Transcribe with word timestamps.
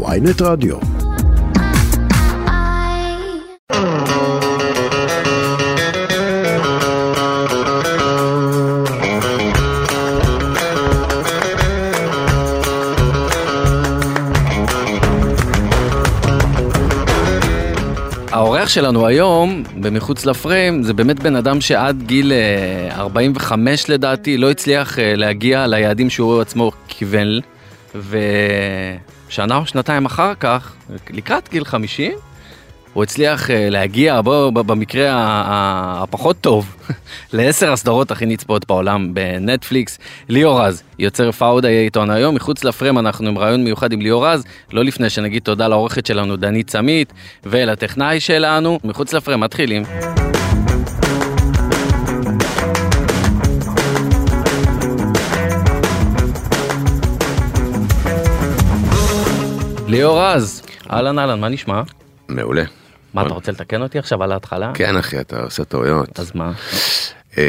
ויינט 0.00 0.42
רדיו. 0.42 0.76
האורח 18.32 18.68
שלנו 18.68 19.06
היום, 19.06 19.62
במחוץ 19.80 20.26
לפריים, 20.26 20.82
זה 20.82 20.94
באמת 20.94 21.20
בן 21.22 21.36
אדם 21.36 21.60
שעד 21.60 22.02
גיל 22.02 22.32
אה, 22.32 22.96
45 22.96 23.88
לדעתי 23.88 24.38
לא 24.38 24.50
הצליח 24.50 24.98
אה, 24.98 25.16
להגיע 25.16 25.66
ליעדים 25.66 26.10
שהוא 26.10 26.40
עצמו 26.40 26.72
כיוון, 26.88 27.40
ושנה 29.32 29.56
או 29.56 29.66
שנתיים 29.66 30.04
אחר 30.04 30.32
כך, 30.40 30.72
לקראת 31.10 31.48
גיל 31.50 31.64
50, 31.64 32.12
הוא 32.92 33.02
הצליח 33.02 33.50
אה, 33.50 33.70
להגיע, 33.70 34.20
בוא, 34.20 34.50
ב- 34.50 34.60
במקרה 34.60 35.08
הפחות 36.02 36.36
טוב, 36.40 36.76
לעשר 37.32 37.72
הסדרות 37.72 38.10
הכי 38.10 38.26
נצפות 38.26 38.66
בעולם 38.68 39.14
בנטפליקס. 39.14 39.98
ליאור 40.28 40.60
רז, 40.60 40.82
יוצר 40.98 41.32
פאודה 41.32 41.70
יהיה 41.70 41.82
איתנו 41.82 42.12
היום, 42.12 42.34
מחוץ 42.34 42.64
לפריים 42.64 42.98
אנחנו 42.98 43.28
עם 43.28 43.38
רעיון 43.38 43.64
מיוחד 43.64 43.92
עם 43.92 44.00
ליאור 44.00 44.26
רז, 44.26 44.44
לא 44.72 44.84
לפני 44.84 45.10
שנגיד 45.10 45.42
תודה 45.42 45.68
לעורכת 45.68 46.06
שלנו 46.06 46.36
דנית 46.36 46.70
סמית, 46.70 47.12
ולטכנאי 47.44 48.20
שלנו, 48.20 48.78
מחוץ 48.84 49.12
לפריים 49.12 49.40
מתחילים. 49.40 49.82
ליאור 59.92 60.22
רז, 60.22 60.62
אהלן 60.90 61.18
אהלן, 61.18 61.40
מה 61.40 61.48
נשמע? 61.48 61.82
מעולה. 62.28 62.64
מה, 63.14 63.22
אתה 63.22 63.34
רוצה 63.34 63.52
לתקן 63.52 63.82
אותי 63.82 63.98
עכשיו 63.98 64.22
על 64.22 64.32
ההתחלה? 64.32 64.72
כן 64.74 64.96
אחי 64.96 65.20
אתה 65.20 65.42
עושה 65.42 65.64
טעויות. 65.64 66.20
אז 66.20 66.32
מה? 66.34 66.52
אמ, 67.38 67.42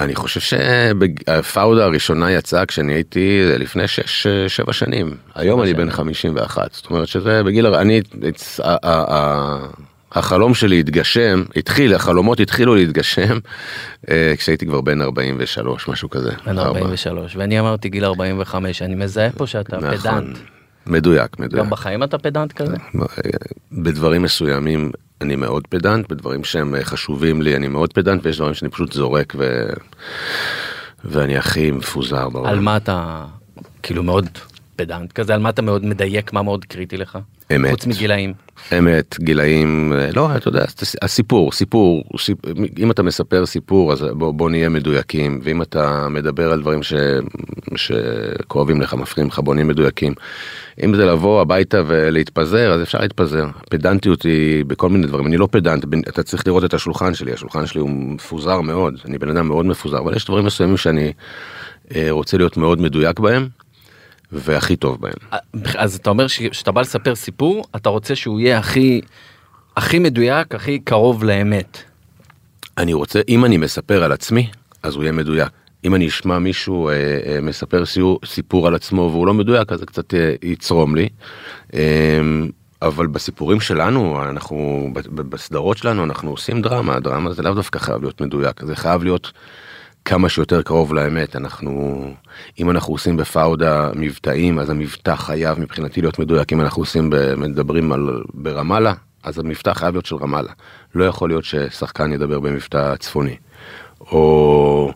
אני 0.00 0.14
חושב 0.14 0.40
שהפאודה 0.40 1.84
הראשונה 1.84 2.32
יצאה 2.32 2.66
כשאני 2.66 2.92
הייתי 2.92 3.42
לפני 3.58 3.82
6-7 4.68 4.72
שנים. 4.72 5.16
היום 5.34 5.62
אני 5.62 5.74
בן 5.74 5.90
51. 5.90 6.72
זאת 6.72 6.90
אומרת 6.90 7.08
שזה 7.08 7.42
בגיל... 7.42 7.66
אני... 7.66 8.00
החלום 10.12 10.54
שלי 10.54 10.80
התגשם, 10.80 11.42
התחיל, 11.56 11.94
החלומות 11.94 12.40
התחילו 12.40 12.74
להתגשם 12.74 13.38
אה, 14.10 14.34
כשהייתי 14.38 14.66
כבר 14.66 14.80
בן 14.80 15.02
43 15.02 15.88
משהו 15.88 16.10
כזה. 16.10 16.30
בן 16.46 16.58
ארבע. 16.58 16.78
43, 16.78 17.36
ואני 17.36 17.60
אמרתי 17.60 17.88
גיל 17.88 18.04
45, 18.04 18.82
אני 18.82 18.94
מזהה 18.94 19.30
פה 19.30 19.46
שאתה 19.46 19.76
נכון. 19.76 19.96
פדנט. 19.96 20.38
מדויק, 20.86 21.38
מדויק. 21.38 21.64
גם 21.64 21.70
בחיים 21.70 22.02
אתה 22.02 22.18
פדנט 22.18 22.52
כזה? 22.52 22.76
בדברים 23.72 24.22
מסוימים 24.22 24.90
אני 25.20 25.36
מאוד 25.36 25.66
פדנט, 25.66 26.08
בדברים 26.08 26.44
שהם 26.44 26.74
אה, 26.74 26.84
חשובים 26.84 27.42
לי 27.42 27.56
אני 27.56 27.68
מאוד 27.68 27.92
פדנט, 27.92 28.26
ויש 28.26 28.36
דברים 28.36 28.54
שאני 28.54 28.70
פשוט 28.70 28.92
זורק 28.92 29.34
ו... 29.38 29.70
ואני 31.04 31.36
הכי 31.36 31.70
מפוזר 31.70 32.28
בעולם. 32.28 32.48
על 32.48 32.60
מה 32.60 32.76
אתה, 32.76 33.24
כאילו 33.82 34.02
מאוד 34.02 34.28
פדנט 34.82 35.12
כזה, 35.12 35.34
על 35.34 35.40
מה 35.40 35.48
אתה 35.48 35.62
מאוד 35.62 35.84
מדייק, 35.84 36.32
מה 36.32 36.42
מאוד 36.42 36.64
קריטי 36.64 36.96
לך? 36.96 37.18
אמת. 37.56 37.70
חוץ 37.70 37.86
מגילאים. 37.86 38.32
אמת, 38.78 39.16
גילאים, 39.20 39.92
אה, 39.92 40.10
לא, 40.14 40.36
אתה 40.36 40.48
יודע, 40.48 40.64
הסיפור, 41.02 41.52
סיפור, 41.52 42.04
סיפ... 42.18 42.38
אם 42.78 42.90
אתה 42.90 43.02
מספר 43.02 43.46
סיפור 43.46 43.92
אז 43.92 44.04
בוא, 44.12 44.34
בוא 44.34 44.50
נהיה 44.50 44.68
מדויקים, 44.68 45.40
ואם 45.42 45.62
אתה 45.62 46.08
מדבר 46.08 46.52
על 46.52 46.60
דברים 46.60 46.82
ש... 46.82 46.94
שכואבים 47.76 48.80
לך, 48.80 48.94
מפריעים 48.94 49.28
לך, 49.28 49.38
בוא 49.38 49.54
נהיה 49.54 49.64
מדויקים. 49.64 50.14
אם 50.84 50.94
זה 50.94 51.04
לבוא 51.04 51.40
הביתה 51.40 51.82
ולהתפזר, 51.86 52.72
אז 52.72 52.82
אפשר 52.82 52.98
להתפזר. 53.00 53.46
פדנטיות 53.70 54.22
היא 54.22 54.64
בכל 54.64 54.88
מיני 54.88 55.06
דברים, 55.06 55.26
אני 55.26 55.36
לא 55.36 55.48
פדנט, 55.50 55.84
אתה 56.08 56.22
צריך 56.22 56.46
לראות 56.46 56.64
את 56.64 56.74
השולחן 56.74 57.14
שלי, 57.14 57.32
השולחן 57.32 57.66
שלי 57.66 57.80
הוא 57.80 57.90
מפוזר 57.90 58.60
מאוד, 58.60 58.94
אני 59.04 59.18
בן 59.18 59.28
אדם 59.28 59.48
מאוד 59.48 59.66
מפוזר, 59.66 59.98
אבל 59.98 60.16
יש 60.16 60.24
דברים 60.24 60.44
מסוימים 60.44 60.76
שאני 60.76 61.12
אה, 61.96 62.06
רוצה 62.10 62.36
להיות 62.36 62.56
מאוד 62.56 62.80
מדויק 62.80 63.20
בהם, 63.20 63.48
והכי 64.32 64.76
טוב 64.76 65.00
בהם. 65.00 65.42
אז 65.78 65.94
אתה 65.94 66.10
אומר 66.10 66.26
שכשאתה 66.26 66.72
בא 66.72 66.80
לספר 66.80 67.14
סיפור, 67.14 67.64
אתה 67.76 67.88
רוצה 67.88 68.16
שהוא 68.16 68.40
יהיה 68.40 68.58
הכי, 68.58 69.00
הכי 69.76 69.98
מדויק, 69.98 70.54
הכי 70.54 70.78
קרוב 70.78 71.24
לאמת. 71.24 71.78
אני 72.78 72.92
רוצה, 72.92 73.20
אם 73.28 73.44
אני 73.44 73.56
מספר 73.56 74.04
על 74.04 74.12
עצמי, 74.12 74.50
אז 74.82 74.94
הוא 74.94 75.02
יהיה 75.02 75.12
מדויק. 75.12 75.48
אם 75.84 75.94
אני 75.94 76.08
אשמע 76.08 76.38
מישהו 76.38 76.88
אה, 76.88 76.94
אה, 76.94 77.40
מספר 77.40 77.86
סיור, 77.86 78.20
סיפור 78.24 78.66
על 78.66 78.74
עצמו 78.74 79.08
והוא 79.12 79.26
לא 79.26 79.34
מדויק, 79.34 79.72
אז 79.72 79.80
זה 79.80 79.86
קצת 79.86 80.14
אה, 80.14 80.34
יצרום 80.42 80.94
לי. 80.94 81.08
אה, 81.74 82.20
אבל 82.82 83.06
בסיפורים 83.06 83.60
שלנו, 83.60 84.22
אנחנו, 84.22 84.88
בסדרות 85.14 85.78
שלנו, 85.78 86.04
אנחנו 86.04 86.30
עושים 86.30 86.62
דרמה, 86.62 86.94
הדרמה 86.94 87.32
זה 87.32 87.42
לאו 87.42 87.54
דווקא 87.54 87.78
חייב 87.78 88.02
להיות 88.02 88.20
מדויק, 88.20 88.64
זה 88.64 88.76
חייב 88.76 89.02
להיות 89.02 89.32
כמה 90.04 90.28
שיותר 90.28 90.62
קרוב 90.62 90.94
לאמת. 90.94 91.36
אנחנו, 91.36 92.04
אם 92.60 92.70
אנחנו 92.70 92.94
עושים 92.94 93.16
בפאודה 93.16 93.90
מבטאים, 93.94 94.58
אז 94.58 94.70
המבטא 94.70 95.16
חייב 95.16 95.60
מבחינתי 95.60 96.00
להיות 96.00 96.18
מדויק. 96.18 96.52
אם 96.52 96.60
אנחנו 96.60 96.82
עושים, 96.82 97.10
ב- 97.10 97.34
מדברים 97.34 97.92
על, 97.92 98.22
ברמאללה, 98.34 98.92
אז 99.22 99.38
המבטא 99.38 99.72
חייב 99.74 99.94
להיות 99.94 100.06
של 100.06 100.16
רמאללה. 100.16 100.52
לא 100.94 101.04
יכול 101.04 101.30
להיות 101.30 101.44
ששחקן 101.44 102.12
ידבר 102.12 102.40
במבטא 102.40 102.96
צפוני. 102.96 103.36
או 104.00 104.92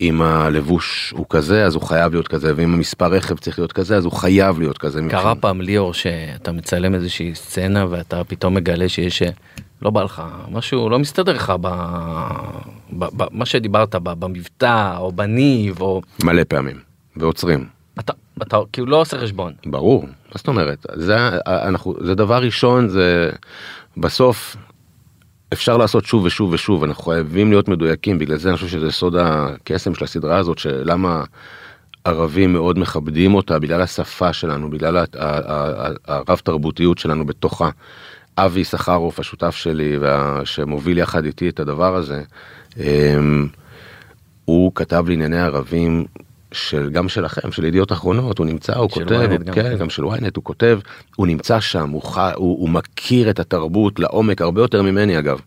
אם 0.00 0.22
הלבוש 0.22 1.14
הוא 1.16 1.26
כזה, 1.30 1.64
אז 1.64 1.74
הוא 1.74 1.82
חייב 1.82 2.12
להיות 2.12 2.28
כזה, 2.28 2.52
ואם 2.56 2.74
המספר 2.74 3.06
רכב 3.06 3.38
צריך 3.38 3.58
להיות 3.58 3.72
כזה, 3.72 3.96
אז 3.96 4.04
הוא 4.04 4.12
חייב 4.12 4.58
להיות 4.58 4.78
כזה. 4.78 4.98
קרה 4.98 5.06
מבחינת- 5.20 5.42
פעם 5.42 5.60
ליאור 5.60 5.94
שאתה 5.94 6.52
מצלם 6.52 6.94
איזושהי 6.94 7.34
סצנה 7.34 7.84
ואתה 7.90 8.24
פתאום 8.24 8.54
מגלה 8.54 8.88
שיש 8.88 9.22
לא 9.82 9.90
בא 9.90 10.02
לך 10.02 10.22
משהו 10.50 10.90
לא 10.90 10.98
מסתדר 10.98 11.32
לך 11.32 11.52
במה 12.98 13.46
שדיברת 13.46 13.94
במבטא 13.94 14.96
או 14.98 15.12
בניב 15.12 15.80
או 15.80 16.02
מלא 16.24 16.42
פעמים, 16.48 16.76
ועוצרים. 17.16 17.66
אתה 17.98 18.12
אתה 18.42 18.56
כאילו 18.72 18.86
לא 18.86 19.00
עושה 19.00 19.18
חשבון. 19.18 19.52
ברור, 19.66 20.04
מה 20.04 20.10
זאת 20.34 20.48
אומרת? 20.48 20.86
זה, 20.94 21.16
אנחנו, 21.46 21.94
זה 22.00 22.14
דבר 22.14 22.42
ראשון, 22.42 22.88
זה 22.88 23.30
בסוף 23.96 24.56
אפשר 25.52 25.76
לעשות 25.76 26.04
שוב 26.04 26.24
ושוב 26.24 26.52
ושוב, 26.52 26.84
אנחנו 26.84 27.02
חייבים 27.04 27.50
להיות 27.50 27.68
מדויקים, 27.68 28.18
בגלל 28.18 28.36
זה 28.36 28.48
אני 28.48 28.56
חושב 28.56 28.68
שזה 28.68 28.92
סוד 28.92 29.16
הקסם 29.16 29.94
של 29.94 30.04
הסדרה 30.04 30.36
הזאת, 30.36 30.58
שלמה 30.58 31.24
ערבים 32.04 32.52
מאוד 32.52 32.78
מכבדים 32.78 33.34
אותה, 33.34 33.58
בגלל 33.58 33.82
השפה 33.82 34.32
שלנו, 34.32 34.70
בגלל 34.70 35.04
הרב 36.06 36.38
תרבותיות 36.44 36.98
שלנו 36.98 37.26
בתוכה. 37.26 37.70
אבי 38.38 38.64
סחרוף, 38.64 39.20
השותף 39.20 39.54
שלי, 39.56 39.98
וה- 39.98 40.40
שמוביל 40.44 40.98
יחד 40.98 41.24
איתי 41.24 41.48
את 41.48 41.60
הדבר 41.60 41.96
הזה, 41.96 42.22
הוא 44.44 44.72
כתב 44.74 45.04
לענייני 45.08 45.40
ערבים 45.40 46.04
של 46.52 46.90
גם 46.90 47.08
שלכם 47.08 47.52
של 47.52 47.64
ידיעות 47.64 47.92
אחרונות 47.92 48.38
הוא 48.38 48.46
נמצא 48.46 48.74
הוא 48.74 48.90
כותב 48.90 49.12
הוא, 49.12 49.38
גם. 49.44 49.54
כן 49.54 49.76
גם 49.78 49.90
של 49.90 50.04
ynet 50.04 50.30
הוא 50.36 50.44
כותב 50.44 50.78
הוא 51.16 51.26
נמצא 51.26 51.60
שם 51.60 51.90
הוא, 51.90 52.02
ח... 52.02 52.18
הוא, 52.18 52.34
הוא 52.36 52.68
מכיר 52.68 53.30
את 53.30 53.40
התרבות 53.40 53.98
לעומק 53.98 54.42
הרבה 54.42 54.60
יותר 54.60 54.82
ממני 54.82 55.18
אגב 55.18 55.40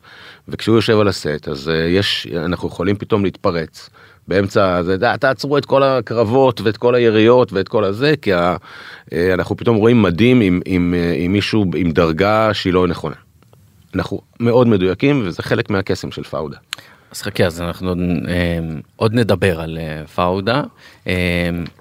וכשהוא 0.47 0.75
יושב 0.75 0.99
על 0.99 1.07
הסט 1.07 1.47
אז 1.47 1.67
uh, 1.67 1.71
יש 1.71 2.27
אנחנו 2.35 2.67
יכולים 2.67 2.95
פתאום 2.95 3.23
להתפרץ 3.23 3.89
באמצע 4.27 4.83
זה 4.83 4.97
תעצרו 5.19 5.57
את 5.57 5.65
כל 5.65 5.83
הקרבות 5.83 6.61
ואת 6.61 6.77
כל 6.77 6.95
היריות 6.95 7.53
ואת 7.53 7.67
כל 7.67 7.83
הזה 7.83 8.13
כי 8.21 8.33
ה, 8.33 8.55
uh, 8.55 9.13
אנחנו 9.33 9.57
פתאום 9.57 9.77
רואים 9.77 10.01
מדים 10.01 10.41
עם, 10.41 10.61
עם, 10.65 10.93
uh, 10.97 11.17
עם 11.17 11.33
מישהו 11.33 11.65
עם 11.75 11.91
דרגה 11.91 12.53
שהיא 12.53 12.73
לא 12.73 12.87
נכונה. 12.87 13.15
אנחנו 13.95 14.21
מאוד 14.39 14.67
מדויקים 14.67 15.21
וזה 15.25 15.43
חלק 15.43 15.69
מהקסם 15.69 16.11
של 16.11 16.23
פאודה. 16.23 16.57
אז 17.11 17.21
חכה 17.21 17.45
אז 17.45 17.61
אנחנו 17.61 17.93
עוד 18.95 19.13
נדבר 19.13 19.61
על 19.61 19.77
אה, 19.81 20.07
פאודה 20.07 20.63
אה, 21.07 21.13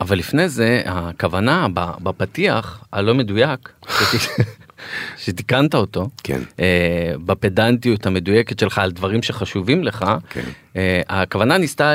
אבל 0.00 0.18
לפני 0.18 0.48
זה 0.48 0.82
הכוונה 0.86 1.66
בפתיח 2.02 2.84
הלא 2.92 3.14
מדויק 3.14 3.72
שת- 3.88 4.44
שתיקנת 5.24 5.74
אותו 5.74 6.08
כן. 6.24 6.40
אה, 6.60 7.12
בפדנטיות 7.26 8.06
המדויקת 8.06 8.58
שלך 8.58 8.78
על 8.78 8.90
דברים 8.92 9.22
שחשובים 9.22 9.84
לך 9.84 10.04
כן. 10.30 10.44
אה, 10.76 11.00
הכוונה 11.08 11.58
ניסתה 11.58 11.94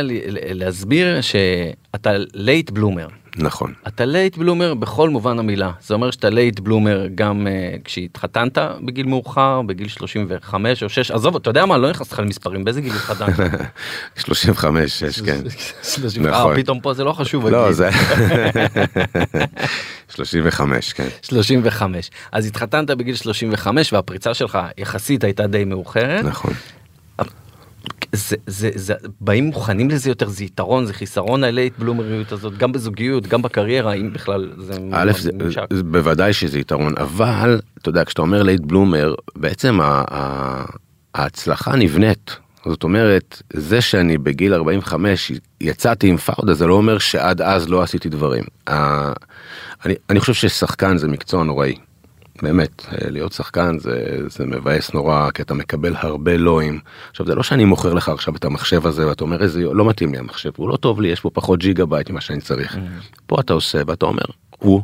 להסביר 0.53 1.21
שאתה 1.21 2.12
late 2.33 2.69
bloomer. 2.71 3.07
נכון. 3.38 3.74
אתה 3.88 4.06
late 4.06 4.38
bloomer 4.38 4.74
בכל 4.74 5.09
מובן 5.09 5.39
המילה 5.39 5.71
זה 5.81 5.94
אומר 5.94 6.12
שאתה 6.12 6.30
late 6.30 6.59
bloomer 6.59 7.07
גם 7.15 7.47
אה, 7.47 7.81
כשהתחתנת 7.83 8.57
בגיל 8.85 9.06
מאוחר 9.06 9.62
בגיל 9.62 9.88
35 9.88 10.83
או 10.83 10.89
6 10.89 11.12
עזוב 11.12 11.35
אתה 11.35 11.50
יודע 11.50 11.65
מה 11.65 11.77
לא 11.77 11.89
נכנס 11.89 12.12
לך 12.12 12.19
למספרים 12.19 12.63
באיזה 12.63 12.81
גיל 12.81 12.94
התחתנת. 12.94 13.39
35 14.25 15.00
6 15.00 15.21
כן. 15.21 15.41
35, 15.83 16.18
נכון. 16.18 16.51
אה, 16.51 16.57
פתאום 16.57 16.80
פה 16.80 16.94
זה 16.94 17.03
לא 17.03 17.13
חשוב. 17.13 17.47
לא. 17.47 17.71
זה 17.71 17.89
35 20.15 20.94
כן 20.94 21.07
35 21.21 22.09
אז 22.31 22.45
התחתנת 22.45 22.91
בגיל 22.91 23.15
35 23.15 23.94
והפריצה 23.94 24.33
שלך 24.33 24.59
יחסית 24.77 25.24
הייתה 25.24 25.47
די 25.47 25.65
מאוחרת. 25.65 26.25
נכון 26.25 26.53
זה, 28.13 28.36
זה, 28.48 28.69
זה, 28.75 28.94
באים 29.21 29.45
מוכנים 29.45 29.89
לזה 29.89 30.10
יותר, 30.10 30.30
זה 30.30 30.44
יתרון, 30.44 30.86
זה 30.86 30.94
חיסרון 30.94 31.44
הלייט 31.44 31.74
בלומריות 31.80 32.31
הזאת, 32.31 32.57
גם 32.57 32.71
בזוגיות, 32.71 33.27
גם 33.27 33.42
בקריירה, 33.42 33.94
אם 33.94 34.13
בכלל 34.13 34.51
זה 34.57 34.74
א', 34.92 35.12
זה. 35.19 35.31
זה 35.74 35.83
בוודאי 35.83 36.33
שזה 36.33 36.60
יתרון, 36.60 36.94
אבל 36.98 37.60
אתה 37.81 37.89
יודע, 37.89 38.06
כשאתה 38.06 38.21
אומר 38.21 38.44
late 38.44 38.62
bloomer, 38.62 39.15
בעצם 39.36 39.81
ה, 39.81 40.04
ה, 40.12 40.65
ההצלחה 41.15 41.75
נבנית. 41.75 42.36
זאת 42.65 42.83
אומרת, 42.83 43.42
זה 43.54 43.81
שאני 43.81 44.18
בגיל 44.18 44.54
45 44.54 45.31
יצאתי 45.62 46.07
עם 46.07 46.18
פאודה, 46.18 46.54
זה 46.54 46.68
לא 46.68 46.74
אומר 46.74 46.98
שעד 46.98 47.42
אז 47.42 47.69
לא 47.69 47.81
עשיתי 47.81 48.09
דברים. 48.09 48.44
ה, 48.69 48.74
אני, 49.86 49.94
אני 50.09 50.19
חושב 50.19 50.33
ששחקן 50.33 50.98
זה 50.98 51.07
מקצוע 51.07 51.44
נוראי. 51.44 51.75
באמת, 52.41 52.85
להיות 52.91 53.31
שחקן 53.31 53.80
זה, 53.80 54.18
זה 54.27 54.45
מבאס 54.45 54.94
נורא, 54.94 55.31
כי 55.31 55.41
אתה 55.41 55.53
מקבל 55.53 55.94
הרבה 55.97 56.38
לאווים. 56.38 56.80
עכשיו, 57.09 57.25
זה 57.25 57.35
לא 57.35 57.44
שאני 57.44 57.65
מוכר 57.65 57.94
לך 57.94 58.09
עכשיו 58.09 58.35
את 58.35 58.45
המחשב 58.45 58.88
הזה, 58.88 59.07
ואתה 59.07 59.24
אומר, 59.24 59.44
איזה, 59.44 59.63
לא 59.63 59.85
מתאים 59.85 60.12
לי 60.12 60.18
המחשב, 60.18 60.51
הוא 60.56 60.69
לא 60.69 60.75
טוב 60.75 61.01
לי, 61.01 61.07
יש 61.07 61.19
פה 61.19 61.30
פחות 61.33 61.59
ג'יגה 61.59 61.85
בייט 61.85 62.09
ממה 62.09 62.21
שאני 62.21 62.41
צריך. 62.41 62.77
פה 63.25 63.39
אתה 63.39 63.53
עושה, 63.53 63.81
ואתה 63.88 64.06
אומר, 64.06 64.24
הוא, 64.59 64.81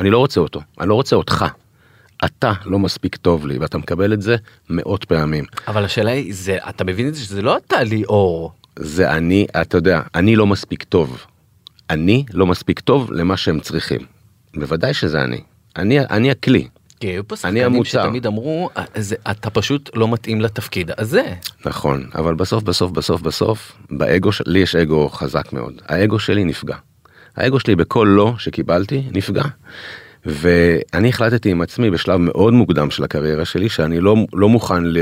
אני 0.00 0.10
לא 0.10 0.18
רוצה 0.18 0.40
אותו, 0.40 0.60
אני 0.80 0.88
לא 0.88 0.94
רוצה 0.94 1.16
אותך. 1.16 1.44
אתה 2.24 2.52
לא 2.64 2.78
מספיק 2.78 3.16
טוב 3.16 3.46
לי, 3.46 3.58
ואתה 3.58 3.78
מקבל 3.78 4.12
את 4.12 4.22
זה 4.22 4.36
מאות 4.70 5.04
פעמים. 5.04 5.44
אבל 5.68 5.84
השאלה 5.84 6.10
היא, 6.10 6.34
זה, 6.34 6.58
אתה 6.68 6.84
מבין 6.84 7.08
את 7.08 7.14
זה 7.14 7.20
שזה 7.20 7.42
לא 7.42 7.56
אתה 7.56 7.82
ליאור. 7.82 8.52
זה 8.76 9.10
אני, 9.10 9.46
אתה 9.62 9.76
יודע, 9.78 10.02
אני 10.14 10.36
לא 10.36 10.46
מספיק 10.46 10.82
טוב. 10.82 11.26
אני 11.90 12.24
לא 12.32 12.46
מספיק 12.46 12.80
טוב 12.80 13.12
למה 13.12 13.36
שהם 13.36 13.60
צריכים. 13.60 14.00
בוודאי 14.56 14.94
שזה 14.94 15.22
אני. 15.22 15.40
אני, 15.76 16.00
אני 16.00 16.30
הכלי. 16.30 16.68
כי 17.00 17.06
היו 17.06 17.28
פה 17.28 17.36
שחקנים. 17.36 17.84
שתמיד 17.84 18.26
אמרו, 18.26 18.70
"אה, 18.76 18.84
זה, 18.96 19.16
אתה 19.30 19.50
פשוט 19.50 19.90
לא 19.94 20.08
מתאים 20.08 20.40
לתפקיד 20.40 20.90
הזה. 20.98 21.22
נכון, 21.66 22.06
אבל 22.14 22.34
בסוף 22.34 22.62
בסוף 22.62 22.92
בסוף 22.92 23.20
בסוף 23.22 23.72
באגו 23.90 24.32
שלי 24.32 24.58
יש 24.58 24.76
אגו 24.76 25.08
חזק 25.08 25.52
מאוד. 25.52 25.82
האגו 25.88 26.18
שלי 26.18 26.44
נפגע. 26.44 26.76
האגו 27.36 27.60
שלי 27.60 27.76
בכל 27.76 28.08
לא 28.10 28.34
שקיבלתי 28.38 29.02
נפגע. 29.12 29.42
ואני 30.26 31.08
החלטתי 31.08 31.50
עם 31.50 31.62
עצמי 31.62 31.90
בשלב 31.90 32.16
מאוד 32.16 32.52
מוקדם 32.52 32.90
של 32.90 33.04
הקריירה 33.04 33.44
שלי 33.44 33.68
שאני 33.68 34.00
לא, 34.00 34.16
לא 34.32 34.48
מוכן 34.48 34.84
ל, 34.84 34.98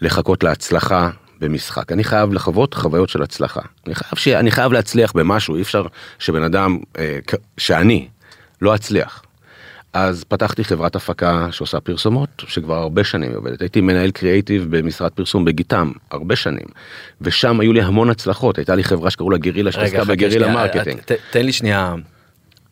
לחכות 0.00 0.44
להצלחה 0.44 1.10
במשחק. 1.40 1.92
אני 1.92 2.04
חייב 2.04 2.32
לחוות 2.32 2.74
חוויות 2.74 3.08
של 3.08 3.22
הצלחה. 3.22 3.60
אני 3.86 3.94
חייב, 3.94 4.12
ש... 4.16 4.28
אני 4.28 4.50
חייב 4.50 4.72
להצליח 4.72 5.12
במשהו, 5.12 5.56
אי 5.56 5.62
אפשר 5.62 5.84
שבן 6.18 6.42
אדם, 6.42 6.78
אה, 6.98 7.18
שאני, 7.58 8.08
לא 8.62 8.74
אצליח. 8.74 9.22
אז 9.92 10.24
פתחתי 10.24 10.64
חברת 10.64 10.96
הפקה 10.96 11.46
שעושה 11.50 11.80
פרסומות 11.80 12.28
שכבר 12.46 12.74
הרבה 12.74 13.04
שנים 13.04 13.28
היא 13.30 13.36
עובדת 13.38 13.60
הייתי 13.60 13.80
מנהל 13.80 14.10
קריאייטיב 14.10 14.76
במשרד 14.76 15.10
פרסום 15.10 15.44
בגיטם 15.44 15.92
הרבה 16.10 16.36
שנים 16.36 16.66
ושם 17.20 17.60
היו 17.60 17.72
לי 17.72 17.82
המון 17.82 18.10
הצלחות 18.10 18.58
הייתה 18.58 18.74
לי 18.74 18.84
חברה 18.84 19.10
שקראו 19.10 19.30
לה 19.30 19.38
גרילה 19.38 19.72
שעסקה 19.72 20.04
ב 20.04 20.09
guerrilla 20.09 20.52
marketing. 20.54 21.00
תן 21.30 21.46
לי 21.46 21.52
שנייה, 21.52 21.94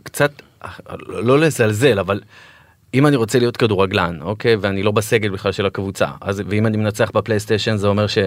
קצת, 0.02 0.30
לא 1.08 1.38
לזלזל, 1.38 1.98
אבל 1.98 2.20
אם 2.94 3.06
אני 3.06 3.16
רוצה 3.16 3.38
להיות 3.38 3.56
כדורגלן, 3.56 4.18
אוקיי, 4.20 4.56
ואני 4.60 4.82
לא 4.82 4.90
בסגל 4.90 5.28
בכלל 5.28 5.52
של 5.52 5.66
הקבוצה, 5.66 6.06
אז 6.20 6.42
ואם 6.48 6.66
אני 6.66 6.76
מנצח 6.76 7.10
בפלייסטיישן 7.14 7.76
זה 7.76 7.86
אומר 7.86 8.06
ש... 8.06 8.18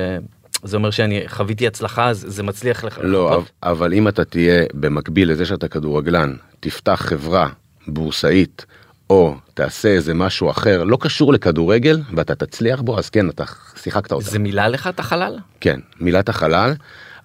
זה 0.65 0.77
אומר 0.77 0.91
שאני 0.91 1.23
חוויתי 1.27 1.67
הצלחה, 1.67 2.09
אז 2.09 2.25
זה 2.27 2.43
מצליח 2.43 2.83
לך. 2.83 2.99
לא 3.03 3.25
לחכות? 3.25 3.51
אבל- 3.63 3.71
אבל 3.71 3.93
אם 3.93 4.07
אתה 4.07 4.25
תהיה 4.25 4.63
במקביל 4.73 5.31
לזה 5.31 5.45
שאתה 5.45 5.67
כדורגלן 5.67 6.33
תפתח 6.59 7.01
חברה 7.09 7.49
בורסאית 7.87 8.65
או 9.13 9.35
תעשה 9.53 9.89
איזה 9.89 10.13
משהו 10.13 10.49
אחר 10.49 10.83
לא 10.83 10.97
קשור 11.01 11.33
לכדורגל 11.33 12.01
ואתה 12.15 12.35
תצליח 12.35 12.81
בו 12.81 12.99
אז 12.99 13.09
כן 13.09 13.29
אתה 13.29 13.43
שיחקת 13.75 14.11
אותה. 14.11 14.25
זה 14.25 14.39
מילא 14.39 14.67
לך 14.67 14.87
את 14.87 14.99
החלל? 14.99 15.39
כן, 15.59 15.79
מילת 15.99 16.29
החלל, 16.29 16.73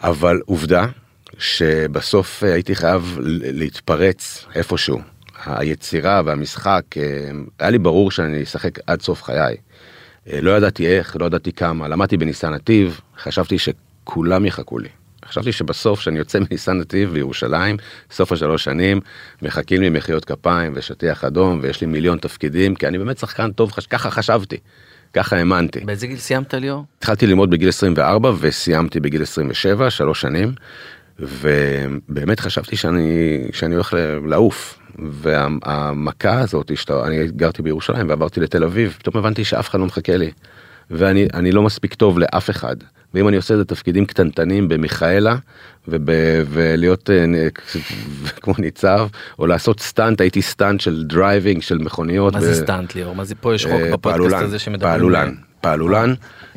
אבל 0.02 0.40
עובדה 0.46 0.86
שבסוף 1.38 2.44
אה, 2.44 2.52
הייתי 2.52 2.74
חייב 2.74 3.18
להתפרץ 3.42 4.46
איפשהו. 4.54 5.00
היצירה 5.46 6.22
והמשחק, 6.24 6.82
אה, 6.96 7.02
היה 7.58 7.70
לי 7.70 7.78
ברור 7.78 8.10
שאני 8.10 8.42
אשחק 8.42 8.78
עד 8.86 9.02
סוף 9.02 9.22
חיי. 9.22 9.56
אה, 10.32 10.40
לא 10.40 10.50
ידעתי 10.56 10.86
איך, 10.86 11.16
לא 11.20 11.26
ידעתי 11.26 11.52
כמה, 11.52 11.88
למדתי 11.88 12.16
בניסן 12.16 12.54
נתיב, 12.54 13.00
חשבתי 13.18 13.56
שכולם 13.58 14.44
יחכו 14.44 14.78
לי. 14.78 14.88
חשבתי 15.28 15.52
שבסוף 15.52 16.00
שאני 16.00 16.18
יוצא 16.18 16.38
מניסן 16.38 16.78
נתיב 16.78 17.12
בירושלים, 17.12 17.76
סוף 18.10 18.32
השלוש 18.32 18.64
שנים, 18.64 19.00
מחכים 19.42 19.80
לי 19.80 19.88
מחיאות 19.88 20.24
כפיים 20.24 20.72
ושטיח 20.74 21.24
אדום 21.24 21.58
ויש 21.62 21.80
לי 21.80 21.86
מיליון 21.86 22.18
תפקידים, 22.18 22.74
כי 22.74 22.88
אני 22.88 22.98
באמת 22.98 23.18
שחקן 23.18 23.52
טוב, 23.52 23.72
ככה 23.90 24.10
חשבתי, 24.10 24.56
ככה 25.12 25.36
האמנתי. 25.36 25.80
באיזה 25.80 26.06
גיל 26.06 26.16
סיימת 26.16 26.54
ליאור? 26.54 26.84
התחלתי 26.98 27.26
ללמוד 27.26 27.50
בגיל 27.50 27.68
24 27.68 28.32
וסיימתי 28.40 29.00
בגיל 29.00 29.22
27, 29.22 29.90
שלוש 29.90 30.20
שנים, 30.20 30.52
ובאמת 31.18 32.40
חשבתי 32.40 32.76
שאני, 32.76 33.40
שאני 33.52 33.74
הולך 33.74 33.96
לעוף. 34.26 34.78
והמכה 35.00 36.40
הזאת, 36.40 36.76
שאתה, 36.76 37.06
אני 37.06 37.26
גרתי 37.26 37.62
בירושלים 37.62 38.08
ועברתי 38.08 38.40
לתל 38.40 38.64
אביב, 38.64 38.96
פתאום 38.98 39.16
הבנתי 39.16 39.44
שאף 39.44 39.68
אחד 39.68 39.80
לא 39.80 39.86
מחכה 39.86 40.16
לי. 40.16 40.30
ואני 40.90 41.26
אני 41.34 41.52
לא 41.52 41.62
מספיק 41.62 41.94
טוב 41.94 42.18
לאף 42.18 42.50
אחד. 42.50 42.76
ואם 43.14 43.28
אני 43.28 43.36
עושה 43.36 43.54
את 43.54 43.60
התפקידים 43.60 44.06
קטנטנים 44.06 44.68
במיכאלה 44.68 45.36
וב, 45.88 46.10
ולהיות 46.48 47.10
אה, 47.10 47.24
כמו 48.42 48.54
ניצב 48.58 49.08
או 49.38 49.46
לעשות 49.46 49.80
stunt 49.80 50.20
הייתי 50.20 50.42
stunt 50.42 50.80
של 50.80 51.04
driving 51.04 51.62
של 51.62 51.78
מכוניות. 51.78 52.32
מה 52.34 52.38
ו- 52.38 52.42
זה 52.42 52.54
stunt 52.54 52.94
ליאור? 52.94 53.14
מה 53.14 53.24
זה 53.24 53.34
פה 53.34 53.54
יש 53.54 53.66
חוק 53.66 53.80
אה, 53.80 53.90
בפודקאסט 53.92 54.36
הזה 54.36 54.58
שמדברים? 54.58 54.92
פעלולן, 54.92 55.34
פעלולן 55.60 56.14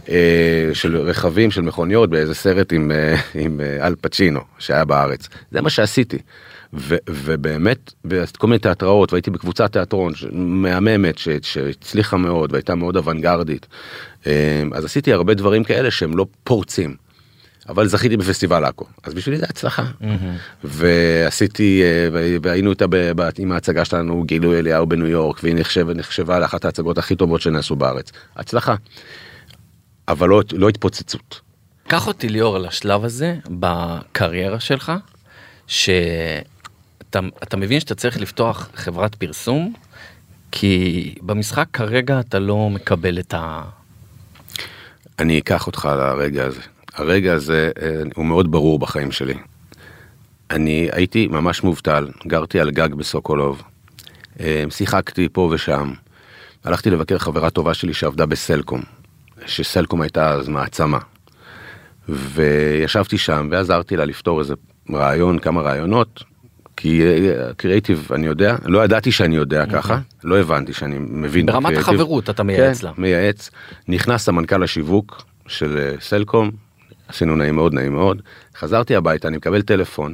אה, 0.10 0.70
של 0.74 0.98
רכבים 0.98 1.52
של 1.52 1.62
מכוניות 1.62 2.10
באיזה 2.10 2.34
סרט 2.36 2.74
עם, 2.74 2.92
עם 3.36 3.62
אל 3.82 3.96
פצ'ינו 4.02 4.40
שהיה 4.60 4.86
בארץ. 4.86 5.30
זה 5.52 5.62
מה 5.62 5.70
שעשיתי. 5.70 6.18
ו, 6.74 6.96
ובאמת, 7.10 7.94
וכל 8.06 8.48
מיני 8.48 8.60
תיאטראות, 8.60 9.14
והייתי 9.14 9.32
בקבוצת 9.32 9.72
תיאטרון 9.74 10.16
ש- 10.16 10.26
מהממת 10.32 11.18
ש- 11.18 11.30
שהצליחה 11.42 12.18
מאוד 12.18 12.52
והייתה 12.52 12.76
מאוד 12.76 12.98
אוונגרדית. 12.98 13.68
אה, 14.28 14.64
אז 14.74 14.86
עשיתי 14.86 15.14
הרבה 15.14 15.34
דברים 15.34 15.64
כאלה 15.64 15.92
שהם 15.92 16.18
לא 16.18 16.26
פורצים. 16.44 16.96
אבל 17.70 17.88
זכיתי 17.88 18.18
בפסטיבל 18.18 18.66
עכו 18.66 18.86
אז 19.04 19.14
בשבילי 19.14 19.38
זה 19.38 19.46
הצלחה 19.50 19.84
ועשיתי 20.64 21.82
אה, 21.84 22.08
והיינו 22.42 22.70
איתה 22.70 22.88
ב- 22.88 23.12
ב- 23.16 23.30
עם 23.38 23.52
ההצגה 23.52 23.86
שלנו 23.86 24.24
גילוי 24.24 24.60
אליהו 24.60 24.88
בניו 24.88 25.08
יורק 25.08 25.40
והיא 25.44 25.56
נחשבת 25.56 25.96
נחשבה 25.96 26.40
לאחת 26.40 26.66
ההצגות 26.66 26.98
הכי 26.98 27.16
טובות 27.16 27.42
שנעשו 27.42 27.76
בארץ 27.76 28.12
הצלחה. 28.36 28.76
אבל 30.08 30.30
לא, 30.30 30.42
לא 30.54 30.70
התפוצצות. 30.70 31.42
קח 31.88 32.08
אותי 32.08 32.30
ליאור 32.30 32.58
לשלב 32.58 33.06
הזה 33.06 33.36
בקריירה 33.50 34.60
שלך, 34.60 34.92
שאתה 35.68 36.51
אתה 37.44 37.58
מבין 37.58 37.80
שאתה 37.80 37.96
צריך 37.96 38.22
לפתוח 38.22 38.70
חברת 38.76 39.16
פרסום, 39.16 39.74
כי 40.52 41.16
במשחק 41.22 41.66
כרגע 41.74 42.20
אתה 42.20 42.40
לא 42.40 42.70
מקבל 42.70 43.20
את 43.20 43.34
ה... 43.34 43.62
אני 45.20 45.40
אקח 45.40 45.68
אותך 45.68 45.90
לרגע 45.98 46.46
הזה. 46.46 46.62
הרגע 46.94 47.34
הזה 47.34 47.72
אה, 47.82 48.02
הוא 48.16 48.26
מאוד 48.26 48.52
ברור 48.52 48.80
בחיים 48.80 49.12
שלי. 49.12 49.34
אני 50.52 50.90
הייתי 50.92 51.28
ממש 51.28 51.64
מובטל, 51.64 52.08
גרתי 52.28 52.60
על 52.60 52.72
גג 52.72 52.94
בסוקולוב, 52.94 53.64
אה, 54.40 54.64
שיחקתי 54.70 55.28
פה 55.32 55.50
ושם. 55.54 55.94
הלכתי 56.64 56.90
לבקר 56.90 57.18
חברה 57.18 57.50
טובה 57.50 57.74
שלי 57.74 57.94
שעבדה 57.94 58.26
בסלקום, 58.26 58.82
שסלקום 59.46 60.02
הייתה 60.02 60.32
אז 60.32 60.48
מעצמה. 60.48 61.00
וישבתי 62.10 63.18
שם 63.18 63.48
ועזרתי 63.52 63.98
לה 63.98 64.06
לפתור 64.06 64.40
איזה 64.40 64.54
רעיון, 64.94 65.40
כמה 65.40 65.62
רעיונות, 65.62 66.24
כי 66.82 67.02
אה, 67.02 67.54
קריאיטיב 67.58 68.10
אני 68.14 68.28
יודע, 68.28 68.56
לא 68.66 68.84
ידעתי 68.84 69.12
שאני 69.12 69.36
יודע 69.36 69.66
ככה, 69.66 70.00
לא 70.24 70.40
הבנתי 70.40 70.74
שאני 70.74 70.96
מבין. 71.00 71.46
ברמת. 71.46 71.78
החברות 71.78 72.30
אתה 72.30 72.44
מייעץ 72.44 72.82
כן, 72.82 72.88
לה. 72.88 72.94
מייעץ. 72.98 73.52
נכנס 73.88 74.24
סמנכ"ל 74.24 74.64
השיווק 74.64 75.22
של 75.48 75.78
אה, 75.78 75.96
סלקום, 76.00 76.52
עשינו 77.08 77.36
נעים 77.36 77.56
מאוד, 77.56 77.74
נעים 77.74 77.94
מאוד. 77.94 78.22
חזרתי 78.58 78.96
הביתה, 78.96 79.28
אני 79.28 79.38
מקבל 79.38 79.62
טלפון, 79.62 80.14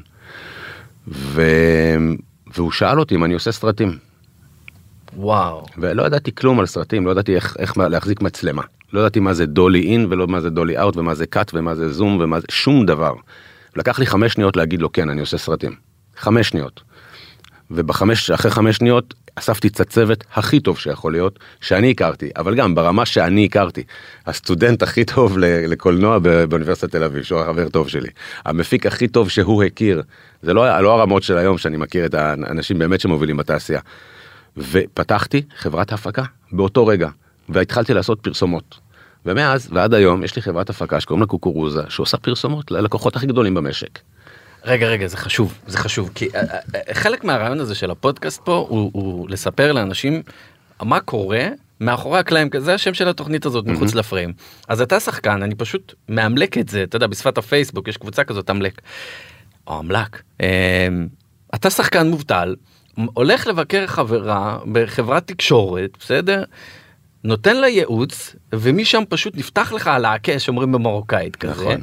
ו... 1.07 1.41
והוא 2.55 2.71
שאל 2.71 2.99
אותי 2.99 3.15
אם 3.15 3.23
אני 3.23 3.33
עושה 3.33 3.51
סרטים. 3.51 3.97
וואו. 5.17 5.65
ולא 5.77 6.03
ידעתי 6.03 6.35
כלום 6.35 6.59
על 6.59 6.65
סרטים, 6.65 7.05
לא 7.05 7.11
ידעתי 7.11 7.35
איך, 7.35 7.55
איך 7.59 7.77
להחזיק 7.77 8.21
מצלמה. 8.21 8.63
לא 8.93 8.99
ידעתי 8.99 9.19
מה 9.19 9.33
זה 9.33 9.45
דולי 9.45 9.91
אין 9.91 10.07
ולא 10.09 10.27
מה 10.27 10.41
זה 10.41 10.49
דולי 10.49 10.79
אאוט 10.79 10.97
ומה 10.97 11.15
זה 11.15 11.25
קאט 11.25 11.51
ומה 11.53 11.75
זה 11.75 11.93
זום 11.93 12.17
ומה 12.21 12.39
זה 12.39 12.47
שום 12.51 12.85
דבר. 12.85 13.13
לקח 13.75 13.99
לי 13.99 14.05
חמש 14.05 14.33
שניות 14.33 14.57
להגיד 14.57 14.81
לו 14.81 14.91
כן 14.91 15.09
אני 15.09 15.21
עושה 15.21 15.37
סרטים. 15.37 15.86
חמש 16.17 16.49
שניות. 16.49 16.81
ובחמש 17.71 18.31
אחרי 18.31 18.51
חמש 18.51 18.75
שניות 18.75 19.13
אספתי 19.35 19.67
את 19.67 19.79
הצוות 19.79 20.23
הכי 20.33 20.59
טוב 20.59 20.77
שיכול 20.77 21.11
להיות 21.11 21.39
שאני 21.61 21.91
הכרתי 21.91 22.29
אבל 22.37 22.55
גם 22.55 22.75
ברמה 22.75 23.05
שאני 23.05 23.45
הכרתי 23.45 23.83
הסטודנט 24.25 24.83
הכי 24.83 25.05
טוב 25.05 25.37
לקולנוע 25.37 26.19
באוניברסיטת 26.19 26.91
תל 26.91 27.03
אביב 27.03 27.23
שהוא 27.23 27.39
החבר 27.39 27.69
טוב 27.69 27.89
שלי 27.89 28.09
המפיק 28.45 28.85
הכי 28.85 29.07
טוב 29.07 29.29
שהוא 29.29 29.63
הכיר 29.63 30.03
זה 30.41 30.53
לא, 30.53 30.79
לא 30.79 30.93
הרמות 30.93 31.23
של 31.23 31.37
היום 31.37 31.57
שאני 31.57 31.77
מכיר 31.77 32.05
את 32.05 32.13
האנשים 32.13 32.79
באמת 32.79 32.99
שמובילים 32.99 33.37
בתעשייה. 33.37 33.79
ופתחתי 34.57 35.41
חברת 35.57 35.93
הפקה 35.93 36.23
באותו 36.51 36.87
רגע 36.87 37.09
והתחלתי 37.49 37.93
לעשות 37.93 38.19
פרסומות. 38.21 38.79
ומאז 39.25 39.69
ועד 39.73 39.93
היום 39.93 40.23
יש 40.23 40.35
לי 40.35 40.41
חברת 40.41 40.69
הפקה 40.69 40.99
שקוראים 40.99 41.21
לה 41.21 41.27
קוקורוזה 41.27 41.81
שעושה 41.89 42.17
פרסומות 42.17 42.71
ללקוחות 42.71 43.15
הכי 43.15 43.27
גדולים 43.27 43.53
במשק. 43.53 43.99
רגע 44.67 44.87
רגע 44.87 45.07
זה 45.07 45.17
חשוב 45.17 45.59
זה 45.67 45.77
חשוב 45.77 46.09
כי 46.15 46.29
אה, 46.35 46.41
אה, 46.41 46.59
אה, 46.75 46.93
חלק 46.93 47.23
מהרעיון 47.23 47.59
הזה 47.59 47.75
של 47.75 47.91
הפודקאסט 47.91 48.41
פה 48.43 48.65
הוא, 48.69 48.91
הוא 48.93 49.29
לספר 49.29 49.71
לאנשים 49.71 50.21
מה 50.81 50.99
קורה 50.99 51.47
מאחורי 51.81 52.19
הקלעים 52.19 52.49
זה 52.57 52.73
השם 52.73 52.93
של 52.93 53.07
התוכנית 53.07 53.45
הזאת 53.45 53.65
מחוץ 53.65 53.95
לפריים 53.95 54.33
אז 54.67 54.81
אתה 54.81 54.99
שחקן 54.99 55.43
אני 55.43 55.55
פשוט 55.55 55.93
מאמלק 56.09 56.57
את 56.57 56.69
זה 56.69 56.83
אתה 56.83 56.95
יודע 56.95 57.07
בשפת 57.07 57.37
הפייסבוק 57.37 57.87
יש 57.87 57.97
קבוצה 57.97 58.23
כזאת 58.23 58.49
אמלק. 58.49 58.81
או 59.67 59.79
אמלק. 59.79 60.21
אמ, 60.39 61.07
אתה 61.55 61.69
שחקן 61.69 62.07
מובטל 62.07 62.55
הולך 63.13 63.47
לבקר 63.47 63.87
חברה 63.87 64.57
בחברת 64.71 65.27
תקשורת 65.27 65.89
בסדר. 65.99 66.43
נותן 67.23 67.57
לה 67.57 67.67
ייעוץ 67.67 68.35
ומשם 68.55 69.03
פשוט 69.09 69.37
נפתח 69.37 69.71
לך 69.71 69.87
על 69.87 70.05
העקש 70.05 70.49
אומרים 70.49 70.71
במרוקאית 70.71 71.35
כזה. 71.35 71.51
נכון. 71.51 71.81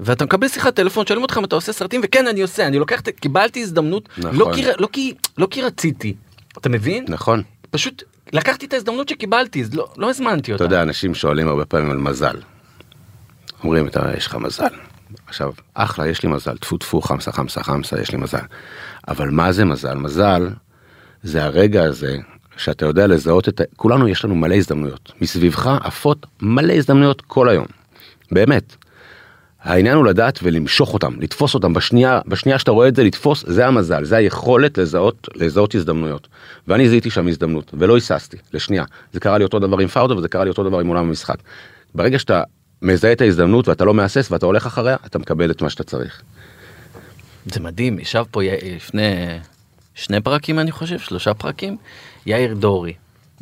ואתה 0.00 0.24
מקבל 0.24 0.48
שיחת 0.48 0.76
טלפון 0.76 1.06
שואלים 1.06 1.22
אותך 1.22 1.38
אם 1.38 1.44
אתה 1.44 1.54
עושה 1.54 1.72
סרטים 1.72 2.00
וכן 2.04 2.26
אני 2.26 2.42
עושה 2.42 2.66
אני 2.66 2.78
לוקח 2.78 3.00
קיבלתי 3.00 3.62
הזדמנות 3.62 4.08
נכון. 4.18 4.36
לא, 4.36 4.50
כי, 4.54 4.64
לא, 4.78 4.88
כי, 4.92 5.14
לא 5.38 5.46
כי 5.50 5.62
רציתי 5.62 6.14
אתה 6.58 6.68
מבין 6.68 7.04
נכון. 7.08 7.42
פשוט 7.70 8.02
לקחתי 8.32 8.66
את 8.66 8.72
ההזדמנות 8.72 9.08
שקיבלתי 9.08 9.62
אז 9.62 9.74
לא, 9.74 9.88
לא 9.96 10.10
הזמנתי 10.10 10.52
אותה. 10.52 10.64
אתה 10.64 10.74
יודע 10.74 10.82
אנשים 10.82 11.14
שואלים 11.14 11.48
הרבה 11.48 11.64
פעמים 11.64 11.90
על 11.90 11.96
מזל. 11.96 12.36
אומרים 13.64 13.86
אתה 13.86 14.10
יש 14.16 14.26
לך 14.26 14.34
מזל. 14.34 14.74
עכשיו 15.26 15.52
אחלה 15.74 16.08
יש 16.08 16.22
לי 16.22 16.28
מזל 16.28 16.56
טפו 16.56 16.78
טפו 16.78 17.00
חמסה 17.00 17.32
חמסה 17.32 17.62
חמסה 17.62 18.00
יש 18.00 18.12
לי 18.12 18.18
מזל. 18.18 18.38
אבל 19.08 19.30
מה 19.30 19.52
זה 19.52 19.64
מזל 19.64 19.94
מזל 19.94 20.48
זה 21.22 21.44
הרגע 21.44 21.84
הזה 21.84 22.16
שאתה 22.56 22.86
יודע 22.86 23.06
לזהות 23.06 23.48
את. 23.48 23.60
כולנו 23.76 24.08
יש 24.08 24.24
לנו 24.24 24.34
מלא 24.34 24.54
הזדמנויות 24.54 25.12
מסביבך 25.20 25.66
עפות 25.66 26.26
מלא 26.42 26.72
הזדמנויות 26.72 27.20
כל 27.20 27.48
היום. 27.48 27.66
באמת. 28.32 28.76
העניין 29.64 29.96
הוא 29.96 30.04
לדעת 30.06 30.38
ולמשוך 30.42 30.94
אותם 30.94 31.20
לתפוס 31.20 31.54
אותם 31.54 31.72
בשנייה 31.72 32.20
בשנייה 32.26 32.58
שאתה 32.58 32.70
רואה 32.70 32.88
את 32.88 32.96
זה 32.96 33.04
לתפוס 33.04 33.44
זה 33.46 33.66
המזל 33.66 34.04
זה 34.04 34.16
היכולת 34.16 34.78
לזהות 34.78 35.28
לזהות 35.34 35.74
הזדמנויות 35.74 36.28
ואני 36.68 36.88
זיהיתי 36.88 37.10
שם 37.10 37.28
הזדמנות 37.28 37.70
ולא 37.78 37.94
היססתי 37.94 38.36
לשנייה 38.52 38.84
זה 39.12 39.20
קרה 39.20 39.38
לי 39.38 39.44
אותו 39.44 39.58
דבר 39.58 39.78
עם 39.78 39.88
פאודו 39.88 40.16
וזה 40.16 40.28
קרה 40.28 40.44
לי 40.44 40.50
אותו 40.50 40.64
דבר 40.64 40.78
עם 40.80 40.86
עולם 40.86 41.08
המשחק. 41.08 41.36
ברגע 41.94 42.18
שאתה 42.18 42.42
מזהה 42.82 43.12
את 43.12 43.20
ההזדמנות 43.20 43.68
ואתה 43.68 43.84
לא 43.84 43.94
מהסס 43.94 44.28
ואתה 44.30 44.46
הולך 44.46 44.66
אחריה 44.66 44.96
אתה 45.06 45.18
מקבל 45.18 45.50
את 45.50 45.62
מה 45.62 45.70
שאתה 45.70 45.84
צריך. 45.84 46.22
זה 47.46 47.60
מדהים 47.60 47.98
ישב 47.98 48.24
פה 48.30 48.44
י- 48.44 48.76
לפני 48.76 49.38
שני 49.94 50.20
פרקים 50.20 50.58
אני 50.58 50.70
חושב 50.72 50.98
שלושה 50.98 51.34
פרקים 51.34 51.76
יאיר 52.26 52.54
דורי. 52.54 52.92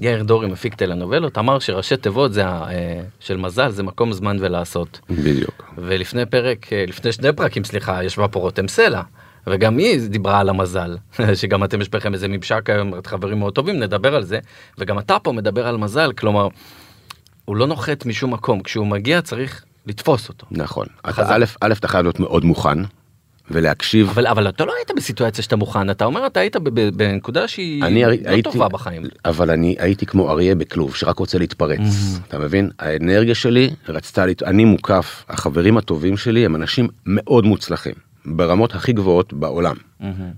יאיר 0.02 0.22
דורי 0.22 0.46
מפיק 0.46 0.74
טלנובלות 0.74 1.38
אמר 1.38 1.58
שראשי 1.58 1.96
תיבות 1.96 2.32
זה 2.32 2.46
אה, 2.46 3.00
של 3.20 3.36
מזל 3.36 3.70
זה 3.70 3.82
מקום 3.82 4.12
זמן 4.12 4.36
ולעשות. 4.40 5.00
בדיוק. 5.10 5.74
ולפני 5.78 6.26
פרק 6.26 6.72
אה, 6.72 6.84
לפני 6.88 7.12
שני 7.12 7.32
פרקים 7.32 7.64
סליחה 7.64 8.04
ישבה 8.04 8.28
פה 8.28 8.40
רותם 8.40 8.68
סלע 8.68 9.02
וגם 9.46 9.78
היא 9.78 10.08
דיברה 10.08 10.40
על 10.40 10.48
המזל 10.48 10.96
שגם 11.40 11.64
אתם 11.64 11.80
יש 11.80 11.88
בכם 11.88 12.14
איזה 12.14 12.28
ממשק 12.28 12.70
היום 12.70 12.98
את 12.98 13.06
חברים 13.06 13.38
מאוד 13.38 13.54
טובים 13.54 13.78
נדבר 13.78 14.14
על 14.14 14.24
זה 14.24 14.38
וגם 14.78 14.98
אתה 14.98 15.18
פה 15.18 15.32
מדבר 15.32 15.66
על 15.66 15.76
מזל 15.76 16.12
כלומר. 16.12 16.48
הוא 17.44 17.56
לא 17.56 17.66
נוחת 17.66 18.06
משום 18.06 18.32
מקום 18.32 18.62
כשהוא 18.62 18.86
מגיע 18.86 19.22
צריך 19.22 19.64
לתפוס 19.86 20.28
אותו 20.28 20.46
נכון. 20.50 20.86
אתה. 21.10 21.36
א' 21.36 21.44
א' 21.60 21.72
אתה 21.72 21.88
חייב 21.88 22.02
להיות 22.02 22.20
מאוד 22.20 22.44
מוכן 22.44 22.78
ולהקשיב. 23.50 24.08
אבל 24.08 24.26
אבל 24.26 24.48
אתה 24.48 24.64
לא 24.64 24.72
היית 24.76 24.90
בסיטואציה 24.96 25.44
שאתה 25.44 25.56
מוכן 25.56 25.90
אתה 25.90 26.04
אומר 26.04 26.26
אתה 26.26 26.40
היית 26.40 26.56
בנקודה 26.96 27.48
שהיא 27.48 27.82
אני 27.82 28.02
לא 28.02 28.08
הייתי, 28.08 28.42
טובה 28.42 28.68
בחיים. 28.68 29.02
אבל 29.24 29.50
אני 29.50 29.76
הייתי 29.78 30.06
כמו 30.06 30.30
אריה 30.30 30.54
בכלוב 30.54 30.94
שרק 30.96 31.18
רוצה 31.18 31.38
להתפרץ, 31.38 31.80
אתה 32.28 32.38
מבין? 32.38 32.70
האנרגיה 32.78 33.34
שלי 33.34 33.70
רצתה, 33.88 34.26
להת... 34.26 34.42
אני 34.42 34.64
מוקף, 34.64 35.24
החברים 35.28 35.76
הטובים 35.76 36.16
שלי 36.16 36.44
הם 36.44 36.56
אנשים 36.56 36.88
מאוד 37.06 37.44
מוצלחים, 37.44 37.94
ברמות 38.26 38.74
הכי 38.74 38.92
גבוהות 38.92 39.32
בעולם, 39.32 39.76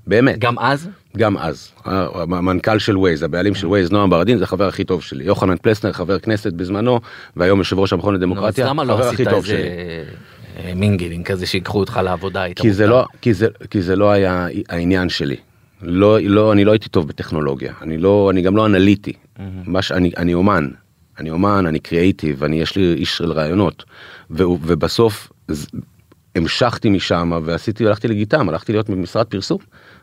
באמת, 0.06 0.38
גם 0.38 0.58
אז 0.58 0.88
גם 1.16 1.38
אז, 1.38 1.70
המנכ"ל 1.84 2.78
של 2.78 2.98
ווייז, 2.98 3.22
הבעלים 3.22 3.54
של 3.54 3.66
ווייז, 3.66 3.90
נועם 3.90 4.10
ברדין, 4.10 4.38
זה 4.38 4.44
החבר 4.44 4.68
הכי 4.68 4.84
טוב 4.84 5.02
שלי, 5.02 5.24
יוחנן 5.24 5.56
פלסנר, 5.56 5.92
חבר 5.92 6.18
כנסת 6.18 6.52
בזמנו, 6.52 7.00
והיום 7.36 7.58
יושב 7.58 7.78
ראש 7.78 7.92
המכון 7.92 8.14
לדמוקרטיה, 8.14 8.66
למה 8.66 8.84
לא 8.84 8.98
עשית 8.98 9.12
הכי 9.12 9.24
טוב 9.24 9.34
איזה 9.34 9.46
שלי. 9.46 9.68
אה, 10.58 10.74
mingling 10.74 11.26
כזה 11.26 11.46
שיקחו 11.46 11.80
אותך 11.80 12.00
לעבודה 12.04 12.44
כי 12.56 12.72
זה? 12.72 12.86
לא 12.86 13.04
כי 13.20 13.34
זה 13.34 13.46
כי 13.70 13.82
זה 13.82 13.96
לא 13.96 14.10
היה 14.10 14.46
העניין 14.68 15.08
שלי. 15.08 15.36
לא 15.82 16.20
לא 16.20 16.52
אני 16.52 16.64
לא 16.64 16.72
הייתי 16.72 16.88
טוב 16.88 17.08
בטכנולוגיה 17.08 17.72
אני 17.82 17.98
לא 17.98 18.30
אני 18.30 18.42
גם 18.42 18.56
לא 18.56 18.66
אנליטי. 18.66 19.12
מה 19.66 19.82
שאני 19.82 20.10
אני 20.16 20.34
אומן 20.34 20.68
אני 21.18 21.30
אומן 21.30 21.66
אני 21.66 21.78
קריאייטיב 21.78 22.44
אני 22.44 22.60
יש 22.60 22.76
לי 22.76 22.94
איש 22.94 23.16
של 23.16 23.32
רעיונות 23.32 23.84
ו, 24.30 24.42
ובסוף 24.42 25.32
המשכתי 26.36 26.90
משם 26.90 27.32
ועשיתי 27.44 27.86
הלכתי 27.86 28.08
לגיטם 28.08 28.48
הלכתי 28.48 28.72
להיות 28.72 28.90
במשרד 28.90 29.26
פרסום 29.26 29.58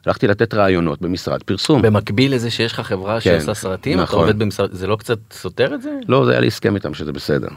הלכתי 0.06 0.28
לתת 0.28 0.54
רעיונות 0.54 1.02
במשרד 1.02 1.44
פרסום. 1.44 1.82
במקביל 1.82 2.36
לזה 2.36 2.52
שיש 2.52 2.74
לך 2.74 2.80
חברה 2.80 3.22
כן, 3.22 3.38
שעושה 3.40 3.54
סרטים 3.54 3.94
אתה 3.94 4.04
נכון. 4.04 4.20
עובד 4.20 4.40
במשרד 4.40 4.70
זה 4.72 4.88
לא 4.88 4.96
קצת 4.96 5.20
סותר 5.32 5.76
את 5.76 5.82
זה? 5.82 5.90
לא 6.08 6.26
זה 6.26 6.32
היה 6.32 6.40
לי 6.40 6.48
הסכם 6.48 6.76
איתם 6.76 6.94
שזה 6.94 7.12
בסדר. 7.12 7.48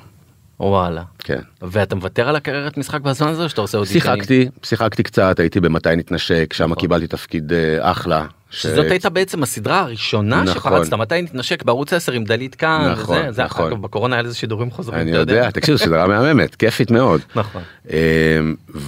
וואלה. 0.61 1.03
כן. 1.19 1.41
ואתה 1.63 1.95
מוותר 1.95 2.29
על 2.29 2.37
הקריירת 2.37 2.79
משחק 2.79 3.01
בזמן 3.01 3.29
הזה 3.29 3.43
או 3.45 3.49
שאתה 3.49 3.61
עושה 3.61 3.79
אודישנים? 3.79 4.01
שיחקתי 4.03 4.49
שיחקתי 4.63 5.03
קצת 5.03 5.41
הייתי 5.41 5.61
במתי 5.61 5.97
נתנשק 5.97 6.53
שם 6.53 6.65
נכון. 6.65 6.77
קיבלתי 6.81 7.07
תפקיד 7.07 7.53
אה, 7.53 7.91
אחלה. 7.91 8.27
ש- 8.51 8.63
שזאת 8.63 8.91
הייתה 8.91 9.11
בעצם 9.11 9.43
הסדרה 9.43 9.81
הראשונה 9.81 10.43
נכון. 10.43 10.55
שפרצת 10.55 10.93
מתי 10.95 11.23
נתנשק 11.23 11.63
בערוץ 11.63 11.93
10 11.93 12.13
עם 12.13 12.25
דלית 12.25 12.55
כאן 12.55 12.89
נכון, 12.93 13.19
וזה, 13.19 13.33
זה 13.33 13.45
נכון. 13.45 13.67
אגב, 13.73 13.83
בקורונה 13.83 14.17
היה 14.17 14.23
לזה 14.23 14.35
שידורים 14.35 14.71
חוזרים 14.71 15.01
אני 15.01 15.11
אתה 15.11 15.19
יודע, 15.19 15.51
תקשיב, 15.51 15.77
סדרה 15.77 16.07
מהממת, 16.07 16.55
כיפית 16.55 16.91
מאוד. 16.91 17.21
נכון. 17.37 17.63
אמ, 17.91 17.95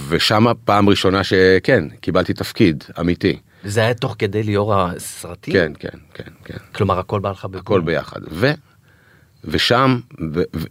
ושם 0.09 0.45
פעם 0.65 0.89
ראשונה 0.89 1.23
שכן, 1.23 1.83
קיבלתי 2.01 2.33
תפקיד 2.33 2.83
אמיתי. 2.99 3.37
זה 3.63 3.81
היה 3.81 3.93
תוך 3.93 4.15
כדי 4.19 4.43
ליאור 4.43 4.75
הסרטים? 4.75 5.53
כן, 5.53 5.71
כן, 5.79 5.97
כן, 6.13 6.31
כן, 6.45 6.57
כלומר 6.75 6.99
הכל 6.99 7.19
בא 7.19 7.31
לך 7.31 7.45
בגול. 7.45 7.59
הכל 7.59 7.81
ביחד. 7.81 8.19
ו, 8.31 8.51
ושם, 9.43 9.99
ו, 10.33 10.41
ו, 10.55 10.65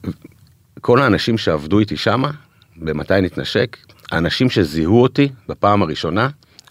כל 0.87 1.01
האנשים 1.01 1.39
שעבדו 1.39 1.79
איתי 1.79 1.97
שם, 1.97 2.23
במתי 2.77 3.21
נתנשק, 3.21 3.77
האנשים 4.13 4.51
שזיהו 4.51 5.03
אותי 5.03 5.29
בפעם 5.49 5.83
הראשונה, 5.83 6.29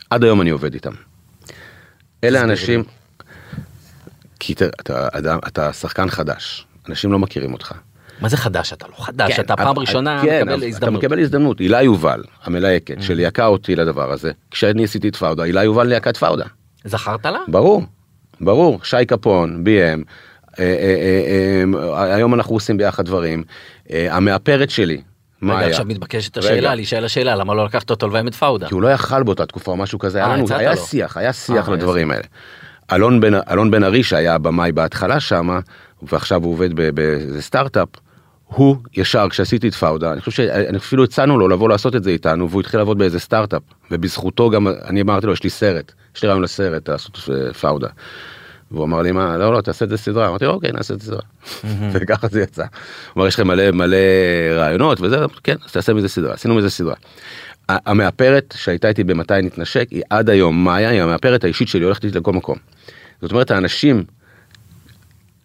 עד 0.09 0.23
היום 0.23 0.41
אני 0.41 0.49
עובד 0.49 0.73
איתם. 0.73 0.91
אלה 2.23 2.41
אנשים, 2.41 2.83
כי 4.39 4.53
אתה, 4.53 4.65
אתה, 5.19 5.37
אתה 5.47 5.73
שחקן 5.73 6.09
חדש, 6.09 6.67
אנשים 6.89 7.11
לא 7.11 7.19
מכירים 7.19 7.53
אותך. 7.53 7.71
מה 8.21 8.29
זה 8.29 8.37
חדש 8.37 8.73
אתה 8.73 8.85
לא 8.87 9.03
חדש 9.05 9.33
כן, 9.33 9.41
אתה 9.41 9.55
פעם 9.55 9.79
ראשונה 9.79 10.21
כן, 10.23 10.41
מקבל 10.41 10.63
הזדמנות. 10.63 10.77
אתה 10.99 11.07
מקבל 11.07 11.19
הזדמנות. 11.19 11.59
הילה 11.59 11.81
יובל, 11.81 12.23
המלהקת, 12.43 12.97
Mm. 12.97 13.01
שליהקה 13.01 13.45
אותי 13.45 13.75
לדבר 13.75 14.11
הזה, 14.11 14.31
כשאני 14.51 14.83
עשיתי 14.83 15.07
את 15.07 15.15
פאודה, 15.15 15.43
הילה 15.43 15.63
יובל 15.63 15.87
ליהקת 15.87 16.17
פאודה. 16.17 16.45
זכרת 16.85 17.25
לה? 17.25 17.39
ברור, 17.47 17.83
ברור, 18.41 18.79
שי 18.83 19.05
קפון, 19.07 19.63
אה, 19.67 19.95
אה, 20.59 20.65
אה, 20.65 21.63
אה, 21.97 22.15
היום 22.15 22.33
אנחנו 22.33 22.55
עושים 22.55 22.77
ביחד 22.77 23.05
דברים. 23.05 23.43
אה, 23.91 24.15
המאפרת 24.15 24.69
שלי, 24.69 25.01
מה 25.41 25.53
רגע, 25.53 25.61
היה? 25.61 25.69
עכשיו 25.69 25.85
מתבקשת 25.85 26.37
רגע. 26.37 26.47
השאלה 26.47 26.75
להישאל 26.75 27.05
השאלה 27.05 27.35
למה 27.35 27.53
לא 27.53 27.65
לקחת 27.65 27.89
אותו 27.89 28.07
לביים 28.07 28.27
את 28.27 28.35
פאודה? 28.35 28.67
כי 28.67 28.73
הוא 28.73 28.81
לא 28.81 28.87
יכל 28.87 29.23
באותה 29.23 29.45
תקופה 29.45 29.71
או 29.71 29.77
משהו 29.77 29.99
כזה, 29.99 30.17
היה 30.17 30.27
אה, 30.27 30.37
לנו, 30.37 30.45
היה. 30.49 30.75
שיח, 30.75 31.17
היה 31.17 31.33
שיח 31.33 31.69
אה, 31.69 31.73
לדברים 31.73 32.11
האלה. 32.11 32.23
אלון 33.51 33.71
בן, 33.71 33.83
ארי 33.83 34.03
שהיה 34.03 34.35
הבמאי 34.35 34.71
בהתחלה 34.71 35.19
שמה, 35.19 35.59
ועכשיו 36.01 36.43
הוא 36.43 36.53
עובד 36.53 36.95
באיזה 36.95 37.41
סטארט-אפ, 37.41 37.87
הוא 38.45 38.77
ישר 38.93 39.27
כשעשיתי 39.29 39.67
את 39.67 39.73
פאודה, 39.73 40.11
אני 40.13 40.21
חושב 40.21 40.31
שאני 40.31 40.77
אפילו 40.77 41.03
הצענו 41.03 41.39
לו 41.39 41.47
לבוא 41.47 41.69
לעשות 41.69 41.95
את 41.95 42.03
זה 42.03 42.09
איתנו, 42.09 42.49
והוא 42.49 42.61
התחיל 42.61 42.79
לעבוד 42.79 42.97
באיזה 42.97 43.19
סטארט-אפ, 43.19 43.61
ובזכותו 43.91 44.49
גם, 44.49 44.67
אני 44.67 45.01
אמרתי 45.01 45.27
לו, 45.27 45.33
יש 45.33 45.43
לי 45.43 45.49
סרט, 45.49 45.91
יש 46.15 46.23
לי 46.23 46.29
רעיון 46.29 46.43
לסרט, 46.43 46.89
לעשות 46.89 47.17
פאודה. 47.61 47.87
והוא 48.75 48.85
אמר 48.85 49.01
לי 49.01 49.11
מה 49.11 49.37
לא 49.37 49.53
לא 49.53 49.61
תעשה 49.61 49.85
את 49.85 49.89
זה 49.89 49.97
סדרה 49.97 50.27
אמרתי 50.27 50.45
אוקיי 50.45 50.71
נעשה 50.71 50.93
את 50.93 51.01
זה 51.01 51.05
סדרה 51.05 51.21
וככה 51.93 52.27
זה 52.27 52.41
יצא. 52.41 52.63
הוא 52.63 53.21
אמר 53.21 53.27
יש 53.27 53.33
לכם 53.33 53.47
מלא 53.47 53.71
מלא 53.71 53.97
רעיונות 54.55 55.01
וזה 55.01 55.17
כן 55.43 55.55
אז 55.65 55.71
תעשה 55.71 55.93
מזה 55.93 56.07
סדרה 56.07 56.33
עשינו 56.33 56.55
מזה 56.55 56.69
סדרה. 56.69 56.95
המאפרת 57.69 58.53
שהייתה 58.57 58.87
איתי 58.87 59.03
במתי 59.03 59.41
נתנשק 59.41 59.87
היא 59.91 60.01
עד 60.09 60.29
היום 60.29 60.63
מאיה 60.63 60.89
היא 60.89 61.01
המאפרת 61.01 61.43
האישית 61.43 61.67
שלי 61.67 61.83
הולכת 61.83 62.05
איתי 62.05 62.17
לכל 62.17 62.33
מקום. 62.33 62.57
זאת 63.21 63.31
אומרת 63.31 63.51
האנשים 63.51 64.03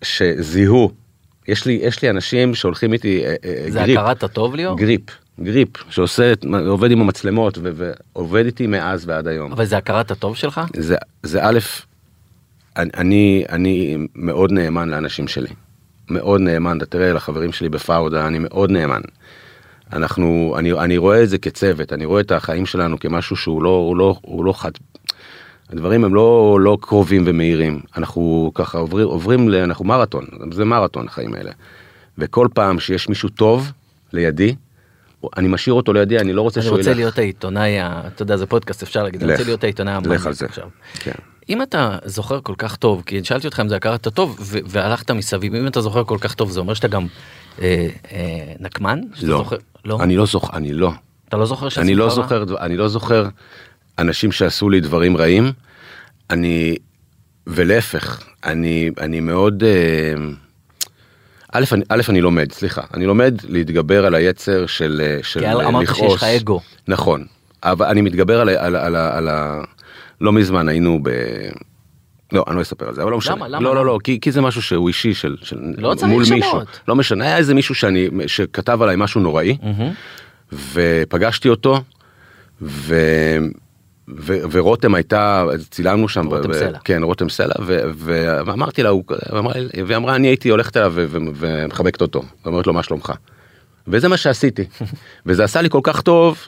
שזיהו 0.02 0.90
יש 1.49 1.66
לי 1.66 1.80
יש 1.82 2.02
לי 2.02 2.10
אנשים 2.10 2.54
שהולכים 2.54 2.92
איתי 2.92 3.25
אה, 3.25 3.34
אה, 3.44 3.70
זה 3.70 3.80
grip, 3.80 3.99
הכרת 3.99 4.22
הטוב 4.22 4.54
ליאור? 4.54 4.76
grip 4.76 5.02
grip 5.40 5.68
שעושה 5.90 6.32
עובד 6.66 6.90
עם 6.90 7.00
המצלמות 7.00 7.58
ועובד 7.62 8.44
איתי 8.44 8.66
מאז 8.66 9.08
ועד 9.08 9.28
היום. 9.28 9.52
אבל 9.52 9.64
זה 9.64 9.76
הכרת 9.76 10.10
הטוב 10.10 10.37
שלך? 10.37 10.60
זה 10.76 10.96
זה 11.22 11.38
א', 11.42 11.58
אני- 12.76 12.90
אני 12.96 13.44
אני 13.48 13.96
מאוד 14.14 14.52
נאמן 14.52 14.88
לאנשים 14.88 15.28
שלי. 15.28 15.48
מאוד 16.10 16.40
נאמן, 16.40 16.76
אתה 16.78 16.86
תראה 16.86 17.12
לחברים 17.12 17.52
שלי 17.52 17.68
בפאודה, 17.68 18.26
אני 18.26 18.38
מאוד 18.38 18.70
נאמן. 18.70 19.00
אנחנו, 19.92 20.54
אני, 20.58 20.72
אני 20.72 20.96
רואה 20.98 21.22
את 21.22 21.28
זה 21.28 21.38
כצוות, 21.38 21.92
אני 21.92 22.04
רואה 22.04 22.20
את 22.20 22.32
החיים 22.32 22.66
שלנו 22.66 22.98
כמשהו 22.98 23.36
שהוא 23.36 23.62
לא, 23.62 23.68
הוא 23.68 23.96
לא, 23.96 24.14
הוא 24.22 24.44
לא 24.44 24.52
חד... 24.52 24.70
הדברים 25.70 26.04
הם 26.04 26.14
לא, 26.14 26.58
לא 26.60 26.78
קרובים 26.80 27.24
ומהירים, 27.26 27.80
אנחנו 27.96 28.50
ככה 28.54 28.78
עוברים, 28.78 29.06
עוברים, 29.06 29.48
ל- 29.48 29.54
אנחנו 29.54 29.84
מרתון, 29.84 30.24
זה 30.52 30.64
מרתון 30.64 31.06
החיים 31.08 31.34
האלה. 31.34 31.50
וכל 32.18 32.48
פעם 32.54 32.80
שיש 32.80 33.08
מישהו 33.08 33.28
טוב 33.28 33.72
לידי, 34.12 34.54
אני 35.36 35.48
משאיר 35.48 35.74
אותו 35.74 35.92
לידי, 35.92 36.18
אני 36.18 36.32
לא 36.32 36.42
רוצה 36.42 36.60
אני 36.60 36.66
שהוא 36.66 36.76
רוצה 36.78 36.90
ילך. 36.90 36.98
להיות 36.98 37.18
העיתונאי, 37.18 37.80
אתה 37.80 38.22
יודע, 38.22 38.36
זה 38.36 38.46
פודקאסט, 38.46 38.82
אפשר 38.82 39.02
להגיד, 39.02 39.22
אני. 39.22 39.32
רוצה 39.32 39.44
להיות 39.44 39.64
העיתונאי 39.64 39.94
זה. 40.32 40.46
עכשיו. 40.46 40.68
כן. 41.00 41.12
אם 41.50 41.62
אתה 41.62 41.99
זוכר 42.04 42.40
כל 42.42 42.54
כך 42.59 42.76
טוב, 42.76 43.02
כי 43.07 43.25
שאלתי 43.25 43.47
אותך 43.47 43.61
אם 43.61 43.69
זה 43.69 43.76
הכרת 43.76 44.09
טוב 44.09 44.37
והלכת 44.66 45.11
מסביב, 45.11 45.54
אם 45.54 45.66
אתה 45.66 45.80
זוכר 45.80 46.04
כל 46.04 46.19
כך 46.21 46.35
טוב, 46.35 46.50
זה 46.50 46.61
אומר 46.61 46.75
שאתה 46.75 46.88
גם 46.88 47.07
אה, 47.62 47.88
אה, 48.12 48.52
נקמן? 48.61 49.00
לא, 49.23 49.38
זוכר- 49.38 49.57
לא? 49.85 49.99
אני 50.02 50.16
לא 50.16 50.26
זוכר, 50.26 50.57
אני 50.57 50.73
לא. 50.73 50.90
אתה 51.28 51.37
לא 51.37 51.47
זוכר 51.47 51.69
שעשית 51.69 51.83
אני 51.83 51.95
לא? 51.95 52.11
זוכר, 52.11 52.45
אני 52.61 52.76
לא 52.76 52.88
זוכר 52.88 53.28
אנשים 53.99 54.33
שעשו 54.33 54.71
לי 54.71 54.80
דברים 54.80 55.16
רעים. 55.16 55.52
אני, 56.30 56.76
ולהפך, 57.47 58.23
אני, 58.45 58.90
אני 59.00 59.21
מאוד, 59.21 59.62
אה, 59.64 60.14
א', 61.52 61.64
אני, 61.73 61.85
א', 61.88 62.02
אני 62.09 62.21
לומד, 62.21 62.52
סליחה, 62.52 62.83
אני 62.95 63.07
לומד 63.07 63.35
להתגבר 63.49 64.07
על 64.07 64.14
היצר 64.14 64.66
של, 64.66 65.00
אה, 65.04 65.19
של 65.23 65.40
כי 65.40 65.47
אה, 65.47 65.69
אמרת 65.69 65.87
שיש 65.87 65.97
לכעוס. 65.97 66.14
לך 66.14 66.23
אגו. 66.25 66.61
נכון, 66.88 67.26
אבל 67.62 67.87
אני 67.87 68.00
מתגבר 68.00 68.40
על, 68.40 68.49
על, 68.49 68.76
על, 68.76 68.97
על 68.97 69.28
ה... 69.28 69.61
לא 70.20 70.32
מזמן 70.32 70.68
היינו 70.68 70.98
ב... 71.02 71.10
לא, 72.32 72.44
אני 72.48 72.56
לא 72.56 72.62
אספר 72.62 72.88
על 72.88 72.94
זה, 72.94 73.02
אבל 73.02 73.10
לא 73.10 73.18
משנה. 73.18 73.34
למה? 73.34 73.48
למה? 73.48 73.64
לא? 73.64 73.74
לא, 73.74 73.86
לא, 73.86 73.98
כי, 74.04 74.20
כי 74.20 74.32
זה 74.32 74.40
משהו 74.40 74.62
שהוא 74.62 74.88
אישי 74.88 75.14
של, 75.14 75.36
של 75.42 75.58
לא 75.78 75.94
צריך 75.94 76.12
מול 76.12 76.24
שמות. 76.24 76.38
מישהו. 76.38 76.60
לא 76.88 76.96
משנה, 76.96 77.24
היה 77.24 77.36
איזה 77.36 77.54
מישהו 77.54 77.74
שאני, 77.74 78.08
שכתב 78.26 78.82
עליי 78.82 78.96
משהו 78.98 79.20
נוראי, 79.20 79.56
מהמם. 79.62 79.92
ופגשתי 80.72 81.48
אותו, 81.48 81.82
ו... 82.62 82.94
ו... 84.18 84.36
ורותם 84.52 84.94
הייתה, 84.94 85.44
צילמנו 85.70 86.08
שם, 86.08 86.26
רותם 86.26 86.48
ב- 86.48 86.52
סלע. 86.52 86.78
כן, 86.84 87.02
רותם 87.02 87.28
סלע, 87.28 87.54
ו... 87.60 87.80
ו... 87.94 88.38
ואמרתי 88.46 88.82
לה, 88.82 88.88
הוא... 88.88 89.04
והיא 89.86 89.96
אמרה, 89.96 90.16
אני 90.16 90.26
הייתי 90.28 90.48
הולכת 90.48 90.76
אליו 90.76 90.92
ו... 90.94 91.06
ו... 91.10 91.18
ומחבקת 91.34 92.00
אותו, 92.00 92.22
ואומרת 92.44 92.66
לו, 92.66 92.72
מה 92.72 92.82
שלומך? 92.82 93.12
וזה 93.88 94.08
מה 94.08 94.16
שעשיתי, 94.16 94.64
וזה 95.26 95.44
עשה 95.44 95.62
לי 95.62 95.70
כל 95.70 95.80
כך 95.82 96.00
טוב, 96.00 96.38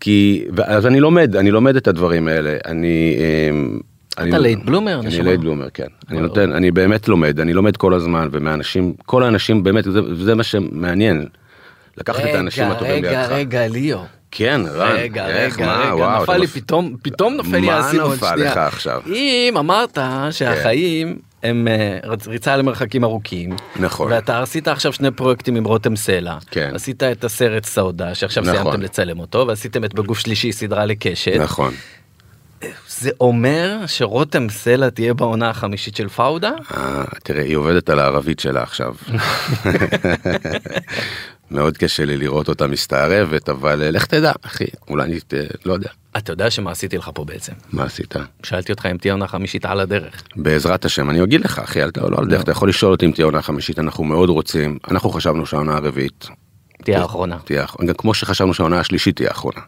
כי, 0.00 0.44
אז 0.64 0.86
אני 0.86 1.00
לומד, 1.00 1.36
אני 1.36 1.50
לומד 1.50 1.76
את 1.76 1.88
הדברים 1.88 2.28
האלה, 2.28 2.56
אני... 2.66 3.16
אמ, 3.50 3.78
אני- 4.18 4.38
late 4.38 4.58
bloomer, 4.64 5.00
אני. 5.00 5.22
late 5.22 5.40
bloomer, 5.40 5.68
כן. 5.74 5.86
אני. 6.10 6.20
נותן, 6.20 6.52
אני 6.52 6.70
באמת 6.70 7.08
לומד, 7.08 7.40
אני 7.40 7.52
לומד 7.52 7.76
כל 7.76 7.94
הזמן, 7.94 8.28
ומהאנשים, 8.32 8.94
כל 9.06 9.22
האנשים, 9.22 9.62
באמת, 9.62 9.84
זה, 9.84 10.00
זה 10.24 10.34
מה 10.34 10.42
שמעניין. 10.42 11.26
לקחת 11.98 12.24
את 12.24 12.34
האנשים 12.34 12.64
הטובים 12.64 12.92
רגע, 12.94 13.10
לידך. 13.10 13.32
רגע, 13.32 13.36
רגע, 13.64 13.68
ליאו. 13.68 13.98
כן, 14.30 14.60
רן, 14.74 14.92
רגע, 14.96 15.28
איך, 15.28 15.54
רגע, 15.56 15.66
מה, 15.66 15.80
רגע, 15.84 15.94
וואו, 15.94 16.22
נפל 16.22 16.32
אתה 16.32 16.38
לי 16.38 16.46
פתאום, 16.46 16.96
פתאום 17.02 17.34
נופל 17.34 17.56
לי 17.58 17.66
מה 17.66 17.74
האסימון. 17.76 18.12
נפל 18.12 18.26
שנייה. 18.34 18.50
לך 18.52 18.56
עכשיו? 18.58 19.02
אם 19.06 19.54
אמרת 19.58 19.98
שהחיים 20.30 21.16
הם 21.46 21.68
אה, 21.68 21.98
ריצה 22.26 22.56
למרחקים 22.56 23.04
ארוכים, 23.04 23.56
נכון. 23.76 24.12
ואתה 24.12 24.42
עשית 24.42 24.68
עכשיו 24.68 24.92
שני 24.92 25.10
פרויקטים 25.10 25.56
עם 25.56 25.64
רותם 25.64 25.96
סלע, 25.96 26.38
כן. 26.50 26.70
עשית 26.74 27.02
את 27.02 27.24
הסרט 27.24 27.64
סעודה, 27.64 28.14
שעכשיו 28.14 28.42
נכון. 28.42 28.56
סיימתם 28.56 28.82
לצלם 28.82 29.20
אותו, 29.20 29.44
ועשיתם 29.48 29.84
את 29.84 29.94
בגוף 29.94 30.18
שלישי 30.18 30.52
סדרה 30.52 30.86
לקשת, 30.86 31.36
נכון. 31.40 31.74
זה 32.88 33.10
אומר 33.20 33.78
שרותם 33.86 34.48
סלע 34.48 34.90
תהיה 34.90 35.14
בעונה 35.14 35.50
החמישית 35.50 35.96
של 35.96 36.08
פאודה? 36.08 36.50
אה, 36.76 37.04
תראה, 37.22 37.42
היא 37.42 37.56
עובדת 37.56 37.90
על 37.90 37.98
הערבית 37.98 38.40
שלה 38.40 38.62
עכשיו. 38.62 38.94
מאוד 41.50 41.76
קשה 41.76 42.04
לי 42.04 42.16
לראות 42.16 42.48
אותה 42.48 42.66
מסתערבת, 42.66 43.48
אבל 43.48 43.82
אה, 43.82 43.90
לך 43.90 44.06
תדע, 44.06 44.32
אחי, 44.42 44.64
אולי 44.88 45.04
אני, 45.04 45.18
אה, 45.34 45.44
לא 45.64 45.72
יודע, 45.72 45.88
אתה 46.16 46.32
יודע 46.32 46.50
שמה 46.50 46.70
עשיתי 46.70 46.98
לך 46.98 47.10
פה 47.14 47.24
בעצם? 47.24 47.52
מה 47.72 47.84
עשית? 47.84 48.14
שאלתי 48.42 48.72
אותך 48.72 48.86
אם 48.86 48.96
תהיה 48.96 49.12
עונה 49.12 49.28
חמישית 49.28 49.64
על 49.64 49.80
הדרך. 49.80 50.22
בעזרת 50.36 50.84
השם, 50.84 51.10
אני 51.10 51.22
אגיד 51.22 51.40
לך, 51.40 51.58
אחי, 51.58 51.80
ת... 51.92 51.98
לא 51.98 52.18
על 52.18 52.26
דרך, 52.26 52.42
אתה 52.42 52.50
יכול 52.50 52.68
לשאול 52.68 52.92
אותי 52.92 53.06
אם 53.06 53.10
תהיה 53.10 53.24
עונה 53.24 53.42
חמישית, 53.42 53.78
אנחנו 53.78 54.04
מאוד 54.04 54.28
רוצים, 54.28 54.78
אנחנו 54.90 55.10
חשבנו 55.10 55.46
שהעונה 55.46 55.76
הרביעית 55.76 56.26
תהיה 56.84 57.02
האחרונה. 57.02 57.38
תהיה 57.44 57.62
האחרונה, 57.62 57.92
כמו 57.94 58.14
שחשבנו 58.14 58.54
שהעונה 58.54 58.80
השלישית 58.80 59.16
תהיה 59.16 59.28
האחרונה. 59.28 59.60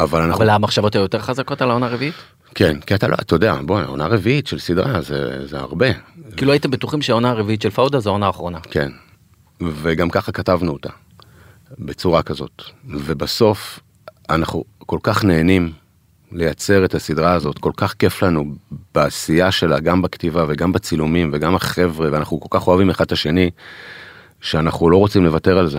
אבל 0.00 0.22
אנחנו, 0.22 0.36
אבל 0.36 0.50
המחשבות 0.50 0.94
היו 0.94 1.02
יותר 1.02 1.18
חזקות 1.18 1.62
על 1.62 1.70
העונה 1.70 1.86
הרביעית? 1.86 2.14
כן, 2.54 2.80
כי 2.80 2.94
אתה 2.94 3.08
לא, 3.08 3.14
אתה 3.20 3.34
יודע, 3.34 3.54
בוא, 3.62 3.82
עונה 3.86 4.06
רביעית 4.06 4.46
של 4.46 4.58
סדרה 4.58 5.00
זה, 5.00 5.46
זה 5.46 5.58
הרבה, 5.58 5.86
כאילו 6.36 6.52
הייתם 6.52 6.70
בטוחים 6.70 7.02
שהעונה 7.02 7.30
הרביעית 7.30 7.62
של 7.62 7.70
פאודה 7.70 8.00
זו 8.00 8.10
העונה 8.10 8.26
האחרונה. 8.26 8.58
כן. 8.70 8.88
וגם 9.62 10.10
ככה 10.10 10.32
כתבנו 10.32 10.72
אותה, 10.72 10.90
בצורה 11.78 12.22
כזאת. 12.22 12.62
ובסוף 12.84 13.80
אנחנו 14.30 14.64
כל 14.78 14.98
כך 15.02 15.24
נהנים 15.24 15.72
לייצר 16.32 16.84
את 16.84 16.94
הסדרה 16.94 17.32
הזאת, 17.32 17.58
כל 17.58 17.72
כך 17.76 17.94
כיף 17.94 18.22
לנו 18.22 18.54
בעשייה 18.94 19.52
שלה, 19.52 19.80
גם 19.80 20.02
בכתיבה 20.02 20.44
וגם 20.48 20.72
בצילומים 20.72 21.30
וגם 21.32 21.54
החבר'ה, 21.54 22.12
ואנחנו 22.12 22.40
כל 22.40 22.58
כך 22.58 22.66
אוהבים 22.66 22.90
אחד 22.90 23.04
את 23.04 23.12
השני, 23.12 23.50
שאנחנו 24.40 24.90
לא 24.90 24.96
רוצים 24.96 25.24
לוותר 25.24 25.58
על 25.58 25.68
זה. 25.68 25.78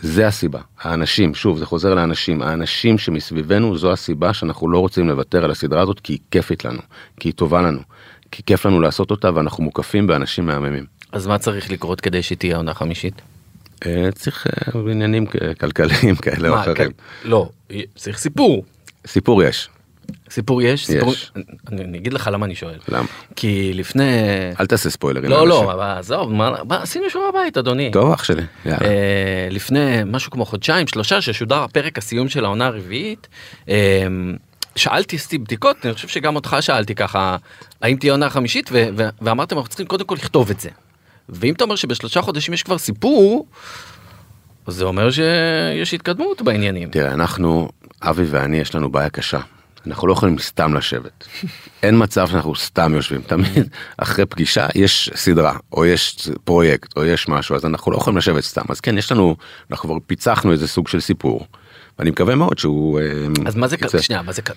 זה 0.00 0.26
הסיבה, 0.26 0.60
האנשים, 0.80 1.34
שוב, 1.34 1.58
זה 1.58 1.66
חוזר 1.66 1.94
לאנשים, 1.94 2.42
האנשים 2.42 2.98
שמסביבנו 2.98 3.78
זו 3.78 3.92
הסיבה 3.92 4.32
שאנחנו 4.32 4.70
לא 4.70 4.78
רוצים 4.78 5.08
לוותר 5.08 5.44
על 5.44 5.50
הסדרה 5.50 5.82
הזאת, 5.82 6.00
כי 6.00 6.12
היא 6.12 6.18
כיפית 6.30 6.64
לנו, 6.64 6.80
כי 7.20 7.28
היא 7.28 7.34
טובה 7.34 7.62
לנו, 7.62 7.80
כי 8.30 8.42
כיף 8.42 8.66
לנו 8.66 8.80
לעשות 8.80 9.10
אותה 9.10 9.34
ואנחנו 9.34 9.64
מוקפים 9.64 10.06
באנשים 10.06 10.46
מהממים. 10.46 10.84
אז 11.12 11.26
מה 11.26 11.38
צריך 11.38 11.70
לקרות 11.70 12.00
כדי 12.00 12.22
שתהיה 12.22 12.56
עונה 12.56 12.74
חמישית? 12.74 13.22
אה, 13.86 14.08
צריך 14.14 14.46
אה, 14.46 14.80
עניינים 14.90 15.26
כלכליים 15.60 16.16
כאלה 16.16 16.48
או 16.48 16.60
אחרים. 16.60 16.90
לא, 17.24 17.48
צריך 17.96 18.18
סיפור. 18.18 18.64
סיפור 19.06 19.42
יש, 19.42 19.68
סיפור 20.30 20.62
יש? 20.62 20.86
סיפור... 20.86 21.12
יש. 21.12 21.32
אני, 21.72 21.84
אני 21.84 21.98
אגיד 21.98 22.12
לך 22.12 22.30
למה 22.32 22.46
אני 22.46 22.54
שואל. 22.54 22.78
למה? 22.88 23.06
כי 23.36 23.72
לפני... 23.74 24.20
אל 24.60 24.66
תעשה 24.66 24.90
ספוילרים. 24.90 25.30
לא. 25.30 25.48
לא, 25.48 25.72
אבל 25.72 25.98
עזוב, 25.98 26.32
מה, 26.32 26.50
מה, 26.68 26.82
עשינו 26.82 27.10
שיעורי 27.10 27.32
בית, 27.32 27.56
אדוני. 27.56 27.90
טוב 27.90 28.12
אח 28.12 28.24
שלי, 28.24 28.42
יאללה. 28.66 28.78
אה, 28.82 29.48
לפני 29.50 30.00
משהו 30.06 30.30
כמו 30.30 30.44
חודשיים, 30.44 30.86
שלושה, 30.86 31.20
ששודר 31.20 31.62
הפרק 31.62 31.98
הסיום 31.98 32.28
של 32.28 32.44
העונה 32.44 32.66
הרביעית, 32.66 33.28
אה, 33.68 34.06
שאלתי, 34.76 35.16
עשיתי 35.16 35.38
בדיקות, 35.38 35.76
אני 35.84 35.94
חושב 35.94 36.08
שגם 36.08 36.36
אותך 36.36 36.56
שאלתי 36.60 36.94
ככה, 36.94 37.36
האם 37.82 37.96
תהיה 37.96 38.12
עונה 38.12 38.30
חמישית, 38.30 38.70
ו- 38.72 38.88
ו- 38.96 39.08
ואמרתם, 39.22 39.56
אנחנו 39.56 39.68
צריכים 39.68 39.86
קודם 39.86 40.04
כל 40.04 40.14
לכתוב 40.14 40.50
את 40.50 40.60
זה. 40.60 40.68
ואם 41.28 41.54
אתה 41.54 41.64
אומר 41.64 41.76
שבשלושה 41.76 42.22
חודשים 42.22 42.54
יש 42.54 42.62
כבר 42.62 42.78
סיפור, 42.78 43.46
זה 44.66 44.84
אומר 44.84 45.10
שיש 45.10 45.94
התקדמות 45.94 46.42
בעניינים. 46.42 46.90
תראה, 46.90 47.14
אנחנו, 47.14 47.68
אבי 48.02 48.24
ואני, 48.24 48.56
יש 48.56 48.74
לנו 48.74 48.90
בעיה 48.90 49.10
קשה. 49.10 49.40
אנחנו 49.86 50.08
לא 50.08 50.12
יכולים 50.12 50.38
סתם 50.38 50.74
לשבת. 50.74 51.24
אין 51.82 52.02
מצב 52.02 52.28
שאנחנו 52.28 52.56
סתם 52.56 52.94
יושבים. 52.94 53.20
תמיד 53.20 53.68
אחרי 53.96 54.26
פגישה 54.26 54.66
יש 54.74 55.10
סדרה, 55.14 55.56
או 55.72 55.86
יש 55.86 56.28
פרויקט, 56.44 56.96
או 56.96 57.04
יש 57.04 57.28
משהו, 57.28 57.56
אז 57.56 57.64
אנחנו 57.64 57.92
לא 57.92 57.96
יכולים 57.96 58.16
לשבת 58.16 58.44
סתם. 58.44 58.62
אז 58.68 58.80
כן, 58.80 58.98
יש 58.98 59.12
לנו, 59.12 59.36
אנחנו 59.70 59.88
כבר 59.88 59.98
פיצחנו 60.06 60.52
איזה 60.52 60.68
סוג 60.68 60.88
של 60.88 61.00
סיפור. 61.00 61.46
ואני 61.98 62.10
מקווה 62.10 62.34
מאוד 62.34 62.58
שהוא... 62.58 63.00
אה, 63.00 63.04
אז 63.46 63.56
מה 63.56 63.66
זה. 63.66 63.76
כ- 63.76 64.00
שנייה, 64.00 64.22
מה 64.22 64.32
זה, 64.32 64.42
כ- 64.42 64.50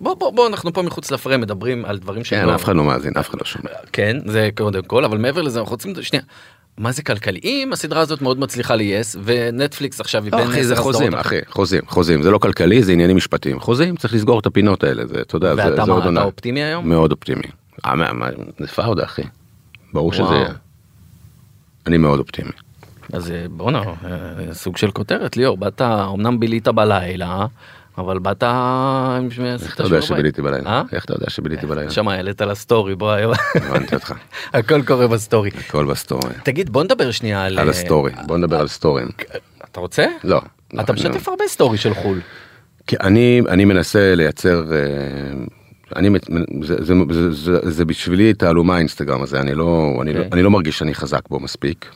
בוא, 0.00 0.14
בוא, 0.14 0.30
בוא, 0.30 0.48
אנחנו 0.48 0.72
פה 0.72 0.82
מחוץ 0.82 1.10
לפריים 1.10 1.40
מדברים 1.40 1.84
על 1.84 1.98
דברים 1.98 2.22
כן, 2.22 2.46
לא... 2.46 2.54
אף 2.54 2.64
אחד 2.64 2.76
לא 2.76 2.84
מאזין, 2.84 3.12
אף 3.18 3.30
אחד 3.30 3.38
לא 3.40 3.44
שומע. 3.46 3.70
כן, 3.92 4.16
זה 4.26 4.48
קודם 4.56 4.82
כל, 4.82 5.04
אבל 5.04 5.18
מעבר 5.18 5.42
לזה 5.42 5.60
אנחנו 5.60 5.70
רוצים, 5.72 5.94
שנייה, 6.02 6.22
מה 6.78 6.92
זה 6.92 7.02
כלכלי? 7.02 7.40
אם 7.44 7.70
הסדרה 7.72 8.00
הזאת 8.00 8.22
מאוד 8.22 8.38
מצליחה 8.40 8.76
ל-yes, 8.76 9.18
ונטפליקס 9.24 10.00
עכשיו 10.00 10.24
היא 10.24 10.32
לא, 10.32 10.38
בין 10.38 10.46
אחי, 10.48 10.64
זה 10.64 10.72
עשר 10.74 10.82
חוזים, 10.82 11.14
אחי, 11.14 11.38
חוזים, 11.48 11.82
חוזים, 11.86 12.22
זה 12.22 12.30
לא 12.30 12.38
כלכלי, 12.38 12.82
זה 12.82 12.92
עניינים 12.92 13.16
משפטיים. 13.16 13.60
חוזים, 13.60 13.96
צריך 13.96 14.14
לסגור 14.14 14.38
את 14.38 14.46
הפינות 14.46 14.84
האלה, 14.84 15.06
זה, 15.06 15.20
אתה 15.20 15.36
יודע, 15.36 15.54
זה 15.54 15.64
ואתה 15.64 15.84
זה 15.84 15.92
מה, 15.92 16.10
אתה. 16.12 16.22
אופטימי 16.22 16.62
היום? 16.62 16.88
מאוד 16.88 17.12
אופטימי. 17.12 17.42
אה, 17.86 17.94
זה 18.58 18.66
פאודה, 18.66 19.04
אחי. 19.04 19.22
ברור 19.92 20.12
שזה. 20.12 20.22
יהיה. 20.22 20.48
אני 21.86 21.98
מאוד 21.98 22.18
אופטימי. 22.18 22.50
אז 23.12 23.30
אה, 23.30 23.46
בואנה, 23.50 23.82
אה, 24.04 24.54
סוג 24.54 24.76
של 24.76 24.90
כותרת, 24.90 25.36
ליאור, 25.36 25.56
באת, 25.56 25.80
אמנם 25.82 26.40
בילית 26.40 26.68
בלילה, 26.68 27.46
אבל 27.98 28.18
באת 28.18 28.42
עם 28.42 29.28
איך 29.62 29.74
אתה 29.74 29.82
יודע. 29.82 30.02
שביליתי 30.02 30.42
בלילה? 30.42 30.70
אה? 30.70 30.82
איך 30.92 31.04
אתה 31.04 31.14
יודע 31.14 31.30
שביליתי 31.30 31.66
בלילה? 31.66 31.90
שמה, 31.90 32.14
העלית 32.14 32.40
לסטורי, 32.40 32.94
בוא, 32.94 33.10
היום. 33.10 33.32
הבנתי 33.54 33.94
אותך. 33.94 34.14
הכל 34.54 34.82
קורה 34.82 35.06
בסטורי. 35.06 35.50
הכל 35.68 35.84
בסטורי. 35.84 36.34
תגיד, 36.42 36.70
בוא 36.70 36.84
נדבר 36.84 37.10
שנייה 37.10 37.44
על... 37.44 37.58
על 37.58 37.66
אה, 37.66 37.70
הסטורי, 37.70 38.12
בוא 38.26 38.38
נדבר 38.38 38.60
על 38.60 38.68
סטורים. 38.68 39.08
אתה 39.70 39.80
רוצה? 39.80 40.06
לא. 40.24 40.40
אתה 40.80 40.92
אני- 40.92 41.00
משתף 41.00 41.28
הרבה 41.28 41.44
סטורי 41.48 41.78
של 41.78 41.94
חו"ל. 41.94 42.20
כי 42.86 42.96
אני 43.00 43.42
אני 43.48 43.64
מנסה 43.64 44.14
לייצר 44.14 44.64
אה, 44.72 44.78
אני 45.96 46.10
זה, 46.62 46.76
זה, 46.84 46.94
זה, 47.10 47.32
זה, 47.32 47.58
זה 47.62 47.84
בשבילי 47.84 48.34
תעלומה 48.34 48.76
האינסטגרם 48.76 49.22
הזה 49.22 49.40
אני 49.40 49.54
לא 49.54 49.98
אני, 50.02 50.12
לא, 50.12 50.18
אוקיי. 50.18 50.30
אני 50.32 50.42
לא 50.42 50.50
מרגיש 50.50 50.78
שאני 50.78 50.94
חזק 50.94 51.28
בו 51.28 51.40
מספיק. 51.40 51.86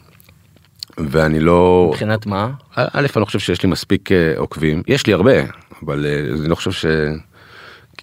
ואני 0.99 1.41
לא 1.41 1.87
מבחינת 1.91 2.27
מה? 2.27 2.51
א' 2.77 2.83
אני 2.97 3.21
לא 3.21 3.25
חושב 3.25 3.39
שיש 3.39 3.63
לי 3.63 3.69
מספיק 3.69 4.13
אה, 4.13 4.33
עוקבים 4.37 4.83
יש 4.89 5.07
לי 5.07 5.13
הרבה 5.13 5.33
אבל 5.87 6.07
אה, 6.07 6.35
אני 6.41 6.49
לא 6.49 6.55
חושב 6.55 6.73
ש... 6.73 6.87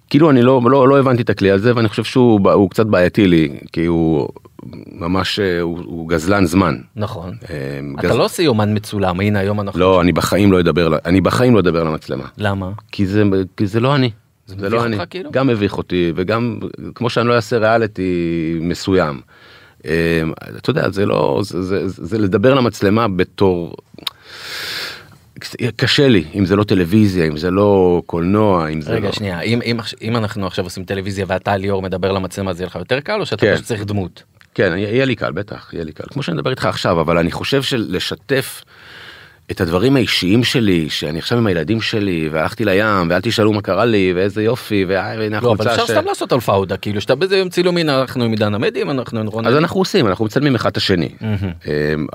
כאילו 0.10 0.30
אני 0.30 0.42
לא, 0.42 0.62
לא, 0.66 0.88
לא 0.88 1.00
הבנתי 1.00 1.22
את 1.22 1.30
הכלי 1.30 1.52
הזה 1.52 1.76
ואני 1.76 1.90
חושב 1.90 2.04
שהוא 2.04 2.70
קצת 2.70 2.86
בעייתי 2.86 3.28
לי 3.28 3.60
כי 3.72 3.86
הוא 3.86 4.30
ממש 4.92 5.40
אה, 5.40 5.62
הוא, 5.62 5.80
הוא 5.86 6.10
גזלן 6.10 6.46
זמן. 6.46 6.76
נכון. 6.96 7.34
אה, 7.50 7.56
אתה 8.00 8.08
גז- 8.08 8.16
לא 8.18 8.26
עושה 8.26 8.44
יומן 8.44 8.76
מצולם, 8.76 9.20
הנה 9.20 9.40
היום 9.40 9.60
אנחנו... 9.62 9.80
לא 9.80 10.02
אני 10.02 10.12
בחיים 10.12 10.52
לא 10.52 10.60
אדבר 10.60 10.98
אני 11.06 11.22
בחיים 11.22 11.54
לא 11.56 11.60
אדבר 11.60 11.84
למצלמה. 11.84 12.24
למה? 12.38 12.70
כי 12.92 13.06
זה, 13.06 13.24
כי 13.58 13.68
זה 13.68 13.80
לא 13.80 13.96
אני. 13.96 14.12
זה, 14.48 14.56
מביך 14.56 14.74
לא 14.74 14.86
אני. 14.86 14.96
אותך 14.96 15.06
כאילו? 15.10 15.32
גם 15.32 15.48
מביך 15.48 15.78
אותי 15.78 16.12
וגם 16.16 16.60
כמו 16.96 17.10
שאני 17.10 17.28
לא 17.28 17.36
אעשה 17.36 17.58
ריאליטי 17.58 18.12
מסוים. 18.62 19.22
אה, 19.86 20.22
אתה 20.58 20.70
יודע, 20.70 20.90
זה 20.90 21.06
לא, 21.06 21.42
זה, 21.44 21.62
זה, 21.62 21.88
זה, 21.88 22.06
זה 22.06 22.18
לדבר 22.18 22.54
למצלמה 22.54 23.08
בתור... 23.08 23.76
קשה 25.76 26.08
לי, 26.08 26.24
אם 26.36 26.46
זה 26.46 26.56
לא 26.56 26.64
טלוויזיה, 26.64 27.26
אם 27.28 27.38
זה 27.38 27.52
לא 27.52 28.02
קולנוע, 28.06 28.68
אם 28.68 28.82
זה 28.82 28.92
רגע 28.92 29.08
לא... 29.08 29.14
שנייה 29.14 29.42
אם, 29.42 29.60
אם, 29.66 29.80
אם 30.02 30.16
אנחנו 30.16 30.48
עכשיו 30.48 30.66
עושים 30.66 30.84
טלוויזיה 30.84 31.26
ואתה 31.28 31.58
ליאור 31.58 31.82
מדבר 31.82 32.12
למצלמה 32.12 32.54
זה 32.54 32.64
יהיה 32.64 32.68
לך 32.68 32.76
יותר 32.76 33.00
קל 33.00 33.20
או 33.20 33.26
שאתה 33.26 33.46
כן. 33.46 33.62
צריך 33.62 33.84
דמות. 33.86 34.24
כן, 34.54 34.78
יהיה 34.78 35.06
לי 35.06 35.16
קל, 35.16 35.32
בטח, 35.32 35.70
יהיה 35.74 35.84
לי 35.84 35.92
קל. 35.92 36.04
כמו 36.10 36.24
שאני 36.24 36.38
מדבר 36.38 36.52
איתך 36.52 36.66
עכשיו, 36.66 37.02
אבל 37.02 37.18
אני 37.18 37.32
חושב 37.32 37.62
שלשתף 37.62 38.64
את 39.52 39.62
הדברים 39.62 39.96
האישיים 39.96 40.44
שלי, 40.44 40.90
שאני 40.90 41.20
עכשיו 41.20 41.38
עם 41.38 41.48
הילדים 41.48 41.82
שלי, 41.82 42.30
והלכתי 42.32 42.66
לים, 42.66 43.10
ואל 43.10 43.22
תשאלו 43.22 43.54
מה 43.54 43.62
קרה 43.62 43.86
לי, 43.86 44.14
ואיזה 44.16 44.44
יופי, 44.44 44.86
והנה 44.88 45.40
לא 45.42 45.52
אבל 45.52 45.68
החולצה 45.68 45.72
אפשר 45.72 45.86
ש... 45.86 45.92
סתם 45.92 46.06
לעשות 46.06 46.32
על 46.32 46.40
פאודה 46.40 46.78
כאילו 46.78 47.02
שאתה 47.02 47.16
בזה 47.16 47.38
יום 47.38 47.50
צילומים 47.50 47.90
אנחנו 47.90 48.24
עם 48.24 48.32
עידן 48.32 48.56
עמדים 48.56 48.90
אנחנו 48.90 49.20
עם 49.20 49.28
רון 49.28 49.48
אז 49.48 49.56
אנחנו 49.56 49.80
עושים, 49.80 50.08
אנחנו 50.08 50.26
מצלמים 50.26 50.56
אחד 50.56 50.70
את 50.70 50.78
השני. 50.78 51.10
מהמם. 51.22 52.08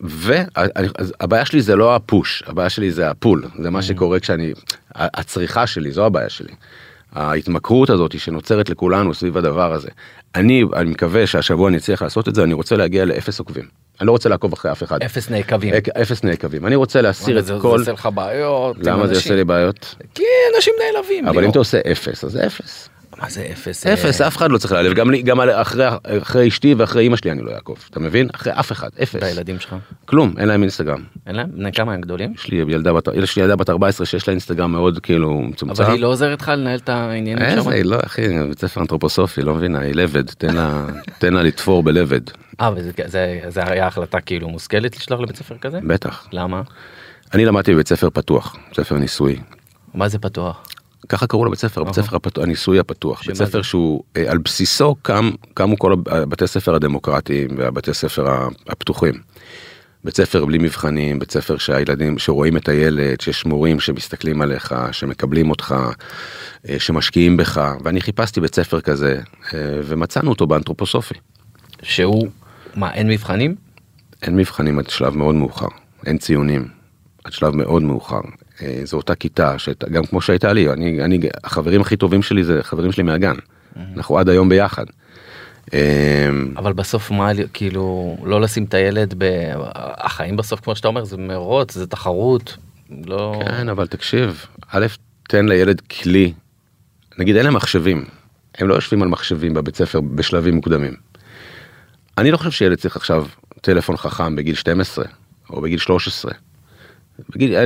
והבעיה 0.00 1.44
שלי 1.44 1.62
זה 1.62 1.76
לא 1.76 1.96
הפוש, 1.96 2.42
הבעיה 2.46 2.70
שלי 2.70 2.90
זה 2.90 3.10
הפול, 3.10 3.44
זה 3.58 3.70
מה 3.70 3.82
שקורה 3.82 4.20
כשאני, 4.20 4.52
הצריכה 4.94 5.66
שלי, 5.66 5.90
זו 5.90 6.06
הבעיה 6.06 6.28
שלי. 6.28 6.52
ההתמכרות 7.12 7.90
הזאת 7.90 8.18
שנוצרת 8.18 8.68
לכולנו 8.68 9.14
סביב 9.14 9.38
הדבר 9.38 9.72
הזה. 9.72 9.88
אני, 10.34 10.64
אני 10.76 10.90
מקווה 10.90 11.26
שהשבוע 11.26 11.68
אני 11.68 11.76
אצליח 11.76 12.02
לעשות 12.02 12.28
את 12.28 12.34
זה, 12.34 12.42
אני 12.42 12.54
רוצה 12.54 12.76
להגיע 12.76 13.04
לאפס 13.04 13.38
עוקבים. 13.38 13.81
אני 14.02 14.06
לא 14.06 14.12
רוצה 14.12 14.28
לעקוב 14.28 14.52
אחרי 14.52 14.72
אף 14.72 14.82
אחד. 14.82 15.02
אפס 15.02 15.30
נעקבים. 15.30 15.74
אפס 16.02 16.24
נעקבים. 16.24 16.66
אני 16.66 16.74
רוצה 16.74 17.00
להסיר 17.00 17.38
את 17.38 17.46
זה 17.46 17.54
כל... 17.60 17.78
זה 17.78 17.82
עושה 17.82 17.92
לך 17.92 18.08
בעיות. 18.14 18.76
למה 18.80 19.06
זה. 19.06 19.14
עושה 19.14 19.34
לי 19.34 19.44
בעיות? 19.44 19.94
כי 20.14 20.22
אנשים 20.56 20.74
נעלבים. 20.78 21.28
אבל. 21.28 21.44
אם 21.44 21.50
אתה 21.50 21.58
עושה 21.58 21.80
אפס, 21.92 22.24
אז 22.24 22.32
זה 22.32 22.46
אפס. 22.46 22.88
מה 23.18 23.30
זה 23.30 23.46
אפס? 23.52 23.86
אפס, 23.86 24.20
אה, 24.20 24.26
אף 24.26 24.36
אחד 24.36 24.50
לא 24.50 24.58
צריך 24.58 24.72
להעלב. 24.72 24.92
גם 24.94 25.10
גם 25.24 25.40
אחרי 25.40 25.84
אחרי 26.20 26.48
אשתי 26.48 26.74
ואחרי 26.74 27.06
אמא 27.06 27.16
שלי 27.16 27.30
אני 27.32 27.42
לא 27.42 27.50
אעקוב. 27.54 27.84
אתה 27.90 28.00
מבין? 28.00 28.28
אחרי 28.34 28.52
אף 28.52 28.72
אחד, 28.72 28.88
אפס. 29.02 29.22
והילדים 29.22 29.60
שלך? 29.60 29.76
כלום, 30.04 30.34
אין 30.38 30.48
להם 30.48 30.62
אינסטגרם. 30.62 31.02
אין 31.26 31.34
להם? 31.36 31.48
בני 31.54 31.72
כמה 31.72 31.92
הם 31.94 32.00
גדולים? 32.00 32.32
יש 32.34 32.48
לי 32.48 32.56
ילדה 32.56 32.92
בת, 32.92 33.08
יש 33.14 33.36
לי 33.36 33.42
ילדה 33.42 33.56
בת 33.56 33.70
14 33.70 34.06
שיש 34.06 34.28
לה 34.28 34.32
אינסטגרם 34.32 34.72
מאוד 34.72 34.98
כאילו 34.98 35.40
מצומצם. 35.42 35.82
אבל 35.82 35.92
היא 35.92 36.00
לא 36.00 36.06
עוזרת 36.06 36.42
לך 36.42 36.48
לנהל 36.48 36.78
את 36.78 36.88
העניינים 36.88 37.38
שם? 37.50 37.58
איזה, 37.58 37.70
היא 37.70 37.84
לא, 37.84 37.96
אחי, 38.06 38.22
בית 38.48 38.58
ספר 38.60 38.80
אנתרופוסופי, 38.80 39.42
לא 39.42 39.54
מבינה, 39.54 39.80
היא 39.80 39.94
לבד, 39.94 40.26
תן 40.30 40.54
לה, 40.54 40.86
תן 41.18 41.32
לה 41.34 41.42
לתפור 41.42 41.82
בלבד, 41.82 42.20
אה, 42.60 42.70
וזה 42.76 42.90
זה- 43.06 43.40
זה 43.48 43.60
היה 43.66 43.86
החלטה 43.86 44.20
כאילו 44.20 44.48
מושכלת 44.48 44.96
לשלוח 44.96 45.20
לבית 45.20 45.36
ספר 45.36 45.54
כזה? 45.60 45.78
בטח. 45.86 46.26
למה? 46.32 46.62
אני 47.34 47.44
למדתי 47.44 47.74
בבית 47.74 47.88
ספר 47.88 48.10
פתוח, 48.10 48.56
ספר 48.76 48.98
ניסויי. 48.98 49.36
מה 49.94 50.08
זה 50.08 50.18
פתוח? 50.18 50.62
ככה 51.08 51.26
קראו 51.26 51.44
לבית 51.44 51.58
ספר, 51.58 51.84
בית. 51.84 51.94
ספר 51.94 52.16
הפת- 52.16 52.38
הניסוי 52.38 52.78
הפתוח, 52.78 53.22
בית 53.26 53.36
ספר? 53.36 53.62
שהוא 53.62 54.02
אה, 54.16 54.30
על 54.30 54.38
בסיסו 54.38 54.94
קם, 55.02 55.30
קמו 55.54 55.78
כל 55.78 55.92
הב- 55.92 56.08
הבתי 56.08 56.46
ספר 56.46 56.74
הדמוקרטיים 56.74 57.48
והבתי 57.56 57.94
ספר 57.94 58.26
הפתוחים. 58.68 59.14
בית 60.04 60.16
ספר 60.16 60.44
בלי 60.44 60.58
מבחנים, 60.58 61.18
בית 61.18 61.30
ספר 61.30 61.56
שהילדים, 61.58 62.18
שרואים 62.18 62.56
את 62.56 62.68
הילד, 62.68 63.20
שיש 63.20 63.46
מורים 63.46 63.80
שמסתכלים 63.80 64.42
עליך, 64.42 64.74
שמקבלים 64.92 65.50
אותך, 65.50 65.74
אה, 66.68 66.78
שמשקיעים 66.78 67.36
בך, 67.36 67.60
ואני 67.84 68.00
חיפשתי 68.00 68.40
בית 68.40 68.54
ספר 68.54 68.80
כזה, 68.80 69.20
אה, 69.54 69.58
ומצאנו 69.84 70.30
אותו 70.30 70.46
באנתרופוסופי. 70.46 71.14
שהוא, 71.82 72.28
מה 72.74 72.94
אין 72.94 73.08
מבחנים? 73.08 73.54
אין 74.22 74.36
מבחנים 74.36 74.78
עד 74.78 74.90
שלב 74.90 75.16
מאוד 75.16 75.34
מאוחר, 75.34 75.66
אין 76.06 76.18
ציונים, 76.18 76.68
עד 77.24 77.32
שלב 77.32 77.56
מאוד 77.56 77.82
מאוחר. 77.82 78.20
אה, 78.62 78.80
זו 78.84 78.96
אותה 78.96 79.14
כיתה, 79.14 79.58
שהייתה- 79.58 79.88
גם 79.88 80.04
כמו 80.06 80.20
שהייתה 80.20 80.52
לי, 80.52 80.72
אני, 80.72 81.04
אני, 81.04 81.18
החברים 81.44 81.80
הכי 81.80 81.96
טובים 81.96 82.22
שלי 82.22 82.44
זה 82.44 82.58
חברים 82.62 82.92
שלי 82.92 83.02
מהגן. 83.02 83.34
אנחנו 83.96 84.18
עד 84.18 84.28
היום 84.28 84.48
ביחד. 84.48 84.84
אה, 85.74 86.28
אבל 86.56 86.72
בסוף 86.72 87.10
מה 87.10 87.30
כאילו 87.52 88.16
לא 88.24 88.40
לשים 88.40 88.64
את 88.64 88.74
הילד 88.74 89.14
ב... 89.18 89.24
החיים 89.74 90.36
בסוף 90.36 90.60
כמו 90.60 90.76
שאתה 90.76 90.88
אומר 90.88 91.04
זה 91.04 91.16
מרוץ 91.16 91.74
זה 91.74 91.86
תחרות. 91.86 92.56
לא... 93.06 93.40
כן, 93.46 93.68
אבל 93.68 93.86
תקשיב, 93.86 94.46
א', 94.70 94.86
תן 95.28 95.46
לילד 95.46 95.80
כלי, 95.80 96.32
נגיד 97.18 97.36
אין 97.36 97.44
להם 97.44 97.54
מחשבים, 97.54 98.04
הם 98.58 98.68
לא 98.68 98.74
יושבים 98.74 99.02
על 99.02 99.08
מחשבים 99.08 99.54
בבית 99.54 99.76
ספר 99.76 100.00
בשלבים 100.00 100.54
מוקדמים. 100.54 100.94
אני 102.18 102.30
לא 102.30 102.36
חושב 102.36 102.50
שילד 102.50 102.78
צריך 102.78 102.96
עכשיו 102.96 103.26
טלפון 103.60 103.96
חכם 103.96 104.36
בגיל 104.36 104.54
12 104.54 105.04
או 105.50 105.60
בגיל 105.60 105.78
13. 105.78 106.32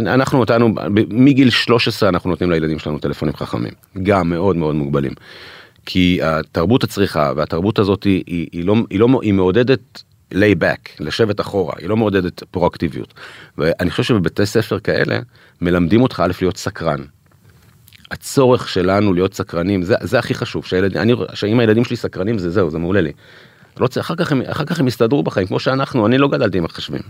אנחנו 0.06 0.40
אותנו, 0.40 0.74
מגיל 1.10 1.50
13 1.50 2.08
אנחנו 2.08 2.30
נותנים 2.30 2.50
לילדים 2.50 2.78
שלנו 2.78 2.98
טלפונים 2.98 3.36
חכמים, 3.36 3.72
גם 4.02 4.30
מאוד 4.30 4.56
מאוד 4.56 4.74
מוגבלים. 4.74 5.12
כי 5.86 6.18
התרבות 6.22 6.84
הצריכה 6.84 7.32
והתרבות 7.36 7.78
הזאת 7.78 8.04
היא, 8.04 8.24
היא, 8.26 8.46
היא, 8.52 8.64
לא, 8.64 8.74
היא, 8.90 9.00
לא, 9.00 9.20
היא 9.22 9.32
מעודדת 9.34 10.02
back, 10.34 10.90
לשבת 11.00 11.40
אחורה, 11.40 11.74
היא 11.78 11.88
לא 11.88 11.96
מעודדת 11.96 12.42
פרואקטיביות. 12.50 13.14
ואני 13.58 13.90
חושב 13.90 14.02
שבבתי 14.02 14.46
ספר 14.46 14.78
כאלה 14.78 15.18
מלמדים 15.60 16.02
אותך 16.02 16.22
א' 16.24 16.32
להיות 16.40 16.56
סקרן. 16.56 17.00
הצורך 18.10 18.68
שלנו 18.68 19.12
להיות 19.12 19.34
סקרנים 19.34 19.82
זה, 19.82 19.94
זה 20.00 20.18
הכי 20.18 20.34
חשוב, 20.34 20.64
שהילד, 20.64 20.96
אני, 20.96 21.14
שאם 21.34 21.60
הילדים 21.60 21.84
שלי 21.84 21.96
סקרנים 21.96 22.38
זה 22.38 22.50
זהו, 22.50 22.70
זה 22.70 22.78
מעולה 22.78 23.00
לי. 23.00 23.12
לא 23.80 23.86
צריך, 23.86 24.06
אחר 24.06 24.16
כך 24.16 24.32
הם, 24.32 24.42
אחר 24.46 24.64
כך 24.64 24.80
הם 24.80 24.88
יסתדרו 24.88 25.22
בחיים 25.22 25.46
כמו 25.46 25.60
שאנחנו, 25.60 26.06
אני 26.06 26.18
לא 26.18 26.28
גדלתי 26.28 26.58
עם 26.58 26.64
מחשבים. 26.64 27.00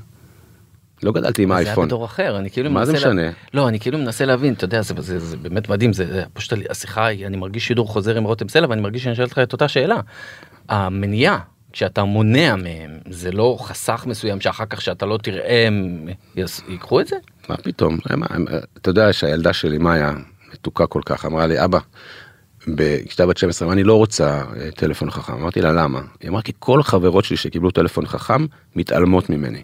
לא 1.02 1.12
גדלתי 1.12 1.42
עם 1.42 1.48
זה 1.48 1.56
היה. 1.56 1.76
בדור 1.76 2.04
אחר 2.04 2.38
אני 2.38 2.50
כאילו 2.50 2.70
מה 2.70 2.85
זה 2.85 2.92
מנסה 2.92 3.09
לה- 3.09 3.14
משנה? 3.14 3.30
לא 3.54 3.68
אני 3.68 3.80
כאילו 3.80 3.98
מנסה 3.98 4.24
להבין 4.24 4.52
אתה 4.54 4.64
יודע 4.64 4.82
זה, 4.82 4.94
זה, 4.98 5.18
זה 5.18 5.37
באמת 5.37 5.68
מדהים 5.68 5.92
זה, 5.92 6.06
זה 6.06 6.22
פשוט 6.32 6.59
השיחה 6.70 7.11
אני 7.11 7.37
מרגיש 7.37 7.66
שידור 7.66 7.88
חוזר 7.88 8.16
עם 8.16 8.24
רותם 8.24 8.48
סלע 8.48 8.66
ואני 8.70 8.80
מרגיש 8.80 9.04
שאני 9.04 9.14
שואל 9.14 9.26
אותך 9.26 9.38
את 9.38 9.52
אותה 9.52 9.68
שאלה. 9.68 10.00
המניעה 10.68 11.38
כשאתה 11.72 12.04
מונע 12.04 12.56
מהם 12.56 12.98
זה 13.11 13.32
לא 13.32 13.56
חסך 13.61 14.04
מסוים 14.06 14.40
שאחר 14.40 14.66
כך 14.66 14.80
שאתה 14.80 15.06
לא 15.06 15.18
תראה 15.22 15.64
הם 15.66 16.06
ייקחו 16.68 17.00
את 17.00 17.06
זה? 17.06 17.16
מה 17.48 17.56
פתאום, 17.56 17.98
מה, 18.16 18.26
אתה 18.76 18.90
יודע 18.90 19.12
שהילדה 19.12 19.52
שלי 19.52 19.78
מאיה 19.78 20.12
מתוקה 20.52 20.87
כל 20.87 21.00
כך 21.06 21.24
אמרה 21.24 21.46
לי 21.46 21.64
אבא. 21.64 21.78
כשאתה 23.09 23.26
בת 23.26 23.37
12 23.37 23.66
אמרה, 23.66 23.72
אני 23.74 23.85
לא 23.85 23.94
רוצה 23.94 24.42
אה, 24.61 24.70
טלפון 24.76 25.11
חכם 25.11 25.32
אמרתי 25.32 25.61
לה 25.62 25.72
למה 25.72 26.00
היא 26.20 26.30
אמרה 26.30 26.42
כי 26.42 26.52
כל 26.59 26.80
החברות 26.80 27.24
שלי 27.24 27.37
שקיבלו 27.37 27.70
טלפון 27.70 28.06
חכם 28.06 28.46
מתעלמות 28.76 29.30
ממני. 29.30 29.62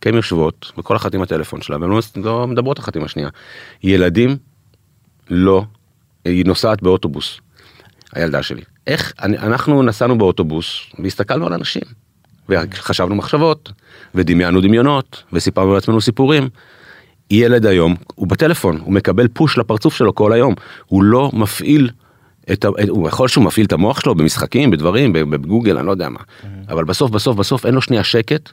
כי 0.00 0.08
הן 0.08 0.14
יושבות 0.14 0.72
וכל 0.78 0.96
אחת 0.96 1.14
עם 1.14 1.22
הטלפון 1.22 1.62
שלה 1.62 1.76
והן 1.80 1.90
לא, 1.90 2.00
לא 2.16 2.46
מדברות 2.46 2.78
אחת 2.78 2.96
עם 2.96 3.04
השנייה. 3.04 3.28
ילדים 3.82 4.36
לא, 5.30 5.64
היא 6.24 6.44
נוסעת 6.46 6.82
באוטובוס, 6.82 7.40
הילדה 8.12 8.42
שלי. 8.42 8.62
איך, 8.86 9.12
אנחנו 9.18 9.82
נסענו 9.82 10.18
באוטובוס 10.18 10.80
והסתכלנו 10.98 11.46
על 11.46 11.52
אנשים. 11.52 11.82
וחשבנו 12.48 13.14
מחשבות 13.14 13.72
ודמיינו 14.14 14.60
דמיונות 14.60 15.22
וסיפרנו 15.32 15.74
לעצמנו 15.74 16.00
סיפורים. 16.00 16.48
ילד 17.30 17.66
היום 17.66 17.94
הוא 18.14 18.28
בטלפון 18.28 18.78
הוא 18.84 18.92
מקבל 18.92 19.28
פוש 19.28 19.58
לפרצוף 19.58 19.94
שלו 19.94 20.14
כל 20.14 20.32
היום 20.32 20.54
הוא 20.86 21.02
לא 21.02 21.30
מפעיל 21.34 21.90
את 22.52 22.64
ה... 22.64 22.68
הוא 22.88 23.08
יכול 23.08 23.28
שהוא 23.28 23.44
מפעיל 23.44 23.66
את 23.66 23.72
המוח 23.72 24.00
שלו 24.00 24.14
במשחקים 24.14 24.70
בדברים 24.70 25.12
בגוגל 25.12 25.78
אני 25.78 25.86
לא 25.86 25.90
יודע 25.90 26.08
מה 26.08 26.20
אבל 26.68 26.84
בסוף 26.84 27.10
בסוף 27.10 27.36
בסוף 27.36 27.66
אין 27.66 27.74
לו 27.74 27.82
שנייה 27.82 28.04
שקט 28.04 28.50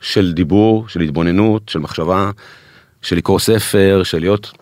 של 0.00 0.32
דיבור 0.32 0.88
של 0.88 1.00
התבוננות 1.00 1.68
של 1.68 1.78
מחשבה 1.78 2.30
של 3.02 3.16
לקרוא 3.16 3.38
ספר 3.38 4.00
של 4.04 4.18
להיות. 4.18 4.52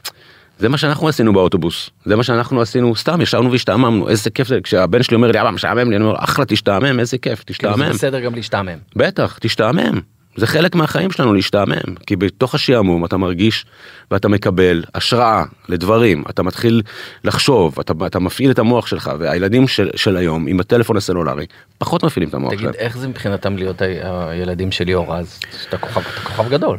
זה 0.58 0.68
מה 0.68 0.78
שאנחנו 0.78 1.08
עשינו 1.08 1.32
באוטובוס 1.32 1.90
זה 2.04 2.16
מה 2.16 2.22
שאנחנו 2.22 2.60
עשינו 2.60 2.96
סתם 2.96 3.20
ישבנו 3.20 3.52
והשתעממנו 3.52 4.08
איזה 4.08 4.30
כיף 4.30 4.48
זה 4.48 4.58
כשהבן 4.62 5.02
שלי 5.02 5.14
אומר 5.14 5.30
לי 5.30 5.40
אבא 5.40 5.50
משעמם 5.50 5.90
לי 5.90 5.96
אני 5.96 6.04
אומר 6.04 6.16
אחלה 6.18 6.44
תשתעמם 6.44 7.00
איזה 7.00 7.18
כיף 7.18 7.44
כאילו 7.46 7.56
תשתעמם 7.56 7.86
זה 7.86 7.92
בסדר 7.92 8.20
גם 8.20 8.34
להשתעמם. 8.34 8.78
בטח 8.96 9.38
תשתעמם 9.40 10.00
זה 10.36 10.46
חלק 10.46 10.74
מהחיים 10.74 11.10
שלנו 11.10 11.34
להשתעמם 11.34 11.94
כי 12.06 12.16
בתוך 12.16 12.54
השעמום 12.54 13.04
אתה 13.04 13.16
מרגיש 13.16 13.66
ואתה 14.10 14.28
מקבל 14.28 14.84
השראה 14.94 15.44
לדברים 15.68 16.24
אתה 16.30 16.42
מתחיל 16.42 16.82
לחשוב 17.24 17.80
אתה, 17.80 17.92
אתה 18.06 18.18
מפעיל 18.18 18.50
את 18.50 18.58
המוח 18.58 18.86
שלך 18.86 19.10
והילדים 19.18 19.68
של, 19.68 19.90
של 19.96 20.16
היום 20.16 20.46
עם 20.46 20.60
הטלפון 20.60 20.96
הסלולרי 20.96 21.46
פחות 21.78 22.04
מפעילים 22.04 22.28
את 22.28 22.34
המוח 22.34 22.50
תגיד 22.50 22.60
שלהם. 22.60 22.74
איך 22.78 22.98
זה 22.98 23.08
מבחינתם 23.08 23.56
להיות 23.56 23.82
הילדים 23.82 24.72
של 24.72 24.84
ליאור 24.84 25.16
אז 25.16 25.40
שאתה 25.62 25.78
כוכב 25.78 26.00
אתה 26.00 26.20
כוכב 26.20 26.50
גדול. 26.50 26.78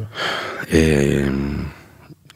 אמ, 0.72 1.56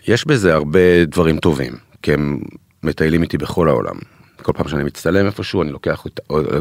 יש 0.09 0.27
בזה 0.27 0.55
הרבה 0.55 1.05
דברים 1.05 1.39
טובים 1.39 1.73
כי 2.03 2.13
הם 2.13 2.41
מטיילים 2.83 3.23
איתי 3.23 3.39
בכל 3.39 3.69
העולם. 3.69 3.95
כל 4.43 4.53
פעם 4.53 4.69
שאני 4.69 4.85
מצטלם 4.85 5.27
איפשהו 5.27 5.63
אני 5.63 5.73
לוקח 5.73 6.07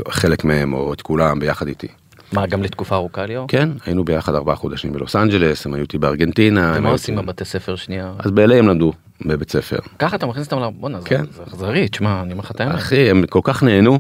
חלק 0.10 0.44
מהם 0.44 0.74
או 0.74 0.94
את 0.94 1.02
כולם 1.02 1.40
ביחד 1.40 1.68
איתי. 1.68 1.88
מה 2.34 2.48
גם 2.48 2.64
לתקופה 2.64 2.96
ארוכה 2.96 3.26
ליאור? 3.26 3.48
כן 3.48 3.70
היינו 3.86 4.04
ביחד 4.06 4.36
ארבעה 4.36 4.56
חודשים 4.56 4.94
בלוס 4.94 5.16
אנג'לס 5.16 5.66
הם 5.66 5.74
היו 5.74 5.82
איתי 5.82 5.98
בארגנטינה. 5.98 6.74
ומה 6.78 6.90
עושים 6.90 7.16
בבתי 7.16 7.46
ספר 7.46 7.76
שנייה? 7.76 8.14
אז 8.20 8.32
ב-LA 8.32 8.54
הם 8.54 8.68
למדו 8.68 8.94
בבית 9.26 9.52
ספר. 9.52 9.78
ככה 10.00 10.16
אתה 10.16 10.26
מכניס 10.26 10.46
אותם 10.54 10.64
ל... 10.64 10.70
בואנה 10.80 11.02
זה- 11.02 11.08
כן. 11.08 11.24
זה 11.32 11.44
אכזרי 11.44 11.88
תשמע 11.88 12.22
אני 12.22 12.32
אומר 12.34 12.44
לך 12.44 12.52
את 12.52 12.62
האמת. 12.62 12.76
אחי 12.76 13.10
הם 13.10 13.24
כל 13.30 13.40
כך 13.44 13.64
נהנו 13.64 14.00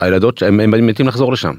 הילדות 0.00 0.42
הם, 0.42 0.60
מתים 0.86 1.08
לחזור 1.08 1.32
לשם 1.32 1.54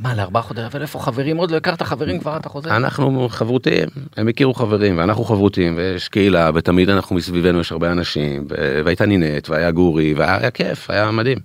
מה 0.00 0.14
לארבעה 0.14 0.42
חודשים 0.42 0.64
אבל 0.66 0.82
איפה 0.82 0.98
חברים 0.98 1.36
עוד 1.36 1.50
לא 1.50 1.56
הכרת 1.56 1.82
חברים 1.82 2.18
כבר 2.18 2.36
אתה 2.36 2.48
חוזר. 2.48 2.76
אנחנו 2.76 3.28
חברותיים 3.30 3.88
הם 4.16 4.28
הכירו 4.28 4.54
חברים 4.54 4.98
ואנחנו 4.98 5.24
חברותיים 5.24 5.76
ויש 5.76 6.08
קהילה 6.08 6.50
ותמיד 6.54 6.90
אנחנו 6.90 7.16
מסביבנו 7.16 7.60
יש 7.60 7.72
הרבה 7.72 7.92
אנשים 7.92 8.44
והייתה 8.84 9.06
נינט 9.06 9.50
והיה 9.50 9.70
גורי 9.70 10.14
והיה 10.14 10.36
היה 10.40 10.50
כיף 10.50 10.90
היה 10.90 11.10
מדהים 11.10 11.38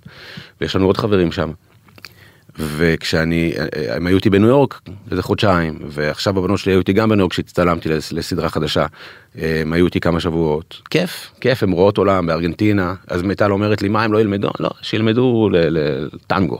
ויש 0.61 0.75
לנו 0.75 0.85
עוד 0.85 0.97
חברים 0.97 1.31
שם. 1.31 1.51
וכשאני, 2.59 3.53
הם 3.89 4.07
היו 4.07 4.15
איתי 4.15 4.29
בניו 4.29 4.47
יורק 4.47 4.81
איזה 5.11 5.23
חודשיים, 5.23 5.79
ועכשיו 5.87 6.39
הבנות 6.39 6.59
שלי 6.59 6.71
היו 6.71 6.79
איתי 6.79 6.93
גם 6.93 7.09
בניו 7.09 7.19
יורק 7.21 7.31
כשהצטלמתי 7.31 7.89
לס- 7.89 8.11
לסדרה 8.11 8.49
חדשה. 8.49 8.85
הם 9.35 9.73
היו 9.73 9.85
איתי 9.85 9.99
כמה 9.99 10.19
שבועות. 10.19 10.81
כיף, 10.89 11.31
כיף, 11.41 11.63
הם 11.63 11.71
רואות 11.71 11.97
עולם 11.97 12.25
בארגנטינה. 12.25 12.93
אז 13.07 13.21
מיטל 13.21 13.51
אומרת 13.51 13.81
לי, 13.81 13.89
מה 13.89 14.03
הם 14.03 14.13
לא 14.13 14.21
ילמדו? 14.21 14.49
לא, 14.59 14.69
שילמדו 14.81 15.49
ל- 15.51 15.77
ל- 15.77 16.09
טנגו 16.27 16.57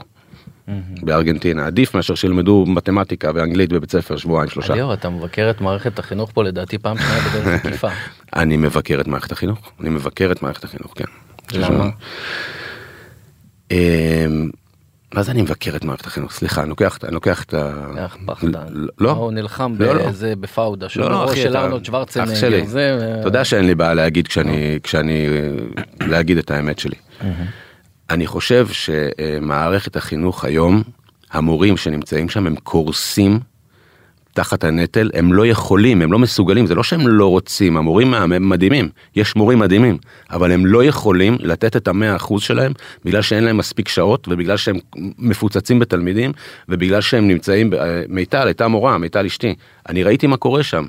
בארגנטינה. 1.02 1.66
עדיף 1.66 1.94
מאשר 1.94 2.14
שילמדו 2.14 2.64
מתמטיקה 2.68 3.30
ואנגלית 3.34 3.72
בבית 3.72 3.90
ספר 3.90 4.16
שבועיים 4.16 4.50
שלושה. 4.50 4.74
ליאור, 4.74 4.94
אתה 4.94 5.10
מבקר 5.10 5.50
את 5.50 5.60
מערכת 5.60 5.98
החינוך 5.98 6.30
פה 6.34 6.44
לדעתי 6.44 6.78
פעם 6.78 6.96
שנייה 6.98 7.20
בדרך 7.20 7.46
עקיפה. 7.66 7.88
אני 8.36 8.56
מבקר 8.56 9.00
את 9.00 9.08
מערכת 9.08 9.32
החינוך, 9.32 9.72
אני 9.80 9.88
מבקר 9.90 10.32
את 10.32 10.42
מערכת 10.42 10.64
החינוך, 10.64 10.92
כן. 10.96 11.04
למה? 11.52 11.88
מה 15.14 15.22
זה 15.22 15.32
אני 15.32 15.42
מבקר 15.42 15.76
את 15.76 15.84
מערכת 15.84 16.06
החינוך? 16.06 16.32
סליחה, 16.32 16.62
אני 16.62 16.70
לוקח, 16.70 16.98
אני 17.04 17.14
לוקח 17.14 17.42
את 17.42 17.54
ה... 17.54 17.86
איך 17.98 18.16
פחדן. 18.26 18.66
לא. 18.98 19.10
הוא 19.10 19.32
נלחם 19.32 19.74
לא, 19.78 19.94
לא. 19.94 20.08
בזה 20.08 20.36
בפאודה, 20.36 20.86
לא, 20.96 21.10
לא, 21.10 21.24
אחי, 21.24 21.42
של 21.42 21.56
ארנולד 21.56 21.84
שוורצנגר. 21.84 22.62
אתה 23.20 23.28
יודע 23.28 23.44
שאין 23.44 23.66
לי 23.66 23.74
בעיה 23.74 23.94
להגיד 23.94 24.28
כשאני, 24.28 24.78
כשאני, 24.82 25.26
להגיד 26.00 26.38
את 26.38 26.50
האמת 26.50 26.78
שלי. 26.78 26.96
אני 28.10 28.26
חושב 28.26 28.68
שמערכת 28.68 29.96
החינוך 29.96 30.44
היום, 30.44 30.82
המורים 31.30 31.76
שנמצאים 31.76 32.28
שם 32.28 32.46
הם 32.46 32.56
קורסים 32.56 33.40
תחת 34.32 34.64
הנטל, 34.64 35.10
הם 35.14 35.32
לא 35.32 35.46
יכולים, 35.46 36.02
הם 36.02 36.12
לא 36.12 36.18
מסוגלים, 36.18 36.66
זה 36.66 36.74
לא 36.74 36.82
שהם 36.82 37.08
לא 37.08 37.26
רוצים, 37.26 37.76
המורים 37.76 38.14
הם 38.14 38.48
מדהימים, 38.48 38.88
יש 39.16 39.36
מורים 39.36 39.58
מדהימים, 39.58 39.98
אבל 40.30 40.52
הם 40.52 40.66
לא 40.66 40.84
יכולים 40.84 41.36
לתת 41.40 41.76
את 41.76 41.88
המאה 41.88 42.16
אחוז 42.16 42.42
שלהם 42.42 42.72
בגלל 43.04 43.22
שאין 43.22 43.44
להם 43.44 43.56
מספיק 43.56 43.88
שעות 43.88 44.28
ובגלל 44.28 44.56
שהם 44.56 44.76
מפוצצים 45.18 45.78
בתלמידים 45.78 46.32
ובגלל 46.68 47.00
שהם 47.00 47.28
נמצאים, 47.28 47.74
אה, 47.74 48.02
מיטל 48.08 48.46
הייתה 48.46 48.68
מורה, 48.68 48.98
מיטל 48.98 49.26
אשתי, 49.26 49.54
אני 49.88 50.02
ראיתי 50.02 50.26
מה 50.26 50.36
קורה 50.36 50.62
שם, 50.62 50.84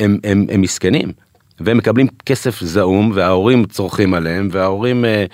הם, 0.00 0.18
הם, 0.24 0.46
הם 0.50 0.60
מסכנים. 0.60 1.12
והם 1.60 1.78
מקבלים 1.78 2.06
כסף 2.26 2.60
זעום 2.60 3.12
וההורים 3.14 3.64
צורכים 3.66 4.14
עליהם 4.14 4.48
וההורים 4.52 5.04
אה, 5.04 5.24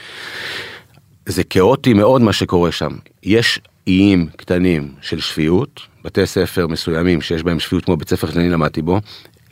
זה 1.27 1.45
כאוטי 1.45 1.93
מאוד 1.93 2.23
מה 2.23 2.33
שקורה 2.33 2.73
שם. 2.73 2.93
יש 3.23 3.61
איים 3.87 4.29
קטנים 4.37 4.93
של 5.01 5.21
שפיות, 5.21 5.81
בתי 6.05 6.27
ספר 6.27 6.67
מסוימים 6.67 7.21
שיש 7.21 7.43
בהם 7.43 7.61
שפיות 7.61 7.85
כמו 7.85 7.97
בית 7.97 8.09
ספר 8.09 8.31
שאני 8.31 8.49
למדתי 8.51 8.83
בו, 8.83 9.01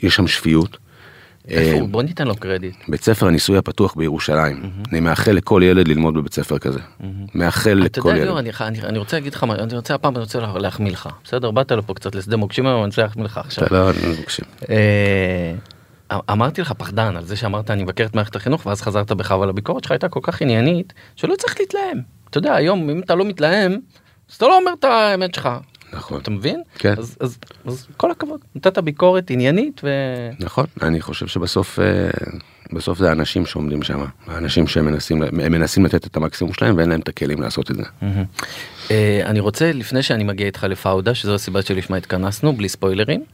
יש 0.03 0.15
שם 0.17 0.27
שפיות. 0.27 0.77
איפה 1.49 1.71
אה, 1.77 1.81
הוא? 1.81 1.89
בוא 1.89 2.03
ניתן 2.03 2.27
לו 2.27 2.37
קרדיט. 2.37 2.75
בית 2.89 3.03
ספר 3.05 3.27
הניסוי 3.27 3.59
הפתוח 3.59 3.95
בירושלים, 3.95 4.71
אני 4.93 5.01
מאחל 5.01 5.33
לכל 5.33 5.63
ילד 5.65 5.89
ללמוד 5.89 6.15
בבית 6.15 6.35
ספר 6.35 6.59
כזה. 6.59 6.79
מאחל 7.35 7.83
אתה 7.87 8.01
לכל 8.01 8.09
יודע, 8.09 8.19
ילד. 8.19 8.25
ליאור, 8.27 8.39
אני, 8.39 8.51
אני, 8.61 8.81
אני 8.83 8.99
רוצה 8.99 9.17
להגיד 9.17 9.35
לך, 9.35 9.45
אני 9.45 9.77
רוצה 9.77 9.95
הפעם, 9.95 10.13
אני 10.15 10.21
רוצה 10.21 10.41
לה- 10.41 10.59
להחמיא 10.59 10.93
לך. 10.93 11.09
בסדר, 11.25 11.51
באת 11.51 11.73
לפה 11.73 11.95
קצת 11.95 12.15
לשדה 12.15 12.37
מוקשים 12.37 12.67
היום, 12.67 12.79
אני 12.81 12.87
רוצה 12.89 13.03
להחמיא 13.03 13.25
לך 13.25 13.39
עכשיו. 13.39 13.67
אתה 13.67 13.75
לא, 13.75 13.91
אני 13.91 13.99
מקשיב. 14.23 14.45
אה, 14.71 15.55
אמרתי 16.31 16.61
לך 16.61 16.73
פחדן 16.73 17.17
על 17.17 17.25
זה 17.25 17.37
שאמרת 17.37 17.71
אני 17.71 17.83
מבקר 17.83 18.05
את 18.05 18.15
מערכת 18.15 18.37
החינוך 18.37 18.67
ואז 18.67 18.83
חזרת 18.83 19.13
בך 19.13 19.33
אבל 19.33 19.49
הביקורת 19.49 19.83
שלך 19.85 19.91
הייתה 19.91 20.09
כל 20.09 20.21
כך 20.23 20.43
עניינית 20.43 20.93
שלא 21.17 21.35
צריך 21.39 21.57
להתלהם. 21.61 21.99
אתה 22.31 22.39
יודע 22.39 22.55
היום 22.55 22.91
אם 22.91 23.01
אתה 23.05 23.15
לא 23.15 23.25
מתלהם 23.25 23.77
אז 24.31 24.37
אתה 24.37 24.47
לא 24.47 24.59
אומר 24.59 24.73
את 24.79 24.85
האמת 24.85 25.35
שלך. 25.35 25.49
נכון. 25.93 26.21
אתה 26.21 26.31
מבין? 26.31 26.63
כן. 26.79 26.95
אז, 26.99 27.17
אז, 27.21 27.39
אז 27.67 27.87
כל 27.97 28.11
הכבוד 28.11 28.41
נתת 28.55 28.79
ביקורת 28.79 29.31
עניינית 29.31 29.81
ו... 29.85 29.89
נכון, 30.41 30.67
אני 30.83 31.01
חושב 31.01 31.27
שבסוף 31.27 31.79
אה, 31.79 31.85
בסוף 32.73 32.99
זה 32.99 33.09
האנשים 33.09 33.47
שעומדים 33.47 33.83
שם, 33.83 34.05
האנשים 34.27 34.67
שמנסים 34.67 35.23
מנסים 35.33 35.85
לתת 35.85 36.07
את 36.07 36.17
המקסימום 36.17 36.53
שלהם 36.55 36.77
ואין 36.77 36.89
להם 36.89 37.01
את 37.01 37.09
הכלים 37.09 37.43
לעשות 37.43 37.71
את 37.71 37.77
זה. 37.77 37.83
אה, 38.91 39.21
אני 39.25 39.41
רוצה 39.41 39.73
לפני 39.73 40.03
שאני 40.03 40.25
מגיע 40.25 40.47
איתך 40.47 40.65
לפאודה 40.65 41.15
שזו 41.15 41.35
הסיבה 41.35 41.63
שלשמה 41.63 41.97
התכנסנו 41.97 42.53
בלי 42.53 42.69
ספוילרים. 42.69 43.25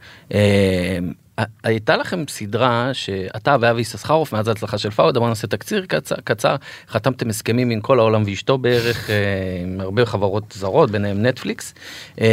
הייתה 1.63 1.97
לכם 1.97 2.23
סדרה 2.27 2.89
שאתה 2.93 3.55
ואבי 3.61 3.81
יששכרוף 3.81 4.33
מאז 4.33 4.47
ההצלחה 4.47 4.77
של 4.77 4.89
פאודה 4.89 5.19
בוא 5.19 5.29
נעשה 5.29 5.47
תקציר 5.47 5.85
קצר, 5.85 6.15
קצר 6.23 6.55
חתמתם 6.89 7.29
הסכמים 7.29 7.69
עם 7.69 7.81
כל 7.81 7.99
העולם 7.99 8.23
ואשתו 8.25 8.57
בערך 8.57 9.09
אה, 9.09 9.15
עם 9.63 9.81
הרבה 9.81 10.05
חברות 10.05 10.43
זרות 10.57 10.91
ביניהם 10.91 11.25
נטפליקס 11.25 11.73
אה, 12.21 12.27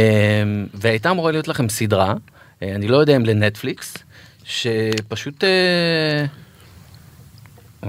והייתה 0.73 1.11
אמורה 1.11 1.31
להיות 1.31 1.47
לכם 1.47 1.69
סדרה 1.69 2.13
אה, 2.63 2.75
אני 2.75 2.87
לא 2.87 2.97
יודע 2.97 3.15
אם 3.15 3.25
לנטפליקס 3.25 3.97
שפשוט 4.43 5.43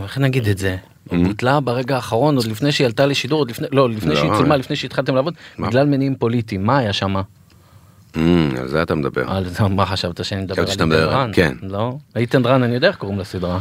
איך 0.03 0.19
נגיד 0.19 0.49
את 0.49 0.59
זה. 0.59 0.77
בוטלה 1.07 1.61
ברגע 1.61 1.97
האחרון 1.97 2.37
עוד 2.37 2.47
לפני 2.47 2.73
שהיא 2.73 2.87
עלתה 2.87 3.07
לשידור 3.07 3.39
עוד 3.39 3.51
לפני 3.51 3.67
לא 3.73 3.91
לפני 3.91 4.15
לא, 4.15 4.21
שהיא. 4.21 4.31
צולמה 4.37 4.57
לפני 4.57 4.77
שהתחלתם 4.77 5.15
לעבוד? 5.15 5.35
בגלל 5.59 5.87
מניעים 5.87 6.15
פוליטיים 6.17 6.65
מה 6.67 6.79
היה 6.79 6.93
שם 6.93 7.17
אמ, 7.17 7.23
על 8.59 8.69
זה 8.69 8.83
אתה 8.83 8.95
מדבר. 8.95 9.31
על 9.31 9.49
זה 9.49 9.63
מה 9.69 9.87
חשבת 9.87 10.25
שאני 10.25 10.43
מדבר 10.43 10.63
על 10.63 10.69
איתן 10.71 10.89
מדבר, 10.89 11.09
רן 11.11 11.31
כן. 11.35 11.57
לא 11.63 11.97
איתן 12.17 12.47
רן 12.47 12.63
אני 12.63 12.75
יודע 12.75 12.89
איך 12.89 12.97
קוראים 12.97 13.19
לסדרה 13.19 13.61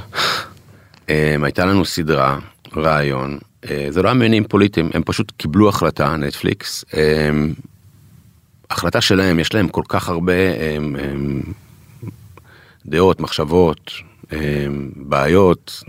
אמ, 1.09 1.43
הייתה 1.43 1.65
לנו 1.65 1.85
סדרה, 1.85 2.39
רעיון, 2.77 3.37
אה, 3.69 3.87
זה 3.89 4.01
לא 4.01 4.07
היה 4.07 4.13
מעניינים 4.13 4.43
פוליטיים, 4.43 4.89
הם 4.93 5.01
פשוט 5.05 5.31
קיבלו 5.37 5.69
החלטה, 5.69 6.15
נטפליקס, 6.15 6.85
אמ, 6.93 7.53
החלטה 8.71 9.01
שלהם, 9.01 9.39
יש 9.39 9.53
להם 9.53 9.67
כל 9.67 9.83
כך 9.87 10.09
הרבה 10.09 10.33
דעות, 12.85 13.19
מחשבות, 13.19 13.91
בעיות, 14.95 15.83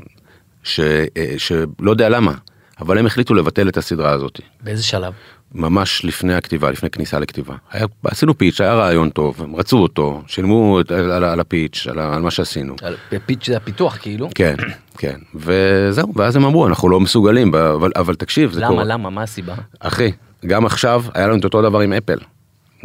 ש- 0.62 0.80
אה, 1.16 1.34
שלא 1.38 1.90
יודע 1.90 2.08
למה, 2.08 2.34
אבל 2.80 2.98
הם 2.98 3.06
החליטו 3.06 3.34
לבטל 3.34 3.68
את 3.68 3.76
הסדרה 3.76 4.10
הזאת. 4.10 4.40
באיזה 4.60 4.82
שלב 4.82 5.12
ממש 5.54 6.04
לפני 6.04 6.34
הכתיבה, 6.34 6.70
לפני 6.70 6.90
כניסה 6.90 7.18
לכתיבה. 7.18 7.54
היה, 7.72 7.86
עשינו 8.04 8.38
פיץ', 8.38 8.60
היה 8.60 8.74
רעיון 8.74 9.10
טוב, 9.10 9.42
הם 9.42 9.56
רצו 9.56 9.78
אותו, 9.78 10.22
שילמו 10.26 10.80
את- 10.80 10.90
על, 10.90 11.10
על, 11.10 11.24
על 11.24 11.40
הפיץ', 11.40 11.86
על, 11.90 11.98
על 11.98 12.22
מה 12.22 12.30
שעשינו. 12.30 12.74
על- 12.82 12.96
בפיץ' 13.12 13.46
זה 13.46 13.56
הפיתוח 13.56 13.96
כאילו 14.00 14.28
כן, 14.34 14.54
כן, 14.98 15.16
וזהו, 15.34 16.12
ואז 16.16 16.36
הם 16.36 16.44
אמרו, 16.44 16.66
אנחנו 16.66 16.88
לא 16.88 17.00
מסוגלים, 17.00 17.54
אבל, 17.54 17.90
אבל 17.96 18.14
תקשיב, 18.14 18.52
זה 18.52 18.60
למה 18.60 18.68
קורה. 18.68 18.84
למה 18.84 19.10
מה 19.10 19.22
הסיבה 19.22 19.54
אחי, 19.80 20.10
גם 20.46 20.66
עכשיו 20.66 21.04
היה 21.14 21.26
לנו 21.26 21.36
את 21.38 21.44
אותו 21.44 21.62
דבר 21.62 21.80
עם 21.80 21.92
אפל. 21.92 22.18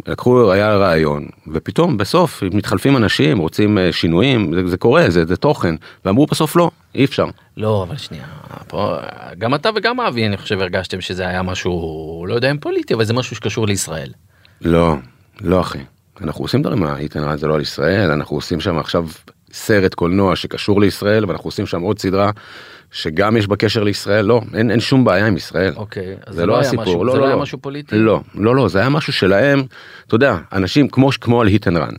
לקחו, 0.06 0.52
היה 0.52 0.76
רעיון, 0.76 1.26
ופתאום 1.52 1.96
בסוף 1.96 2.42
מתחלפים 2.54 2.96
אנשים, 2.96 3.38
רוצים 3.38 3.78
אה, 3.78 3.92
שינויים, 3.92 4.52
זה, 4.54 4.68
זה 4.68 4.76
קורה, 4.76 5.10
זה, 5.10 5.24
זה 5.26 5.36
תוכן, 5.36 5.74
ואמרו 6.04 6.26
בסוף 6.26 6.56
לא, 6.56 6.70
אי 6.94 7.04
אפשר. 7.04 7.26
לא 7.60 7.82
אבל 7.88 7.96
שנייה 7.96 8.24
פה 8.68 8.96
גם 9.38 9.54
אתה 9.54 9.70
וגם 9.74 10.00
אבי 10.00 10.26
אני 10.26 10.36
חושב 10.36 10.60
הרגשתם 10.60 11.00
שזה 11.00 11.26
היה 11.28 11.42
משהו 11.42 12.24
לא 12.28 12.34
יודע 12.34 12.50
אם 12.50 12.58
פוליטי 12.58 12.94
אבל 12.94 13.04
זה 13.04 13.12
משהו 13.12 13.36
שקשור 13.36 13.66
לישראל. 13.66 14.10
לא, 14.62 14.94
לא 15.40 15.60
אחי. 15.60 15.78
אנחנו 16.20 16.44
עושים 16.44 16.62
דברים, 16.62 16.84
איתן 16.86 17.24
רן 17.24 17.36
זה 17.36 17.46
לא 17.46 17.54
על 17.54 17.60
ישראל, 17.60 18.10
אנחנו 18.10 18.36
עושים 18.36 18.60
שם 18.60 18.78
עכשיו 18.78 19.08
סרט 19.52 19.94
קולנוע 19.94 20.36
שקשור 20.36 20.80
לישראל, 20.80 21.26
ואנחנו 21.26 21.48
עושים 21.48 21.66
שם 21.66 21.80
עוד 21.80 21.98
סדרה 21.98 22.30
שגם 22.92 23.36
יש 23.36 23.46
בה 23.46 23.56
קשר 23.56 23.82
לישראל, 23.82 24.24
לא, 24.24 24.40
אין, 24.54 24.70
אין 24.70 24.80
שום 24.80 25.04
בעיה 25.04 25.26
עם 25.26 25.36
ישראל. 25.36 25.72
אוקיי 25.76 26.16
אז 26.26 26.34
זה 26.34 26.46
לא 26.46 26.52
היה 26.52 26.60
הסיפור, 26.60 26.84
משהו- 26.84 27.04
לא, 27.04 27.12
זה 27.12 27.18
לא, 27.18 27.22
לא 27.22 27.26
היה 27.28 27.36
לא. 27.36 27.42
משהו 27.42 27.58
פוליטי 27.58 27.98
לא, 27.98 28.20
לא, 28.34 28.56
לא, 28.56 28.68
זה 28.68 28.78
היה 28.78 28.88
משהו 28.88 29.12
שלהם, 29.12 29.62
אתה 30.06 30.14
יודע, 30.14 30.36
אנשים 30.52 30.88
כמו, 30.88 31.10
כמו 31.20 31.40
על 31.40 31.46
היטן 31.46 31.76
רן. 31.76 31.94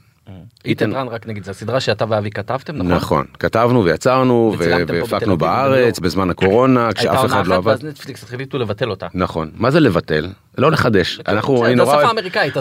איתן 0.66 0.94
רן 0.94 1.08
רק 1.08 1.28
נגיד 1.28 1.44
זה 1.44 1.52
הסדרה 1.52 1.80
שאתה 1.80 2.06
ואבי 2.10 2.32
כתבתם 2.32 2.76
נכון. 2.76 2.92
נכון, 2.92 3.26
כתבנו 3.40 3.84
ויצרנו 3.84 4.56
והפקנו 4.58 5.38
בארץ. 5.38 6.00
בזמן 6.00 6.30
הקורונה 6.30 6.86
הייתה 6.86 7.00
כשאף 7.00 7.16
עונה 7.16 7.26
אחד 7.26 7.48
לא 7.48 7.54
אחת 7.54 7.58
עבד. 7.58 7.68
ואז 7.68 7.84
נטפליקס 7.84 8.24
החליטו 8.24 8.58
לבטל 8.58 8.90
אותה. 8.90 9.08
נכון, 9.14 9.52
מה 9.56 9.72
זה 9.72 9.80
לבטל? 9.80 10.30
לא 10.58 10.72
לחדש. 10.72 11.20
אנחנו, 11.28 11.66
אני 11.66 11.76
נורא 11.76 11.96
אוהב- 11.96 12.18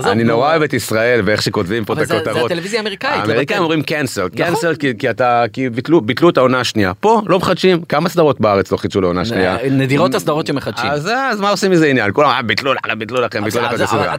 אני 0.07 0.25
נו. 0.25 0.31
נורא 0.33 0.49
אוהב 0.51 0.63
את 0.63 0.73
ישראל 0.73 1.21
ואיך 1.25 1.43
שכותבים 1.43 1.85
פה 1.85 1.93
את 1.93 1.99
אבל 1.99 2.07
זה- 2.07 2.17
הכותרות. 2.17 2.51
הטלוויזיה 2.51 2.79
האמריקאית, 2.81 3.21
האמריקאים. 3.21 3.63
אומרים 3.63 3.81
cancel, 3.81 4.41
נכון. 4.41 4.55
cancel 4.73 4.77
כי- 4.99 5.11
אתה, 5.11 5.45
כי 5.53 5.71
ביטלו 5.71 6.01
ביטלו 6.01 6.31
את 6.31 6.37
העונה 6.37 6.61
השנייה. 6.61 6.93
פה 6.95 7.23
לא 7.27 7.39
מחדשים, 7.39 7.83
כמה 7.83 8.09
סדרות 8.09 8.41
בארץ 8.41 8.73
לא 8.73 8.77
חידשו 8.77 9.01
לעונה 9.01 9.25
שנייה. 9.25 9.57
נדירות 9.71 10.15
הסדרות 10.15 10.47
שמחדשים. 10.47 10.91
אז 10.91 11.07
אז 11.33 11.41
מה 11.41 11.51
עושים 11.51 11.71
מזה 11.71 11.87
עניין? 11.87 12.11
כולם 12.13 12.29
"אה, 12.29 12.43
ביטלו 12.43 12.75
לכם, 12.75 12.99
ביטלו 12.99 13.21
לכם, 13.21 13.45
ביטלו 13.45 13.63
לכם 13.63 13.75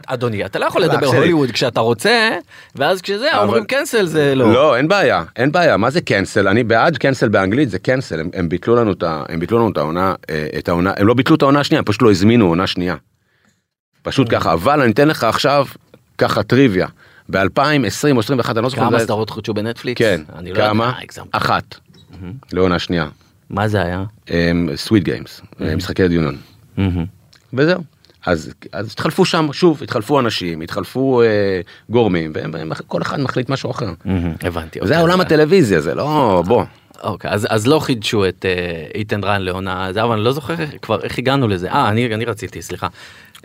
אדוני 0.06 0.44
אתה 0.44 0.58
לא 0.58 0.64
יכול 0.66 0.82
לדבר. 0.82 1.06
הוליווד 1.06 1.50
כשאתה 1.50 1.80
רוצה 1.80 2.30
ואז 2.76 3.00
כשזה 3.02 3.28
אומרים 3.38 3.64
קנסל 3.64 4.06
זה 4.06 4.34
לא. 4.34 4.52
לא, 4.52 4.76
אין 4.76 4.88
בעיה, 4.88 5.22
אין 5.36 5.52
בעיה, 5.52 5.76
מה 5.76 5.90
זה 5.90 6.00
cancel? 6.10 6.48
אני 6.48 6.64
בעד 6.64 6.96
cancel 6.96 7.28
באנגלית, 7.28 7.70
זה 7.70 7.78
cancel, 7.88 8.20
הם, 8.34 8.48
ביטלו 8.48 8.76
לנו 8.76 9.70
את 9.72 9.78
העונה, 9.78 10.14
אה, 10.30 10.46
הם 10.96 11.06
לא 11.06 11.14
ביטלו 11.14 11.36
את 11.36 11.42
העונה 11.42 11.60
השנייה, 11.60 11.82
פשוט 11.82 12.02
לא 12.02 12.10
הזמינו 12.10 12.48
עונה 12.48 12.66
שנייה. 12.66 12.94
פשוט 14.02 14.26
ככה, 14.30 14.52
אבל 14.52 14.80
אני 14.80 14.92
אתן 14.92 15.08
לך 15.08 15.24
עכשיו 15.24 15.66
ככה 16.18 16.42
טריוויה, 16.42 16.86
ב-2020 17.30 17.42
או 18.14 18.18
21, 18.18 18.56
אני 18.56 18.62
לא 18.64 18.68
זוכר, 18.70 18.82
כמה 18.82 18.98
זה- 18.98 19.04
סדרות 19.04 19.30
חודשו 19.30 19.54
בנטפליקס? 19.54 19.98
כן, 19.98 20.20
אני 20.36 20.52
לא 20.52 20.56
כמה? 20.56 20.92
אחת, 21.32 21.74
לעונה 22.52 22.78
שנייה, 22.78 23.08
מה 23.50 23.68
זה 23.68 23.82
היה? 23.82 24.04
סוויט 24.76 25.04
גיימס, 25.04 25.40
משחקי 25.60 26.08
דיונון, 26.08 26.36
וזהו. 27.54 27.82
אז, 28.26 28.52
אז 28.72 28.92
התחלפו 28.92 29.24
שם, 29.24 29.48
שוב, 29.52 29.82
התחלפו 29.82 30.20
אנשים, 30.20 30.60
התחלפו 30.60 31.22
אה, 31.22 31.60
גורמים, 31.90 32.32
וכל 32.70 33.02
אחד 33.02 33.20
מחליט 33.20 33.48
משהו 33.50 33.70
אחר. 33.70 33.92
הבנתי. 34.42 34.78
זה 34.78 34.84
אוקיי, 34.84 34.96
העולם 34.96 35.20
אז- 35.20 35.26
הטלוויזיה, 35.26 35.80
זה 35.80 35.94
לא, 35.94 36.42
בוא. 36.46 36.64
אוקיי 37.02 37.30
אז 37.30 37.46
אז 37.50 37.66
לא 37.66 37.78
חידשו 37.78 38.28
את 38.28 38.46
אה, 38.48 38.86
איתן 38.94 39.24
רן 39.24 39.42
לעונה 39.42 39.92
זה 39.92 40.02
אבל 40.02 40.12
אני 40.12 40.24
לא 40.24 40.32
זוכר 40.32 40.54
כבר 40.82 41.00
איך 41.02 41.18
הגענו 41.18 41.48
לזה 41.48 41.70
אה 41.72 41.88
אני 41.88 42.14
אני 42.14 42.24
רציתי 42.24 42.62
סליחה. 42.62 42.86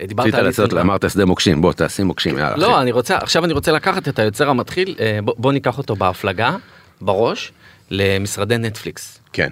דיברת 0.06 0.34
על 0.34 0.52
סדרה. 0.52 0.82
אמרת 0.82 1.10
שדה 1.10 1.26
מוקשים, 1.26 1.62
בוא 1.62 1.74
תעשי 1.74 2.04
מוקשים, 2.04 2.38
יאללה. 2.38 2.58
לא, 2.58 2.74
אחי. 2.74 2.82
אני 2.82 2.92
רוצה, 2.92 3.18
עכשיו 3.18 3.46
אני 3.46 3.54
רוצה 3.54 3.72
לקחת 3.72 4.08
את 4.08 4.20
היוצר 4.20 4.50
המתחיל, 4.50 4.96
אה, 5.00 5.20
בוא, 5.24 5.34
בוא 5.38 5.52
ניקח 5.52 5.78
אותו 5.78 5.96
בהפלגה, 5.96 6.56
בראש, 7.02 7.52
למשרדי 7.92 8.58
נטפליקס. 8.58 9.20
כן. 9.34 9.50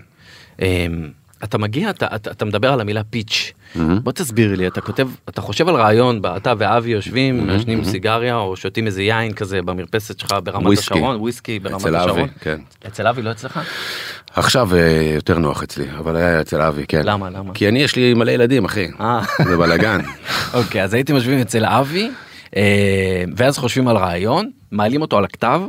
אתה 1.43 1.57
מגיע, 1.57 1.89
אתה, 1.89 2.07
אתה, 2.15 2.31
אתה 2.31 2.45
מדבר 2.45 2.73
על 2.73 2.81
המילה 2.81 3.03
פיץ', 3.03 3.53
בוא 3.75 4.11
תסביר 4.11 4.55
לי, 4.55 4.67
אתה 4.67 4.81
כותב, 4.81 5.07
אתה 5.29 5.41
חושב 5.41 5.67
על 5.67 5.75
רעיון, 5.75 6.21
אתה 6.37 6.53
ואבי 6.57 6.89
יושבים, 6.89 7.47
מעשנים 7.47 7.83
סיגריה 7.83 8.35
או 8.35 8.55
שותים 8.55 8.87
איזה 8.87 9.03
יין 9.03 9.33
כזה 9.33 9.61
במרפסת 9.61 10.19
שלך 10.19 10.35
ברמת 10.43 10.65
וויסקי. 10.65 10.93
השרון, 10.93 11.15
וויסקי 11.15 11.59
ברמת 11.59 11.81
אצל 11.81 11.95
אבי, 11.95 12.11
השרון. 12.11 12.29
כן. 12.39 12.59
אצל 12.87 13.07
אבי 13.07 13.21
לא 13.21 13.31
אצלך? 13.31 13.59
עכשיו 14.33 14.75
אה, 14.75 15.11
יותר 15.15 15.37
נוח 15.39 15.63
אצלי, 15.63 15.85
אבל 15.99 16.15
היה 16.15 16.41
אצל 16.41 16.61
אבי, 16.61 16.85
כן. 16.87 17.01
למה, 17.05 17.29
למה? 17.29 17.53
כי 17.53 17.67
אני, 17.67 17.79
יש 17.79 17.95
לי 17.95 18.13
מלא 18.13 18.31
ילדים, 18.31 18.65
אחי. 18.65 18.87
אה. 18.99 19.21
זה 19.45 19.57
בלאגן. 19.57 19.99
אוקיי, 20.53 20.83
אז 20.83 20.93
הייתם 20.93 21.15
יושבים 21.15 21.39
אצל 21.39 21.65
אבי, 21.65 22.11
אה, 22.55 23.23
ואז 23.37 23.57
חושבים 23.57 23.87
על 23.87 23.97
רעיון, 23.97 24.49
מעלים 24.71 25.01
אותו 25.01 25.17
על 25.17 25.23
הכתב, 25.23 25.61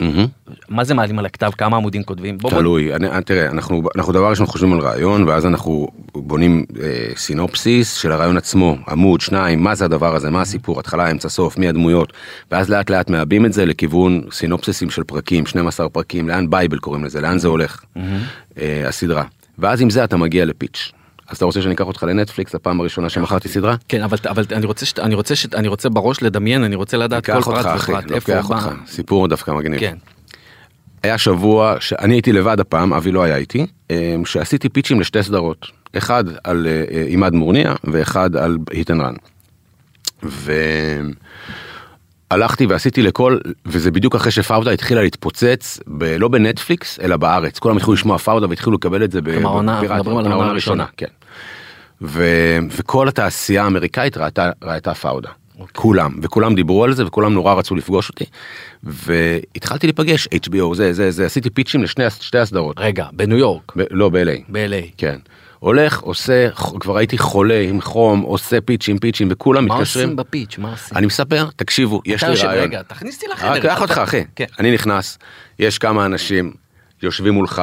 מהמם. 0.00 0.26
מה 0.68 0.84
זה 0.84 0.94
מעלים 0.94 1.18
על 1.18 1.26
הכתב, 1.26 1.50
כמה 1.58 1.76
עמודים 1.76 2.02
כותבים? 2.02 2.38
בוא, 2.38 2.50
בוא, 2.50 2.58
תלוי, 2.58 2.94
אני, 2.94 3.08
תראה, 3.24 3.50
אנחנו, 3.50 3.82
אנחנו 3.96 4.12
דבר 4.12 4.30
ראשון 4.30 4.46
חושבים 4.46 4.72
על 4.72 4.80
רעיון, 4.80 5.28
ואז 5.28 5.46
אנחנו 5.46 5.88
בונים 6.14 6.64
אה, 6.82 6.86
סינופסיס 7.16 7.94
של 7.94 8.12
הרעיון 8.12 8.36
עצמו, 8.36 8.76
עמוד, 8.88 9.20
שניים, 9.20 9.62
מה 9.62 9.74
זה 9.74 9.84
הדבר 9.84 10.14
הזה, 10.16 10.30
מה 10.30 10.40
הסיפור, 10.40 10.80
התחלה, 10.80 11.10
אמצע, 11.10 11.28
סוף, 11.28 11.58
מי 11.58 11.68
הדמויות, 11.68 12.12
ואז 12.50 12.70
לאט 12.70 12.90
לאט 12.90 13.10
מעבים 13.10 13.46
את 13.46 13.52
זה 13.52 13.66
לכיוון 13.66 14.22
סינופסיסים 14.32 14.90
של 14.90 15.04
פרקים, 15.04 15.46
12 15.46 15.88
פרקים, 15.88 16.28
לאן 16.28 16.50
bible 16.50 16.78
קוראים 16.78 17.04
לזה, 17.04 17.20
לאן 17.20 17.38
זה 17.38 17.48
הולך, 17.48 17.84
אה, 18.58 18.88
הסדרה. 18.88 19.24
ואז 19.58 19.80
עם 19.80 19.90
זה 19.90 20.04
אתה 20.04 20.16
מגיע 20.16 20.44
ל 20.44 20.51
pitch. 20.51 20.92
אז 21.28 21.36
אתה 21.36 21.44
רוצה 21.44 21.62
שאני 21.62 21.74
אקח 21.74 21.84
אותך 21.84 22.02
לנטפליקס, 22.02 22.54
הפעם 22.54 22.80
הראשונה 22.80 23.08
שמכרתי 23.08 23.48
סדרה? 23.48 23.76
כן, 23.88 24.02
אבל, 24.02 24.16
אבל 24.28 24.44
אני 24.52 24.66
רוצה, 24.66 24.86
שת, 24.86 24.98
אני 24.98 25.14
רוצה, 25.14 25.36
שת, 25.36 25.54
אני 25.54 25.68
רוצה 25.68 25.88
בראש 25.88 26.22
לדמיין, 26.22 26.64
אני 26.64 26.76
רוצה 26.76 26.96
לדעת 26.96 27.26
כל 27.26 27.32
פרט 27.32 27.46
אותך, 27.46 27.66
אחי, 27.66 27.92
ופרט, 27.92 28.12
איפה 28.12 28.32
לוקח 28.34 28.46
הוא 28.48 28.56
אותך, 28.56 28.66
בא. 28.66 28.86
סיפור 28.86 29.28
דווקא 29.28 29.50
מגניב. 29.50 29.80
כן. 29.80 29.96
היה 31.04 31.18
שבוע 31.18 31.76
שאני 31.80 32.14
הייתי 32.14 32.32
לבד 32.32 32.60
הפעם, 32.60 32.92
אבי 32.92 33.12
לא 33.12 33.22
היה 33.22 33.36
איתי, 33.36 33.66
אה, 33.90 34.16
שעשיתי 34.24 34.68
פיצ'ים 34.68 35.00
לשתי 35.00 35.22
סדרות, 35.22 35.66
אחד 35.96 36.24
על 36.44 36.66
אה, 36.66 36.84
אה, 36.96 37.02
עימאד 37.02 37.34
מורניה 37.34 37.74
ואחד 37.84 38.36
על 38.36 38.58
Hit 38.70 38.90
and 38.90 39.00
Run. 39.00 39.14
והלכתי 42.30 42.66
ועשיתי 42.66 43.02
לכל, 43.02 43.38
וזה 43.66 43.90
בדיוק 43.90 44.14
אחרי 44.14 44.32
שפאודה 44.32 44.70
התחילה 44.70 45.02
להתפוצץ, 45.02 45.80
ב, 45.86 46.04
לא 46.04 46.28
בנטפליקס, 46.28 47.00
אלא 47.00 47.16
בארץ. 47.16 47.58
כולם 47.58 47.76
התחילו 47.76 47.94
לשמוע 47.94 48.18
פאודה 48.18 48.46
והתחילו 48.48 48.72
לקבל 48.72 49.04
את 49.04 49.12
זה 49.12 49.20
ב- 49.20 49.30
כלומר. 49.34 49.60
מדברים 49.94 50.16
על 50.16 50.32
העונה 50.32 50.50
הראשונה. 50.50 50.86
כן. 50.96 51.06
ו, 52.02 52.24
וכל 52.70 53.08
התעשייה 53.08 53.64
האמריקאית 53.64 54.16
ראתה, 54.16 54.50
ראתה 54.62 54.94
פאודה. 54.94 55.30
אוקיי. 55.58 55.82
כולם, 55.82 56.12
וכולם 56.22 56.54
דיברו 56.54 56.84
על 56.84 56.94
זה, 56.94 57.06
וכולם 57.06 57.32
נורא 57.32 57.54
רצו 57.54 57.74
לפגוש 57.74 58.08
אותי. 58.08 58.24
והתחלתי 58.82 59.86
להיפגש, 59.86 60.28
HBO, 60.34 60.74
זה, 60.74 60.92
זה, 60.92 61.10
זה, 61.10 61.26
עשיתי 61.26 61.50
פיצ'ים 61.50 61.82
לשני 61.82 62.04
שתי 62.10 62.38
הסדרות. 62.38 62.76
רגע, 62.78 63.06
בניו 63.12 63.38
יורק, 63.38 63.72
ב, 63.76 63.82
לא, 63.90 64.08
ב-LA. 64.08 64.40
ב-LA. 64.48 64.90
כן. 64.96 65.16
הולך, 65.58 66.00
עושה, 66.00 66.50
כבר 66.80 66.96
הייתי 66.96 67.18
חולה 67.18 67.60
עם 67.60 67.80
חום, 67.80 68.20
עושה 68.20 68.60
פיצ'ים, 68.60 68.98
פיצ'ים, 68.98 69.28
וכולם 69.30 69.66
מה 69.66 69.74
מתקשרים. 69.74 70.04
עושים 70.04 70.16
בפיץ'? 70.16 70.58
מה 70.58 70.70
עושים? 70.70 70.96
אני 70.96 71.06
מספר, 71.06 71.48
תקשיבו, 71.56 72.02
יש 72.04 72.24
לי 72.24 72.34
רעיון. 72.34 72.64
רגע, 72.64 72.82
תכניס 72.82 73.14
אותי 73.14 73.26
לחדר. 73.32 73.50
רק 73.50 73.62
קח 73.62 73.82
אותך, 73.82 73.98
אחי. 73.98 74.24
כן. 74.36 74.44
אני 74.58 74.74
נכנס, 74.74 75.18
יש 75.58 75.78
כמה 75.78 76.06
אנשים 76.06 76.52
יושבים 77.02 77.34
מולך, 77.34 77.62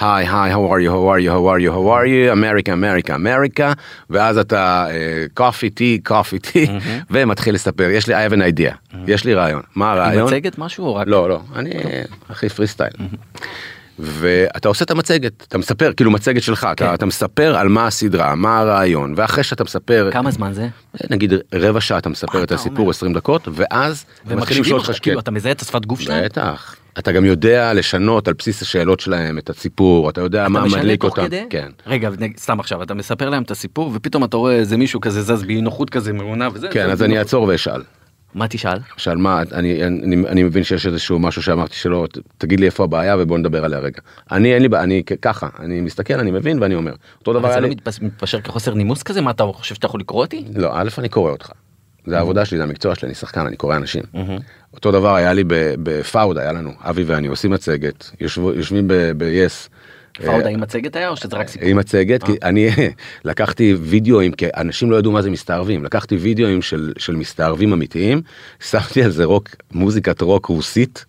היי, 0.00 0.26
היי, 0.28 0.54
how 0.54 0.56
are 0.56 0.80
you, 0.80 0.90
how 0.90 1.06
are 1.08 1.20
you, 1.20 1.30
how 1.30 1.44
are 1.46 1.60
you, 1.60 1.70
how 1.70 1.88
are 1.88 2.06
you, 2.06 2.32
אמריקה, 2.32 2.72
אמריקה, 2.72 3.14
אמריקה, 3.14 3.72
ואז 4.10 4.38
אתה 4.38 4.86
קופי, 5.34 5.70
טי, 5.70 6.00
קופי, 6.04 6.38
טי, 6.38 6.66
ומתחיל 7.10 7.54
לספר, 7.54 7.90
יש 7.90 8.08
לי, 8.08 8.14
I 8.14 8.30
have 8.30 8.34
an 8.34 8.58
idea, 8.58 8.96
יש 9.06 9.24
לי 9.24 9.34
רעיון. 9.34 9.62
מה 9.76 9.92
הרעיון? 9.92 10.26
מצגת 10.26 10.58
משהו 10.58 10.86
או 10.86 10.94
רק... 10.94 11.06
לא, 11.06 11.28
לא, 11.28 11.40
אני 11.56 11.70
הכי 12.30 12.48
פרי 12.48 12.66
סטייל. 12.66 12.92
ואתה 13.98 14.68
עושה 14.68 14.84
את 14.84 14.90
המצגת, 14.90 15.44
אתה 15.48 15.58
מספר, 15.58 15.92
כאילו 15.96 16.10
מצגת 16.10 16.42
שלך, 16.42 16.60
כן. 16.60 16.70
אתה, 16.72 16.94
אתה 16.94 17.06
מספר 17.06 17.56
על 17.56 17.68
מה 17.68 17.86
הסדרה, 17.86 18.34
מה 18.34 18.58
הרעיון, 18.58 19.14
ואחרי 19.16 19.44
שאתה 19.44 19.64
מספר, 19.64 20.08
כמה 20.12 20.30
זמן 20.30 20.52
זה? 20.52 20.68
נגיד 21.10 21.32
רבע 21.54 21.80
שעה 21.80 21.98
אתה 21.98 22.08
מספר 22.08 22.42
את 22.42 22.52
הסיפור 22.52 22.78
אומר? 22.78 22.90
20 22.90 23.12
דקות, 23.12 23.48
ואז 23.52 24.04
ומקשיבים 24.26 24.76
לך, 24.76 24.82
כאילו 24.82 24.94
שכן. 24.94 25.18
אתה 25.18 25.30
מזהה 25.30 25.52
את 25.52 25.62
השפת 25.62 25.86
גוף 25.86 26.00
שלהם? 26.00 26.24
בטח. 26.24 26.76
אתה 26.98 27.12
גם 27.12 27.24
יודע 27.24 27.72
לשנות 27.74 28.28
על 28.28 28.34
בסיס 28.38 28.62
השאלות 28.62 29.00
שלהם 29.00 29.38
את 29.38 29.50
הסיפור, 29.50 30.10
אתה 30.10 30.20
יודע 30.20 30.48
מה 30.48 30.58
אתה 30.58 30.66
משנה 30.66 30.80
מדליק 30.80 31.04
אותם. 31.04 31.26
כדי? 31.26 31.44
כן. 31.50 31.68
רגע, 31.86 32.10
סתם 32.38 32.60
עכשיו, 32.60 32.82
אתה 32.82 32.94
מספר 32.94 33.30
להם 33.30 33.42
את 33.42 33.50
הסיפור, 33.50 33.92
ופתאום 33.94 34.24
אתה 34.24 34.36
רואה 34.36 34.54
איזה 34.54 34.76
מישהו 34.76 35.00
כזה 35.00 35.22
זז 35.22 35.42
באי 35.42 35.60
נוחות 35.60 35.90
כזה 35.90 36.12
מעונה 36.12 36.48
וזה. 36.52 36.68
כן, 36.68 36.90
אז 36.90 37.02
אני 37.02 37.08
נוחות. 37.08 37.26
אעצור 37.26 37.44
ואשאל. 37.48 37.82
מה 38.34 38.48
תשאל? 38.48 38.78
שאל 38.96 39.16
מה, 39.16 39.42
אני, 39.52 39.84
אני, 39.86 40.16
אני 40.28 40.42
מבין 40.42 40.64
שיש 40.64 40.86
איזשהו 40.86 41.18
משהו 41.18 41.42
שאמרתי 41.42 41.74
שלא, 41.76 42.06
תגיד 42.38 42.60
לי 42.60 42.66
איפה 42.66 42.84
הבעיה 42.84 43.16
ובוא 43.18 43.38
נדבר 43.38 43.64
עליה 43.64 43.78
רגע. 43.78 44.00
אני 44.32 44.54
אין 44.54 44.62
לי 44.62 44.68
בעיה, 44.68 44.82
אני 44.84 45.02
ככה, 45.22 45.48
אני 45.58 45.80
מסתכל, 45.80 46.14
אני 46.14 46.30
מבין 46.30 46.62
ואני 46.62 46.74
אומר. 46.74 46.92
אותו 47.18 47.32
דבר 47.32 47.38
אבל 47.40 47.48
היה 47.48 47.54
זה 47.54 47.60
לא 47.60 47.68
לי, 47.68 47.74
מתפס- 47.74 48.02
מתפשר 48.02 48.40
כחוסר 48.40 48.74
נימוס 48.74 49.02
כזה? 49.02 49.20
מה 49.20 49.30
אתה 49.30 49.44
חושב 49.52 49.74
שאתה 49.74 49.86
יכול 49.86 50.00
לקרוא 50.00 50.20
אותי? 50.24 50.44
לא, 50.56 50.70
א' 50.74 50.88
אני 50.98 51.08
קורא 51.08 51.30
אותך. 51.30 51.50
זה 52.06 52.16
העבודה 52.18 52.44
שלי, 52.44 52.58
זה 52.58 52.64
המקצוע 52.64 52.94
שלי, 52.94 53.06
אני 53.08 53.14
שחקן, 53.14 53.46
אני 53.46 53.56
קורא 53.56 53.76
אנשים. 53.76 54.02
אותו 54.74 54.92
דבר 54.92 55.14
היה 55.14 55.32
לי 55.32 55.44
בפאוד, 55.82 56.38
היה 56.38 56.52
לנו, 56.52 56.70
אבי 56.80 57.02
ואני 57.04 57.26
עושים 57.26 57.50
מצגת, 57.50 58.10
יושבים 58.20 58.88
ב-yes. 58.88 59.68
אה, 60.20 60.26
פאודה 60.26 60.48
עם 60.48 60.60
מצגת 60.60 60.96
היה 60.96 61.08
או 61.08 61.16
שזה 61.16 61.36
רק 61.36 61.48
סיפור? 61.48 61.68
עם 61.68 61.76
מצגת, 61.76 62.22
אה. 62.22 62.26
כי 62.26 62.32
אני 62.42 62.68
לקחתי 63.24 63.74
וידאוים, 63.80 64.32
כי 64.32 64.46
אנשים 64.56 64.90
לא 64.90 64.96
ידעו 64.96 65.12
מה 65.12 65.22
זה 65.22 65.30
מסתערבים, 65.30 65.84
לקחתי 65.84 66.16
וידאוים 66.16 66.62
של, 66.62 66.92
של 66.98 67.16
מסתערבים 67.16 67.72
אמיתיים, 67.72 68.22
שמתי 68.70 69.02
על 69.02 69.10
זה 69.10 69.24
רוק, 69.24 69.48
מוזיקת 69.72 70.20
רוק 70.20 70.46
רוסית, 70.46 71.04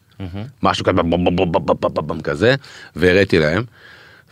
משהו 0.63 0.85
כזה, 0.85 1.01
כזה, 2.23 2.55
והראיתי 2.95 3.39
להם, 3.39 3.63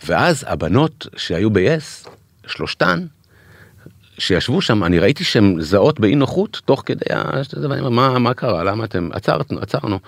ואז 0.06 0.44
הבנות 0.48 1.06
שהיו 1.16 1.50
ביס, 1.50 2.06
שלושתן, 2.46 3.06
שישבו 4.18 4.60
שם, 4.60 4.84
אני 4.84 4.98
ראיתי 4.98 5.24
שהן 5.24 5.56
זהות 5.60 6.00
באי 6.00 6.14
נוחות 6.14 6.60
תוך 6.64 6.82
כדי, 6.86 7.04
מה 8.18 8.34
קרה, 8.34 8.64
למה 8.64 8.84
אתם, 8.84 9.08
עצרנו, 9.12 9.60
עצרנו. 9.60 9.98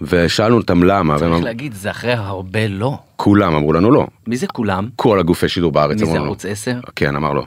ושאלנו 0.00 0.56
אותם 0.56 0.82
למה, 0.82 1.12
והם 1.12 1.18
צריך 1.20 1.30
אמרו- 1.32 1.44
להגיד, 1.44 1.74
זה 1.74 1.90
אחרי 1.90 2.12
הרבה 2.12 2.68
לא. 2.68 2.98
כולם 3.16 3.54
אמרו 3.54 3.72
לנו 3.72 3.90
לא, 3.90 4.06
מי 4.26 4.36
זה 4.36 4.46
כולם? 4.46 4.88
כל 4.96 5.20
הגופי 5.20 5.48
שידור 5.48 5.72
בארץ 5.72 5.96
מי 5.96 6.02
אמרו 6.02 6.12
זה 6.12 6.18
לנו, 6.18 6.26
ערוץ 6.26 6.44
10? 6.46 6.80
כן, 6.96 7.16
אמר 7.16 7.32
לא, 7.32 7.44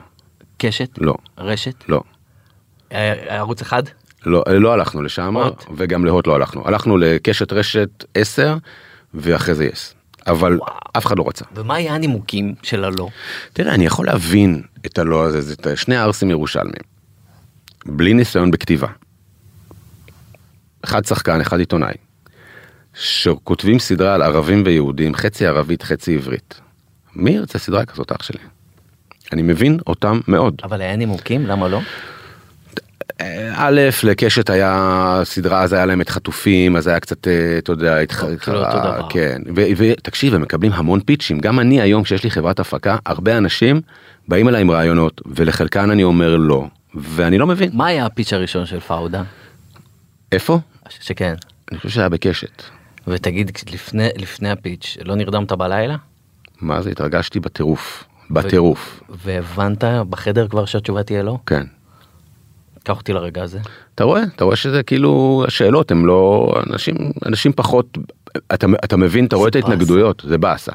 קשת? 0.58 0.88
לא, 0.98 1.14
רשת? 1.38 1.74
לא. 1.88 2.02
אה, 2.92 3.12
ערוץ 3.38 3.60
אחד? 3.60 3.82
לא, 4.26 4.42
לא 4.48 4.72
הלכנו 4.72 5.02
לשם, 5.02 5.36
הוט? 5.36 5.64
וגם 5.76 6.04
להוט 6.04 6.26
לא 6.26 6.34
הלכנו. 6.34 6.68
הלכנו 6.68 6.96
לקשת 6.98 7.52
רשת 7.52 8.04
10, 8.14 8.56
ואחרי 9.14 9.54
זה 9.54 9.64
יס. 9.64 9.94
אבל 10.26 10.56
וואו. 10.58 10.72
אף 10.96 11.06
אחד 11.06 11.18
לא 11.18 11.24
רצה. 11.28 11.44
ומה 11.54 11.74
היה 11.74 11.94
הנימוקים 11.94 12.54
של 12.62 12.84
הלא? 12.84 13.08
תראה, 13.52 13.74
אני 13.74 13.86
יכול 13.86 14.06
להבין 14.06 14.62
את 14.86 14.98
הלא 14.98 15.24
הזה, 15.24 15.40
זה 15.40 15.54
את 15.54 15.66
שני 15.78 15.96
ערסים 15.96 16.30
ירושלמים. 16.30 16.82
בלי 17.86 18.14
ניסיון 18.14 18.50
בכתיבה. 18.50 18.88
אחד 20.84 21.04
שחקן, 21.04 21.40
אחד 21.40 21.58
עיתונאי. 21.58 21.94
שכותבים 22.94 23.78
סדרה 23.78 24.14
על 24.14 24.22
ערבים 24.22 24.62
ויהודים, 24.66 25.14
חצי 25.14 25.46
ערבית, 25.46 25.82
חצי 25.82 26.14
עברית. 26.14 26.60
מי 27.16 27.30
ירצה 27.30 27.58
סדרה 27.58 27.84
כזאת, 27.84 28.12
אח 28.12 28.22
שלי? 28.22 28.38
אני 29.32 29.42
מבין 29.42 29.78
אותם 29.86 30.20
מאוד. 30.28 30.54
אבל 30.64 30.80
היה 30.80 30.96
נימוקים? 30.96 31.46
למה 31.46 31.68
לא? 31.68 31.80
א', 33.54 33.80
לקשת 34.02 34.50
היה 34.50 35.20
סדרה, 35.24 35.62
אז 35.62 35.72
היה 35.72 35.86
להם 35.86 36.00
את 36.00 36.08
חטופים, 36.08 36.76
אז 36.76 36.86
היה 36.86 37.00
קצת, 37.00 37.28
אה, 37.28 37.58
אתה 37.58 37.72
יודע, 37.72 37.96
התח- 37.98 38.24
כאילו 38.40 38.58
אותו 38.58 38.78
דבר. 38.78 39.06
כן, 39.10 39.42
ותקשיב, 39.76 40.34
הם 40.34 40.42
מקבלים 40.42 40.72
המון 40.72 41.00
פיצ'ים, 41.00 41.38
גם 41.40 41.60
אני 41.60 41.80
היום, 41.80 42.02
כשיש 42.02 42.24
לי 42.24 42.30
חברת 42.30 42.60
הפקה, 42.60 42.96
הרבה 43.06 43.38
אנשים 43.38 43.80
באים 44.28 44.48
אליי 44.48 44.60
עם 44.60 44.70
רעיונות, 44.70 45.20
ולחלקן 45.26 45.90
אני 45.90 46.02
אומר 46.02 46.36
לא, 46.36 46.66
ואני 46.94 47.38
לא 47.38 47.46
מבין. 47.46 47.70
מה 47.72 47.86
היה 47.86 48.06
הפיץ' 48.06 48.32
הראשון 48.32 48.66
של 48.66 48.80
פאודה? 48.80 49.22
איפה? 50.32 50.58
שכן. 50.88 51.34
אני 51.72 51.78
חושב 51.78 51.88
שהיה 51.90 52.08
בקשת. 52.08 52.62
ותגיד, 53.08 53.50
לפני, 53.72 54.08
לפני 54.16 54.50
הפיץ', 54.50 54.96
לא 55.04 55.14
נרדמת 55.14 55.52
בלילה? 55.52 55.96
מה 56.60 56.82
זה, 56.82 56.90
התרגשתי 56.90 57.40
בטירוף, 57.40 58.04
בטירוף, 58.30 59.00
והבנת 59.24 59.84
בחדר 59.84 60.48
כבר 60.48 60.64
שהתשובה 60.64 61.02
תהיה 61.02 61.22
לא? 61.22 61.38
כן. 61.46 61.66
קח 62.84 62.96
אותי 62.96 63.12
לרגע 63.12 63.42
הזה. 63.42 63.58
אתה 63.94 64.04
רואה, 64.04 64.22
אתה 64.36 64.44
רואה 64.44 64.56
שזה 64.56 64.82
כאילו, 64.82 65.44
השאלות 65.46 65.90
הם 65.90 66.06
לא, 66.06 66.52
אנשים, 66.70 66.94
אנשים 67.26 67.52
פחות, 67.52 67.98
אתה, 68.54 68.66
אתה 68.84 68.96
מבין, 68.96 69.26
אתה 69.26 69.36
רואה 69.36 69.48
את. 69.48 69.56
ההתנגדויות, 69.56 70.22
זה 70.26 70.38
באסה. 70.38 70.72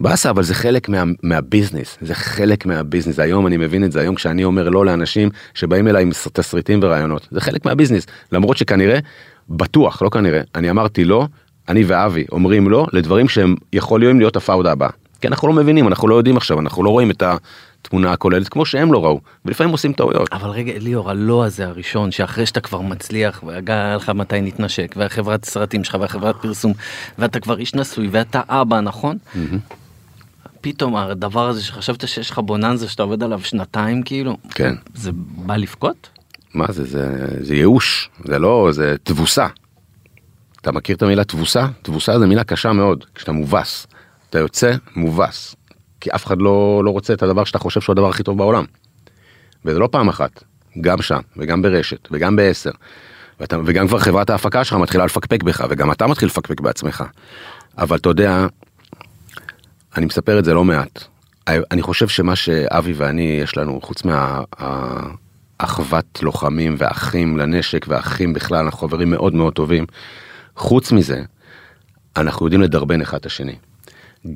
באסה, 0.00 0.30
אבל 0.30 0.42
זה 0.42 0.54
חלק 0.54 0.88
מה, 0.88 1.02
מהביזנס, 1.22 1.98
זה 2.00 2.14
חלק 2.14 2.66
מהביזנס, 2.66 3.18
היום 3.18 3.46
אני 3.46 3.56
מבין 3.56 3.84
את 3.84 3.92
זה, 3.92 4.00
היום 4.00 4.14
כשאני 4.14 4.44
אומר 4.44 4.68
לא 4.68 4.86
לאנשים 4.86 5.28
שבאים 5.54 5.88
אליי 5.88 6.02
עם 6.02 6.10
תסריטים 6.32 6.80
ורעיונות, 6.82 7.28
זה 7.30 7.40
חלק 7.40 7.64
מהביזנס, 7.64 8.06
למרות 8.32 8.56
שכנראה, 8.56 8.98
בטוח, 9.48 10.02
לא 10.02 10.08
כנראה, 10.08 10.40
אני 10.54 10.70
אמרתי 10.70 11.04
לא, 11.04 11.26
אני 11.70 11.84
ואבי 11.84 12.24
אומרים 12.32 12.68
לא 12.68 12.86
לדברים 12.92 13.28
שהם 13.28 13.54
יכולים 13.72 14.18
להיות 14.18 14.36
הפאודה 14.36 14.72
הבאה. 14.72 14.90
כי 15.20 15.28
אנחנו 15.28 15.48
לא 15.48 15.54
מבינים, 15.54 15.88
אנחנו 15.88 16.08
לא 16.08 16.14
יודעים 16.14 16.36
עכשיו, 16.36 16.60
אנחנו 16.60 16.84
לא 16.84 16.90
רואים 16.90 17.10
את 17.10 17.22
התמונה 17.82 18.12
הכוללת 18.12 18.48
כמו 18.48 18.66
שהם 18.66 18.92
לא 18.92 19.04
ראו, 19.04 19.20
ולפעמים 19.44 19.72
עושים 19.72 19.92
טעויות. 19.92 20.32
אבל 20.32 20.50
רגע, 20.50 20.72
ליאור, 20.78 21.10
הלא 21.10 21.44
הזה 21.44 21.66
הראשון, 21.66 22.10
שאחרי 22.10 22.46
שאתה 22.46 22.60
כבר 22.60 22.80
מצליח, 22.80 23.42
והיה 23.46 23.96
לך 23.96 24.08
מתי 24.08 24.40
נתנשק, 24.40 24.94
והחברת 24.96 25.44
סרטים 25.44 25.84
שלך, 25.84 25.96
והחברת 26.00 26.36
פרסום, 26.42 26.72
ואתה 27.18 27.40
כבר 27.40 27.58
איש 27.58 27.74
נשוי, 27.74 28.08
ואתה 28.10 28.40
אבא, 28.48 28.80
נכון? 28.80 29.16
פתאום 30.60 30.96
הדבר 30.96 31.48
הזה 31.48 31.62
שחשבת 31.62 32.08
שיש 32.08 32.30
לך 32.30 32.38
בוננזה 32.38 32.88
שאתה 32.88 33.02
עובד 33.02 33.22
עליו 33.22 33.40
שנתיים, 33.40 34.02
כאילו, 34.02 34.36
כן. 34.50 34.74
זה 34.94 35.10
בא 35.14 35.56
לבכות? 35.56 36.08
מה 36.54 36.66
זה, 36.68 36.84
זה, 36.84 37.26
זה 37.40 37.54
ייאוש, 37.54 38.10
זה 38.24 38.38
לא, 38.38 38.68
זה 38.72 38.96
תבוסה. 39.02 39.46
אתה 40.60 40.72
מכיר 40.72 40.96
את 40.96 41.02
המילה 41.02 41.24
תבוסה? 41.24 41.66
תבוסה 41.82 42.18
זה 42.18 42.26
מילה 42.26 42.44
קשה 42.44 42.72
מאוד, 42.72 43.04
כשאתה 43.14 43.32
מובס. 43.32 43.86
אתה 44.30 44.38
יוצא 44.38 44.72
מובס. 44.96 45.56
כי 46.00 46.10
אף 46.14 46.26
אחד 46.26 46.38
לא, 46.38 46.82
לא 46.84 46.90
רוצה 46.90 47.12
את 47.12 47.22
הדבר 47.22 47.44
שאתה 47.44 47.58
חושב 47.58 47.80
שהוא 47.80 47.92
הדבר 47.92 48.08
הכי 48.08 48.22
טוב 48.22 48.38
בעולם. 48.38 48.64
וזה 49.64 49.78
לא 49.78 49.88
פעם 49.92 50.08
אחת, 50.08 50.44
גם 50.80 51.02
שם, 51.02 51.20
וגם 51.36 51.62
ברשת, 51.62 52.08
וגם 52.10 52.36
בעשר. 52.36 52.70
ואתה, 53.40 53.56
וגם 53.64 53.88
כבר 53.88 53.98
חברת 53.98 54.30
ההפקה 54.30 54.64
שלך 54.64 54.76
מתחילה 54.76 55.04
לפקפק 55.04 55.42
בך, 55.42 55.64
וגם 55.70 55.92
אתה 55.92 56.06
מתחיל 56.06 56.26
לפקפק 56.26 56.60
בעצמך. 56.60 57.04
אבל 57.78 57.96
אתה 57.96 58.08
יודע, 58.08 58.46
אני 59.96 60.06
מספר 60.06 60.38
את 60.38 60.44
זה 60.44 60.54
לא 60.54 60.64
מעט. 60.64 61.04
אני 61.48 61.82
חושב 61.82 62.08
שמה 62.08 62.36
שאבי 62.36 62.92
ואני 62.92 63.38
יש 63.42 63.56
לנו, 63.56 63.80
חוץ 63.82 64.02
מהאחוות 65.60 66.18
לוחמים 66.22 66.74
ואחים 66.78 67.36
לנשק 67.36 67.86
ואחים 67.88 68.32
בכלל, 68.32 68.64
אנחנו 68.64 68.78
חברים 68.78 69.10
מאוד 69.10 69.34
מאוד 69.34 69.52
טובים. 69.52 69.86
חוץ 70.60 70.92
מזה, 70.92 71.22
אנחנו 72.16 72.46
יודעים 72.46 72.62
לדרבן 72.62 73.00
אחד 73.00 73.18
את 73.18 73.26
השני. 73.26 73.56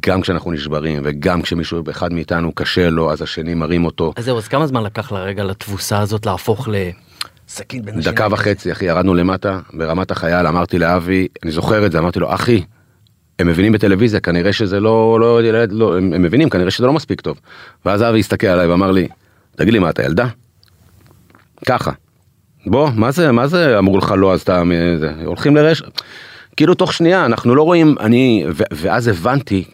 גם 0.00 0.20
כשאנחנו 0.20 0.52
נשברים 0.52 1.02
וגם 1.04 1.42
כשמישהו 1.42 1.82
אחד 1.90 2.12
מאיתנו 2.12 2.52
קשה 2.52 2.90
לו 2.90 3.12
אז 3.12 3.22
השני 3.22 3.54
מרים 3.54 3.84
אותו. 3.84 4.12
אז 4.16 4.24
זהו, 4.24 4.38
אז 4.38 4.48
כמה 4.48 4.66
זמן 4.66 4.82
לקח 4.82 5.12
לרגע 5.12 5.44
לתבוסה 5.44 5.98
הזאת 6.00 6.26
להפוך 6.26 6.68
לסכין 6.68 7.84
בין 7.84 7.98
השני? 7.98 8.12
דקה 8.12 8.26
וחצי 8.30 8.72
אחי 8.72 8.84
ירדנו 8.84 9.14
למטה 9.14 9.60
ברמת 9.72 10.10
החייל 10.10 10.46
אמרתי 10.46 10.78
לאבי 10.78 11.28
אני 11.42 11.52
זוכר 11.52 11.86
את 11.86 11.92
זה 11.92 11.98
אמרתי 11.98 12.20
לו 12.20 12.34
אחי. 12.34 12.62
הם 13.38 13.46
מבינים 13.46 13.72
בטלוויזיה 13.72 14.20
כנראה 14.20 14.52
שזה 14.52 14.80
לא 14.80 15.20
לא, 15.20 15.42
לא, 15.42 15.64
לא 15.70 15.98
הם, 15.98 16.12
הם 16.12 16.22
מבינים 16.22 16.50
כנראה 16.50 16.70
שזה 16.70 16.86
לא 16.86 16.92
מספיק 16.92 17.20
טוב. 17.20 17.40
ואז 17.86 18.02
אבי 18.02 18.20
הסתכל 18.20 18.46
עליי 18.46 18.66
ואמר 18.66 18.90
לי 18.90 19.08
תגיד 19.56 19.72
לי 19.72 19.78
מה 19.78 19.90
אתה 19.90 20.02
ילדה? 20.02 20.26
ככה. 21.66 21.90
בוא 22.66 22.90
מה 22.94 23.10
זה 23.10 23.32
מה 23.32 23.46
זה 23.46 23.78
אמרו 23.78 23.98
לך 23.98 24.14
לא 24.16 24.32
אז 24.32 24.42
אתה 24.42 24.62
הולכים 25.24 25.56
לרש... 25.56 25.82
כאילו 26.56 26.74
תוך 26.74 26.92
שנייה 26.92 27.26
אנחנו 27.26 27.54
לא 27.54 27.62
רואים 27.62 27.94
אני 28.00 28.44
ו, 28.48 28.62
ואז 28.72 29.08
הבנתי 29.08 29.64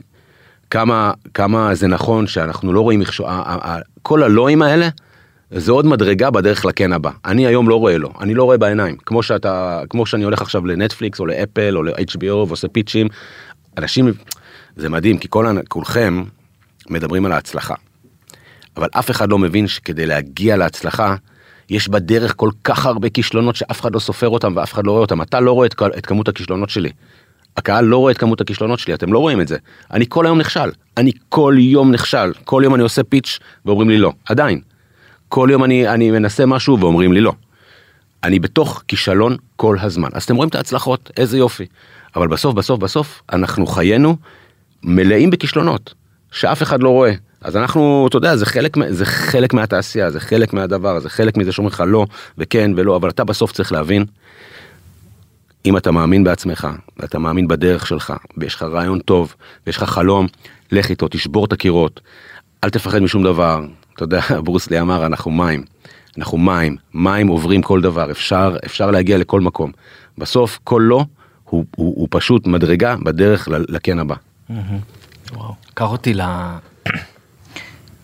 כמה 0.71 1.13
כמה 1.35 1.75
זה 1.75 1.87
נכון 1.87 2.27
שאנחנו 2.27 2.73
לא 2.73 2.81
רואים 2.81 3.01
מכשול 3.01 3.27
כל 4.03 4.23
הלואים 4.23 4.63
האלה 4.63 4.89
זה 5.51 5.73
עוד 5.73 5.87
מדרגה 5.87 6.31
בדרך 6.31 6.65
לכן 6.65 6.93
הבא 6.93 7.11
אני 7.25 7.47
היום 7.47 7.69
לא 7.69 7.77
רואה 7.77 7.99
לו 7.99 8.13
אני 8.21 8.35
לא 8.35 8.45
רואה 8.45 8.59
בעיניים 8.59 8.97
כמו 8.97 9.23
שאתה 9.23 9.83
כמו 9.91 10.07
שאני 10.07 10.25
הולך 10.25 10.43
עכשיו 10.43 10.67
לנטפליקס 10.67 11.21
או 11.21 11.27
לאפל 11.27 11.77
או 11.77 11.83
ל-HBO 11.83 12.25
ועושה 12.27 12.69
פיצ'ים 12.69 13.09
אנשים 13.79 14.13
זה 14.77 14.89
מדהים 14.89 15.19
כי 15.19 15.29
כל 15.31 15.47
כולכם 15.69 16.25
מדברים 16.91 17.27
על 17.27 17.33
ההצלחה. 17.33 17.75
אבל 18.77 18.89
אף 18.93 19.11
אחד 19.11 19.31
לא 19.31 19.39
מבין 19.39 19.67
שכדי 19.67 20.07
להגיע 20.07 20.57
להצלחה 20.57 21.15
יש 21.71 21.89
בדרך 21.89 22.35
כל 22.37 22.51
כך 22.65 22.87
הרבה 22.87 23.09
כישלונות 23.09 23.57
שאף 23.57 23.81
אחד 23.81 23.95
לא 23.95 24.01
סופר 24.01 24.29
אותם 24.29 24.53
ואף 24.57 24.73
אחד 24.73 24.87
לא 24.87 24.91
רואה 24.91 25.03
אותם. 25.03 25.23
אתה 25.23 25.41
לא 25.41 25.53
רואה 25.53 25.67
את, 25.67 25.75
את 25.99 26.07
כמות 26.07 26.29
הכישלונות 26.29 26.71
שלי. 26.71 26.91
הקהל 27.57 27.85
לא 27.85 27.97
רואה 27.97 28.13
את 28.13 28.19
כמות 28.19 28.41
הכישלונות 28.41 28.79
שלי, 28.79 28.95
אתם 28.95 29.13
לא 29.13 29.19
רואים 29.19 29.41
את 29.41 29.49
זה. 29.49 29.57
אני 29.91 30.05
כל 30.09 30.27
היום 30.27 30.39
נכשל. 30.39 30.71
אני 30.97 31.13
כל 31.29 31.55
יום 31.59 31.93
נכשל. 31.93 32.33
כל 32.45 32.63
יום 32.65 32.75
אני 32.75 32.83
עושה 32.83 33.03
פיץ' 33.03 33.39
ואומרים 33.65 33.91
לי 33.91 33.99
לא. 33.99 34.13
עדיין. 34.29 34.61
כל 35.29 35.49
יום 35.53 35.65
אני, 35.65 35.89
אני 35.89 36.11
מנסה 36.11 36.47
משהו 36.47 36.81
ואומרים 36.81 37.13
לי 37.13 37.21
לא. 37.21 37.33
אני 38.25 38.39
בתוך 38.39 38.83
כישלון 38.89 39.37
כל 39.57 39.77
הזמן. 39.81 40.09
אז 40.13 40.23
אתם 40.23 40.37
רואים 40.37 40.49
את 40.49 40.55
ההצלחות, 40.55 41.11
איזה 41.17 41.39
יופי. 41.39 41.67
אבל 42.17 42.29
בסוף, 42.29 42.55
בסוף, 42.55 42.81
בסוף, 42.81 43.23
אנחנו 43.33 43.67
חיינו 43.67 44.17
מלאים 44.83 45.31
בכישלונות, 45.31 45.95
שאף 46.33 46.63
אחד 46.63 46.83
לא 46.83 46.89
רואה. 46.89 47.13
אז 47.41 47.57
אנחנו, 47.57 48.07
אתה 48.09 48.17
יודע, 48.17 48.37
זה 48.37 48.47
חלק, 48.47 48.77
זה 48.91 49.05
חלק 49.07 49.55
מהתעשייה, 49.55 50.11
זה 50.11 50.21
חלק 50.21 50.53
מהדבר, 50.53 51.01
זה 51.01 51.11
חלק 51.11 51.37
מזה 51.37 51.53
שאומרים 51.53 51.73
לך 51.73 51.83
לא 51.87 52.07
וכן 52.39 52.71
ולא, 52.77 52.97
אבל 52.97 53.09
אתה 53.09 53.25
בסוף 53.25 53.53
צריך 53.53 53.73
להבין, 53.73 54.05
אם 55.67 55.77
אתה 55.77 55.91
מאמין 55.91 56.25
בעצמך, 56.25 56.69
ואתה 56.97 57.19
מאמין 57.19 57.49
בדרך 57.49 57.87
שלך, 57.87 58.13
ויש 58.37 58.55
לך 58.55 58.63
רעיון 58.63 58.99
טוב, 58.99 59.35
ויש 59.67 59.77
לך 59.77 59.85
חלום, 59.85 60.27
לך 60.73 60.91
איתו, 60.91 61.09
תשבור 61.11 61.45
את 61.45 61.53
הקירות, 61.53 62.01
אל 62.65 62.71
תפחד 62.71 62.99
משום 62.99 63.23
דבר. 63.23 63.65
אתה 63.95 64.05
יודע, 64.05 64.21
ברוסלי 64.45 64.81
אמר, 64.81 65.07
אנחנו 65.07 65.31
מים. 65.31 65.65
אנחנו 66.19 66.39
מים, 66.39 66.77
מים 66.95 67.29
עוברים 67.29 67.63
כל 67.63 67.81
דבר, 67.81 68.11
אפשר, 68.11 68.57
אפשר 68.67 68.91
להגיע 68.91 69.19
לכל 69.19 69.41
מקום. 69.41 69.73
בסוף, 70.19 70.59
כל 70.65 70.83
לא, 70.85 71.05
הוא, 71.45 71.65
הוא, 71.77 71.95
הוא 71.97 72.09
פשוט 72.11 72.47
מדרגה 72.47 72.97
בדרך 72.97 73.49
לקן 73.49 73.99
הבא. 73.99 74.15
וואו, 75.33 75.55
קח 75.75 75.91
אותי 75.91 76.15
ל... 76.15 76.21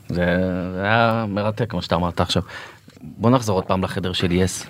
זה, 0.09 0.25
זה 0.75 0.83
היה 0.83 1.25
מרתק 1.29 1.71
כמו 1.71 1.83
שאתה 1.83 1.95
אמרת 1.95 2.21
עכשיו. 2.21 2.43
בוא 3.03 3.31
נחזור 3.31 3.59
עוד 3.59 3.65
פעם 3.65 3.85
לחדר 3.85 4.13
של 4.13 4.33
יס. 4.33 4.67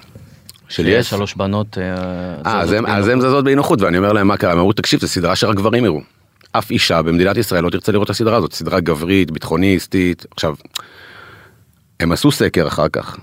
של 0.68 0.88
יס? 0.88 1.06
שלוש 1.06 1.34
בנות. 1.34 1.78
אה, 2.44 2.60
אז 2.86 3.08
הם 3.08 3.20
זזות 3.20 3.44
באי-נוחות 3.44 3.82
ואני 3.82 3.98
אומר 3.98 4.12
להם 4.12 4.28
מה 4.28 4.36
קרה, 4.36 4.52
הם 4.52 4.58
אמרו 4.58 4.72
תקשיב 4.72 5.00
זה 5.00 5.08
סדרה 5.08 5.36
שרק 5.36 5.56
גברים 5.56 5.84
יראו. 5.84 6.00
אף 6.52 6.70
אישה 6.70 7.02
במדינת 7.02 7.36
ישראל 7.36 7.64
לא 7.64 7.70
תרצה 7.70 7.92
לראות 7.92 8.04
את 8.06 8.10
הסדרה 8.10 8.36
הזאת, 8.36 8.52
סדרה 8.52 8.80
גברית, 8.80 9.30
ביטחוניסטית, 9.30 10.26
עכשיו, 10.30 10.54
הם 12.00 12.12
עשו 12.12 12.30
סקר 12.30 12.68
אחר 12.68 12.88
כך, 12.88 13.16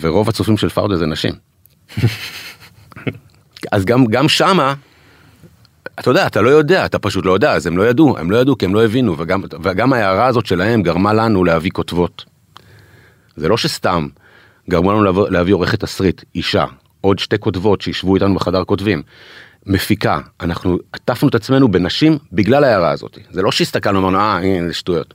ורוב 0.00 0.28
הצופים 0.28 0.56
של 0.56 0.68
פאודה 0.68 0.96
זה 0.96 1.06
נשים. 1.06 1.34
אז 3.72 3.84
גם, 3.84 4.06
גם 4.06 4.28
שמה, 4.28 4.74
אתה 6.00 6.10
יודע, 6.10 6.26
אתה 6.26 6.40
לא 6.40 6.48
יודע, 6.48 6.86
אתה 6.86 6.98
פשוט 6.98 7.26
לא 7.26 7.32
יודע, 7.32 7.52
אז 7.52 7.66
הם 7.66 7.76
לא 7.76 7.82
ידעו, 7.82 8.18
הם 8.18 8.30
לא 8.30 8.36
ידעו 8.36 8.58
כי 8.58 8.64
הם 8.64 8.74
לא 8.74 8.84
הבינו, 8.84 9.18
וגם, 9.18 9.42
וגם 9.62 9.92
ההערה 9.92 10.26
הזאת 10.26 10.46
שלהם 10.46 10.82
גרמה 10.82 11.12
לנו 11.12 11.44
להביא 11.44 11.70
כותבות. 11.70 12.24
זה 13.36 13.48
לא 13.48 13.56
שסתם 13.56 14.08
גרמו 14.70 14.92
לנו 14.92 15.02
להביא, 15.02 15.22
להביא 15.22 15.54
עורכת 15.54 15.80
תסריט, 15.80 16.22
אישה, 16.34 16.64
עוד 17.00 17.18
שתי 17.18 17.38
כותבות 17.38 17.80
שישבו 17.80 18.14
איתנו 18.14 18.34
בחדר 18.34 18.64
כותבים. 18.64 19.02
מפיקה, 19.66 20.20
אנחנו 20.40 20.78
עטפנו 20.92 21.28
את 21.28 21.34
עצמנו 21.34 21.70
בנשים 21.70 22.18
בגלל 22.32 22.64
ההערה 22.64 22.90
הזאת. 22.90 23.18
זה 23.30 23.42
לא 23.42 23.52
שהסתכלנו 23.52 23.98
ואמרנו, 23.98 24.18
אה, 24.18 24.38
הנה, 24.38 24.66
זה 24.66 24.74
שטויות. 24.74 25.14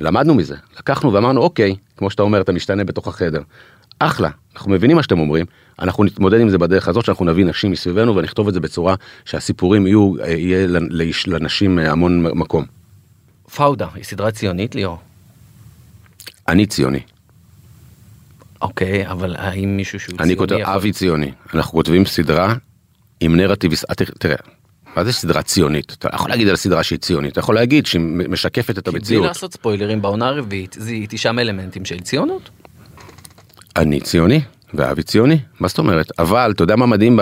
למדנו 0.00 0.34
מזה, 0.34 0.56
לקחנו 0.78 1.12
ואמרנו, 1.12 1.40
אוקיי, 1.40 1.76
כמו 1.96 2.10
שאתה 2.10 2.22
אומר, 2.22 2.40
אתה 2.40 2.52
משתנה 2.52 2.84
בתוך 2.84 3.08
החדר. 3.08 3.42
אחלה, 3.98 4.30
אנחנו 4.54 4.70
מבינים 4.70 4.96
מה 4.96 5.02
שאתם 5.02 5.18
אומרים, 5.18 5.46
אנחנו 5.78 6.04
נתמודד 6.04 6.40
עם 6.40 6.48
זה 6.50 6.58
בדרך 6.58 6.88
הזאת 6.88 7.04
שאנחנו 7.04 7.24
נביא 7.24 7.44
נשים 7.44 7.70
מסביבנו 7.70 8.16
ונכתוב 8.16 8.48
את 8.48 8.54
זה 8.54 8.60
בצורה 8.60 8.94
שהסיפורים 9.24 9.86
יהיו, 9.86 10.14
יהיה 10.26 10.66
לנשים 11.26 11.78
המון 11.78 12.22
מקום. 12.22 12.64
פאודה 13.54 13.88
היא 13.94 14.04
סדרה 14.04 14.30
ציונית 14.30 14.74
ליאור? 14.74 14.98
אני 16.48 16.66
ציוני. 16.66 17.00
אוקיי, 18.62 19.10
אבל 19.10 19.36
האם 19.38 19.76
מישהו 19.76 20.00
שהוא 20.00 20.16
ציוני? 20.16 20.32
אני 20.32 20.36
כותב 20.36 20.54
אבי 20.54 20.92
ציוני, 20.92 21.32
אנחנו 21.54 21.72
כותבים 21.72 22.06
סדרה 22.06 22.54
עם 23.20 23.36
נרטיב, 23.36 23.72
תראה, 24.18 24.36
מה 24.96 25.04
זה 25.04 25.12
סדרה 25.12 25.42
ציונית? 25.42 25.96
אתה 25.98 26.08
יכול 26.14 26.30
להגיד 26.30 26.48
על 26.48 26.56
סדרה 26.56 26.82
שהיא 26.82 26.98
ציונית, 26.98 27.32
אתה 27.32 27.40
יכול 27.40 27.54
להגיד 27.54 27.86
שהיא 27.86 28.02
משקפת 28.28 28.78
את 28.78 28.88
המציאות. 28.88 29.20
בלי 29.22 29.28
לעשות 29.28 29.52
ספוילרים 29.52 30.02
בעונה 30.02 30.28
הרביעית, 30.28 30.76
זה 30.78 30.94
תשעה 31.08 31.32
אלמנטים 31.32 31.84
של 31.84 32.00
ציונות? 32.00 32.50
אני 33.76 34.00
ציוני, 34.00 34.40
ואבי 34.74 35.02
ציוני, 35.02 35.38
מה 35.60 35.68
זאת 35.68 35.78
אומרת? 35.78 36.12
אבל 36.18 36.52
אתה 36.54 36.62
יודע 36.62 36.76
מה 36.76 36.86
מדהים 36.86 37.18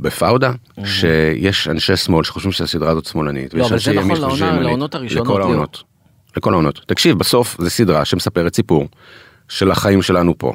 בפאודה? 0.00 0.52
שיש 0.84 1.68
אנשי 1.68 1.96
שמאל 1.96 2.24
שחושבים 2.24 2.52
שהסדרה 2.52 2.90
הזאת 2.90 3.04
שמאלנית. 3.04 3.54
לא, 3.54 3.66
אבל 3.66 3.78
זה 3.78 3.92
נכון 3.92 4.16
לעונות 4.62 4.94
הראשונות. 4.94 5.26
לכל 5.28 5.42
העונות. 5.42 5.82
לכל 6.36 6.52
העונות. 6.52 6.80
תקשיב, 6.86 7.18
בסוף 7.18 7.56
זה 7.60 7.70
סדרה 7.70 8.04
שמספרת 8.04 8.54
סיפור 8.54 8.88
של 9.48 9.70
החיים 9.70 10.02
שלנו 10.02 10.38
פה. 10.38 10.52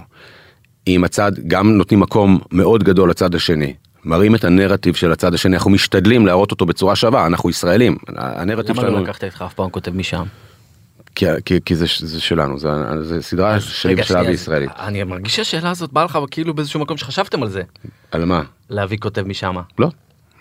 עם 0.85 1.03
הצד, 1.03 1.31
גם 1.47 1.77
נותנים 1.77 1.99
מקום 1.99 2.39
מאוד 2.51 2.83
גדול 2.83 3.09
לצד 3.09 3.35
השני. 3.35 3.73
מראים 4.05 4.35
את 4.35 4.43
הנרטיב 4.43 4.95
של 4.95 5.11
הצד 5.11 5.33
השני, 5.33 5.55
אנחנו 5.55 5.71
משתדלים 5.71 6.25
להראות 6.25 6.51
אותו 6.51 6.65
בצורה 6.65 6.95
שווה, 6.95 7.25
אנחנו 7.25 7.49
ישראלים. 7.49 7.97
הנרטיב 8.15 8.75
שלנו... 8.75 8.87
למה 8.87 8.97
לא 8.97 9.03
לקחת 9.03 9.23
איתך 9.23 9.43
אף 9.47 9.53
פעם 9.53 9.69
כותב 9.69 9.95
משם? 9.95 10.23
כי, 11.15 11.25
כי, 11.45 11.59
כי 11.65 11.75
זה, 11.75 11.85
זה 11.99 12.21
שלנו, 12.21 12.59
זה, 12.59 12.69
זה 13.01 13.21
סדרה 13.21 13.59
שלי 13.59 14.01
ושלה 14.01 14.23
בישראלית. 14.23 14.71
אני 14.79 15.03
מרגיש 15.03 15.35
שהשאלה 15.35 15.69
הזאת 15.69 15.93
באה 15.93 16.05
לך 16.05 16.19
כאילו 16.31 16.53
באיזשהו 16.53 16.79
מקום 16.79 16.97
שחשבתם 16.97 17.43
על 17.43 17.49
זה. 17.49 17.61
על 18.11 18.25
מה? 18.25 18.43
להביא 18.69 18.97
כותב 18.97 19.21
משם. 19.21 19.55
לא. 19.79 19.89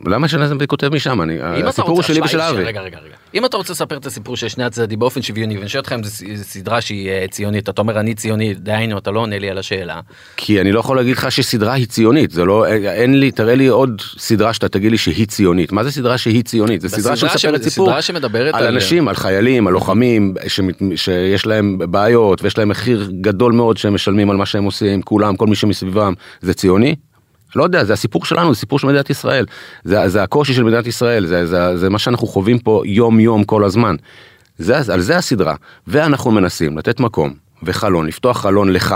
למה 0.06 0.28
שאני 0.28 0.66
כותב 0.66 0.94
משם? 0.94 1.22
אני, 1.22 1.62
הסיפור 1.62 2.02
שלי 2.02 2.20
ושל 2.20 2.40
אבי. 2.40 2.64
רגע, 2.64 2.80
רגע, 2.80 2.98
רגע. 2.98 3.14
אם 3.34 3.44
אתה 3.44 3.56
רוצה 3.56 3.72
לספר 3.72 3.96
את 3.96 4.06
הסיפור 4.06 4.36
של 4.36 4.48
שני 4.48 4.64
הצדדים 4.64 4.98
באופן 4.98 5.22
שוויוני 5.22 5.58
ואני 5.58 5.68
שואל 5.68 5.80
אותך 5.80 5.92
אם 5.92 6.04
זו 6.04 6.44
סדרה 6.44 6.80
שהיא 6.80 7.10
אה, 7.10 7.24
ציונית, 7.30 7.68
אתה 7.68 7.82
אומר 7.82 8.00
אני 8.00 8.14
ציוני, 8.14 8.54
דהיינו, 8.54 8.98
אתה 8.98 9.10
לא 9.10 9.20
עונה 9.20 9.38
לי 9.38 9.50
על 9.50 9.58
השאלה. 9.58 10.00
כי 10.36 10.60
אני 10.60 10.72
לא 10.72 10.80
יכול 10.80 10.96
להגיד 10.96 11.16
לך 11.16 11.32
שסדרה 11.32 11.72
היא 11.72 11.86
ציונית, 11.86 12.30
זה 12.30 12.44
לא, 12.44 12.66
אין 12.66 13.20
לי, 13.20 13.30
תראה 13.30 13.54
לי 13.54 13.66
עוד 13.66 14.02
סדרה 14.18 14.52
שאתה 14.52 14.68
תגיד 14.68 14.90
לי 14.90 14.98
שהיא 14.98 15.26
ציונית. 15.26 15.72
מה 15.72 15.84
זה 15.84 15.90
סדרה 15.90 16.18
שהיא 16.18 16.44
ציונית? 16.44 16.80
זה 16.80 16.88
סדרה 16.88 17.16
שמספרת 17.16 17.62
סיפור 17.62 17.86
סדרה 17.86 18.02
שמדברת 18.02 18.54
על 18.54 18.66
אנשים, 18.66 19.08
על 19.08 19.14
חיילים, 19.14 19.66
על 19.66 19.72
לוחמים, 19.72 20.34
שיש 20.96 21.46
להם 21.46 21.78
בעיות 21.78 22.42
ויש 22.42 22.58
להם 22.58 22.68
מחיר 22.68 23.10
גדול 23.20 23.52
מאוד 23.52 23.76
שהם 23.76 23.94
משלמים 23.94 24.30
על 24.30 24.36
מה 24.36 24.46
שהם 24.46 24.64
עושים, 24.64 25.02
כולם, 25.02 25.36
כל 25.36 25.46
מי 25.46 25.54
שמסביבם, 25.56 26.14
זה 26.40 26.54
ציוני? 26.54 26.94
לא 27.56 27.64
יודע, 27.64 27.84
זה 27.84 27.92
הסיפור 27.92 28.24
שלנו, 28.24 28.54
זה 28.54 28.60
סיפור 28.60 28.78
של 28.78 28.86
מדינת 28.86 29.10
ישראל. 29.10 29.46
זה, 29.84 30.08
זה 30.08 30.22
הקושי 30.22 30.54
של 30.54 30.64
מדינת 30.64 30.86
ישראל, 30.86 31.26
זה, 31.26 31.46
זה, 31.46 31.76
זה 31.76 31.90
מה 31.90 31.98
שאנחנו 31.98 32.26
חווים 32.26 32.58
פה 32.58 32.82
יום 32.84 33.20
יום 33.20 33.44
כל 33.44 33.64
הזמן. 33.64 33.96
זה, 34.58 34.92
על 34.92 35.00
זה 35.00 35.16
הסדרה. 35.16 35.54
ואנחנו 35.86 36.30
מנסים 36.30 36.78
לתת 36.78 37.00
מקום 37.00 37.34
וחלון, 37.62 38.06
לפתוח 38.06 38.40
חלון 38.40 38.72
לך 38.72 38.94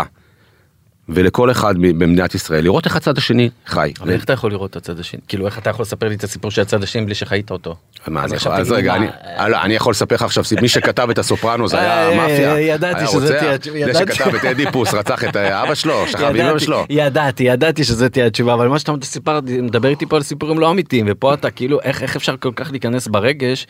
ולכל 1.09 1.51
אחד 1.51 1.75
במדינת 1.79 2.35
ישראל, 2.35 2.65
לראות 2.65 2.85
איך 2.87 2.97
הצד 2.97 3.19
השני 3.19 3.51
חי. 3.67 3.93
אבל 4.01 4.11
איך 4.13 4.25
אתה 4.25 4.33
יכול 4.33 4.51
לראות 4.51 4.71
את 4.71 4.77
הצד 4.77 5.01
השני? 5.01 5.21
כאילו 5.29 5.47
איך 5.47 5.59
אתה 5.59 5.71
יכול 5.71 5.83
לספר 5.83 6.09
לי 6.09 6.15
את 6.15 6.25
הסיפור 6.25 6.51
של 6.51 6.63
הצד 6.63 6.83
השני 6.83 7.05
בלי 7.05 7.15
שחיית 7.15 7.51
אותו? 7.51 7.77
מה, 8.07 8.25
אני 8.25 8.37
יכול- 8.37 8.53
אז 8.53 8.73
רגע, 8.73 8.95
אני- 8.95 9.07
אה, 9.09 9.73
יכול 9.73 9.91
לספר 9.91 10.15
לך 10.15 10.23
עכשיו, 10.23 10.45
מי 10.63 10.69
שכתב 10.69 11.09
את 11.11 11.19
הסופרנו 11.19 11.69
זה 11.69 11.77
אה, 11.79 12.07
היה 12.09 12.17
מאפיה. 12.17 12.53
אה, 12.55 12.61
ידעתי 12.61 13.07
שזה. 13.07 13.39
תהיה- 13.39 13.57
זה 13.73 13.79
ידעתי. 13.79 14.15
שכתב 14.15 14.35
את 14.35 14.45
אדיפוס 14.45 14.95
רצח 14.95 15.25
את 15.25 15.37
אה, 15.37 15.63
אבא 15.63 15.75
שלו, 15.75 16.05
שכב 16.07 16.25
עם 16.25 16.37
אמא 16.37 16.39
ידעתי, 16.49 16.65
שלו. 16.65 16.87
ידעתי, 16.91 17.45
ידעתי 17.45 17.85
שזה 17.85 18.09
תהיה 18.09 18.27
התשובה, 18.27 18.55
אבל 18.55 18.69
מה 18.69 18.79
שאתה 18.79 18.93
סיפר, 19.03 19.41
מדבר 19.63 19.89
איתי 19.89 20.07
פה 20.07 20.17
על 20.17 20.23
סיפורים 20.23 20.59
לא 20.59 20.71
אמיתיים, 20.71 21.07
ופה 21.09 21.35
אתה 21.35 21.51
כאילו, 21.51 21.81
איך 21.83 22.17
אפשר 22.17 22.35
כל 22.41 22.51
כך 22.57 22.71
להיכנס 22.71 23.09
ברגש 23.09 23.67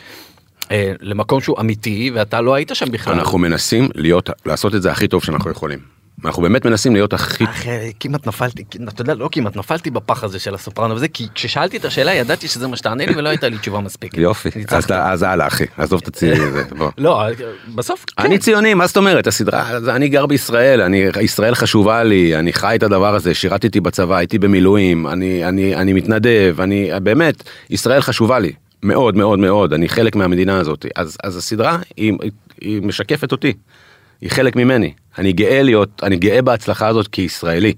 אה, 0.71 0.93
למקום 1.01 1.41
שהוא 1.41 1.61
אמיתי, 1.61 2.11
ואתה 2.15 2.41
לא 2.41 2.55
היית 2.55 2.71
שם 2.75 2.91
בכלל. 2.93 3.15
אנחנו 3.15 3.39
מנסים 3.39 3.89
להיות, 3.95 4.31
לעשות 4.47 4.75
את 4.75 4.83
זה 4.83 4.91
הכי 4.93 5.09
טוב 5.09 5.25
שאנחנו 5.25 5.51
יכולים. 5.51 5.98
אנחנו 6.25 6.43
באמת 6.43 6.67
מנסים 6.67 6.93
להיות 6.93 7.13
הכי... 7.13 7.45
אחי, 7.45 7.93
כמעט 8.01 8.27
נפלתי, 8.27 8.65
אתה 8.89 9.03
יודע, 9.03 9.15
לא 9.15 9.29
כמעט, 9.33 9.57
נפלתי 9.57 9.91
בפח 9.91 10.25
הזה 10.25 10.39
של 10.39 10.55
הסופרנו 10.55 10.95
וזה, 10.95 11.09
כי 11.09 11.27
כששאלתי 11.35 11.77
את 11.77 11.85
השאלה 11.85 12.15
ידעתי 12.15 12.49
שזה 12.49 12.69
מה 12.69 12.77
שתענה 12.77 13.07
לי 13.07 13.17
ולא 13.17 13.29
הייתה 13.29 13.49
לי 13.49 13.59
תשובה 13.59 13.81
מספיקת. 13.81 14.19
יופי, 14.19 14.49
אז 14.91 15.23
הלאה 15.23 15.47
אחי, 15.47 15.65
עזוב 15.77 16.01
את 16.03 16.09
הציונים. 16.09 16.51
זה, 16.51 16.65
בוא. 16.79 16.91
לא, 16.99 17.23
בסוף, 17.75 18.05
כן. 18.05 18.23
אני 18.23 18.39
ציוני, 18.39 18.75
מה 18.75 18.87
זאת 18.87 18.97
אומרת? 18.97 19.27
הסדרה, 19.27 19.79
אני 19.89 20.09
גר 20.09 20.27
בישראל, 20.27 20.81
אני, 20.81 21.05
ישראל 21.21 21.55
חשובה 21.55 22.03
לי, 22.03 22.37
אני 22.37 22.53
חי 22.53 22.77
את 22.77 22.83
הדבר 22.83 23.15
הזה, 23.15 23.35
שירתתי 23.35 23.81
בצבא, 23.81 24.17
הייתי 24.17 24.39
במילואים, 24.39 25.07
אני, 25.07 25.45
אני, 25.45 25.77
אני 25.77 25.93
מתנדב, 25.93 26.57
אני, 26.61 26.91
באמת, 27.03 27.43
ישראל 27.71 28.01
חשובה 28.01 28.39
לי, 28.39 28.53
מאוד 28.83 29.17
מאוד 29.17 29.39
מאוד, 29.39 29.73
אני 29.73 29.89
חלק 29.89 30.17
מהמדינה 30.17 30.59
הזאת. 30.59 30.87
אז, 30.97 31.17
אז 31.25 31.37
הסדרה, 31.37 31.79
היא, 31.97 32.13
היא 32.61 32.83
משקפת 32.83 33.33
אותי, 33.33 33.53
היא 34.21 34.31
חלק 34.31 34.57
ממני. 34.57 34.93
אני 35.19 35.33
גאה 35.33 35.63
להיות, 35.63 36.03
אני 36.03 36.17
גאה 36.17 36.43
בהצלחה 36.43 36.89
הזאת 36.89 37.09
כישראלי, 37.09 37.75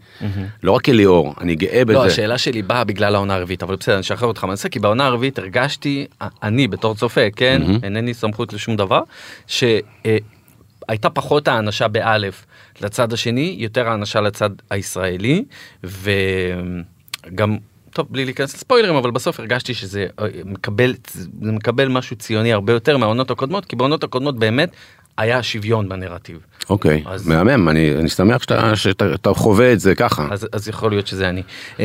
לא 0.63 0.73
רק 0.73 0.85
כליאור, 0.85 1.35
אני 1.41 1.55
גאה 1.55 1.85
בזה. 1.85 1.93
לא, 1.93 2.07
השאלה 2.07 2.39
שלי 2.39 2.63
באה 2.63 2.85
בגלל 2.85 3.15
העונה 3.15 3.35
הרביעית, 3.35 3.63
אבל 3.63 3.77
בסדר, 3.77 3.95
אני 3.95 4.01
אשחרר 4.01 4.29
אותך 4.29 4.45
מהנושא, 4.45 4.69
כי 4.69 4.79
בעונה 4.79 5.07
הרביעית 5.07 5.39
הרגשתי, 5.39 6.07
אני 6.43 6.69
בתור 6.69 6.95
צופה, 6.95 7.31
כן, 7.37 7.63
אינני 7.83 8.15
סמכות 8.15 8.53
לשום 8.53 8.77
דבר, 8.77 9.01
שהייתה 9.47 11.11
פחות 11.13 11.49
האנשה 11.49 11.89
באלף 11.89 12.47
לצד 12.83 13.13
השני, 13.13 13.57
יותר 13.59 13.89
האנשה 13.89 14.21
לצד 14.21 14.51
הישראלי, 14.71 15.45
וגם... 15.85 17.57
טוב, 17.93 18.07
בלי 18.11 18.25
להיכנס 18.25 18.55
לספוילרים, 18.55 18.95
אבל 18.95 19.11
בסוף 19.11 19.41
הרגשתי 19.41 19.75
שזה 19.75 20.07
אה, 20.21 20.27
מקבל, 20.45 20.95
זה 21.13 21.29
מקבל 21.53 21.89
משהו 21.89 22.17
ציוני 22.17 22.53
הרבה 22.53 22.73
יותר 22.73 22.97
מהעונות 22.97 23.31
הקודמות, 23.31 23.65
כי 23.65 23.77
בעונות 23.77 24.05
הקודמות 24.05 24.39
באמת 24.39 24.71
היה 25.19 25.43
שוויון 25.43 25.89
בנרטיב. 25.89 26.39
אוקיי, 26.71 27.03
אז- 27.07 27.27
מהמם, 27.29 27.69
אני, 27.69 27.95
אני 27.97 28.09
שמח 28.09 28.43
שאתה, 28.43 28.77
שאתה 28.77 29.15
אתה 29.15 29.31
חווה 29.35 29.73
את 29.73 29.81
זה 29.81 29.95
ככה. 29.95 30.29
אז, 30.31 30.47
אז 30.53 30.69
יכול 30.69 30.91
להיות 30.91 31.07
שזה 31.07 31.29
אני. 31.29 31.43
אמ, 31.79 31.85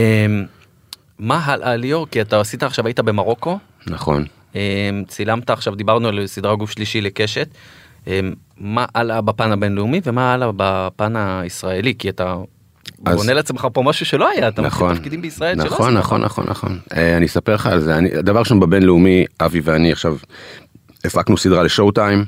מה 1.19 1.41
הלאה 1.45 1.75
ליאור? 1.75 2.07
כי 2.11 2.21
אתה 2.21 2.39
עשית 2.39 2.63
עכשיו, 2.63 2.85
היית 2.85 2.99
במרוקו, 2.99 3.59
נכון. 3.87 4.25
אמ, 4.55 4.59
צילמת 5.07 5.49
עכשיו, 5.49 5.75
דיברנו 5.75 6.07
על 6.07 6.27
סדרה 6.27 6.55
גוף 6.55 6.71
שלישי 6.71 7.01
לקשת. 7.01 7.47
אמ, 8.07 8.33
מה 8.57 8.85
הלאה 8.95 9.21
בפן 9.21 9.51
הבינלאומי 9.51 10.01
ומה 10.05 10.33
הלאה 10.33 10.49
בפן 10.57 11.13
הישראלי? 11.15 11.93
כי 11.99 12.09
אתה 12.09 12.35
אז- 13.05 13.15
בונה 13.17 13.33
לעצמך 13.33 13.67
פה 13.73 13.81
משהו 13.83 14.05
שלא 14.05 14.29
היה, 14.29 14.47
אתה 14.47 14.61
מתחיל 14.61 14.65
נכון, 14.85 14.95
תפקידים 14.95 15.21
בישראל 15.21 15.55
שלא 15.55 15.65
נכון, 15.65 15.85
עשית. 15.87 15.99
נכון, 15.99 16.21
נכון, 16.21 16.45
נכון. 16.49 16.79
אה, 16.95 17.17
אני 17.17 17.25
אספר 17.25 17.53
לך 17.55 17.65
על 17.67 17.79
זה. 17.79 17.97
אני, 17.97 18.09
דבר 18.09 18.39
ראשון 18.39 18.59
בבינלאומי, 18.59 19.25
אבי 19.41 19.61
ואני 19.63 19.91
עכשיו 19.91 20.17
הפקנו 21.05 21.37
סדרה 21.37 21.63
לשואו 21.63 21.91
טיים, 21.91 22.25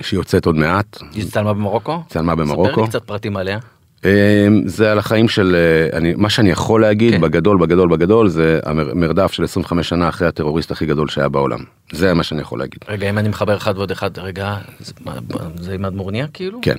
שיוצאת 0.00 0.46
עוד 0.46 0.56
מעט. 0.56 0.98
היא 1.14 1.22
הצטלמה 1.24 1.54
במרוקו? 1.54 2.02
צלמה 2.08 2.32
ספר 2.32 2.44
במרוקו. 2.44 2.80
לי 2.82 2.88
קצת 2.88 3.04
פרטים 3.04 3.36
עליה. 3.36 3.58
אה, 4.04 4.46
זה 4.66 4.92
על 4.92 4.98
החיים 4.98 5.28
של, 5.28 5.56
אה, 5.56 5.98
אני, 5.98 6.14
מה 6.16 6.30
שאני 6.30 6.50
יכול 6.50 6.80
להגיד 6.80 7.14
כן. 7.14 7.20
בגדול, 7.20 7.58
בגדול, 7.58 7.88
בגדול, 7.88 8.28
זה 8.28 8.60
המרדף 8.64 9.32
של 9.32 9.44
25 9.44 9.88
שנה 9.88 10.08
אחרי 10.08 10.28
הטרוריסט 10.28 10.70
הכי 10.70 10.86
גדול 10.86 11.08
שהיה 11.08 11.28
בעולם. 11.28 11.58
זה 11.92 12.14
מה 12.14 12.22
שאני 12.22 12.40
יכול 12.40 12.58
להגיד. 12.58 12.78
רגע, 12.88 13.10
אם 13.10 13.18
אני 13.18 13.28
מחבר 13.28 13.56
אחד 13.56 13.74
ועוד 13.78 13.90
אחד, 13.90 14.18
רגע, 14.18 14.56
זה- 14.80 14.92
זה 15.56 15.74
עם 15.74 15.84
אדמו"רניה 15.84 16.26
כאילו? 16.32 16.58
כן. 16.62 16.76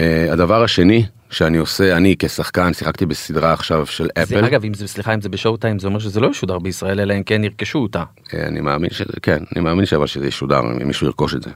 אה, 0.00 0.32
הדבר 0.32 0.62
השני 0.62 1.04
שאני 1.30 1.58
עושה, 1.58 1.96
אני 1.96 2.14
כשחקן, 2.18 2.72
שיחקתי 2.74 3.06
בסדרה 3.06 3.52
עכשיו 3.52 3.86
של 3.86 4.04
זה, 4.16 4.22
אפל. 4.22 4.44
אגב, 4.44 4.64
אם 4.64 4.74
זה, 4.74 4.88
סליחה, 4.88 5.14
אם 5.14 5.20
זה 5.20 5.28
בשואו 5.28 5.56
טיים, 5.56 5.78
זה 5.78 5.86
אומר 5.86 5.98
שזה 5.98 6.20
לא 6.20 6.28
ישודר 6.30 6.58
בישראל, 6.58 7.00
אלא 7.00 7.14
אם 7.14 7.22
כן 7.22 7.44
ירכשו 7.44 7.78
אותה. 7.78 8.02
אה, 8.34 8.46
אני 8.46 8.60
מאמין 8.60 8.90
שזה, 8.90 9.12
כן, 9.22 9.38
אני 9.56 9.64
מאמין 9.64 9.86
שאבל 9.86 10.06
שזה 10.06 10.26
ישודר, 10.26 10.60
אם 10.82 10.86
מישהו 10.86 11.06
ירכוש 11.06 11.34
את 11.34 11.42
זה. 11.42 11.50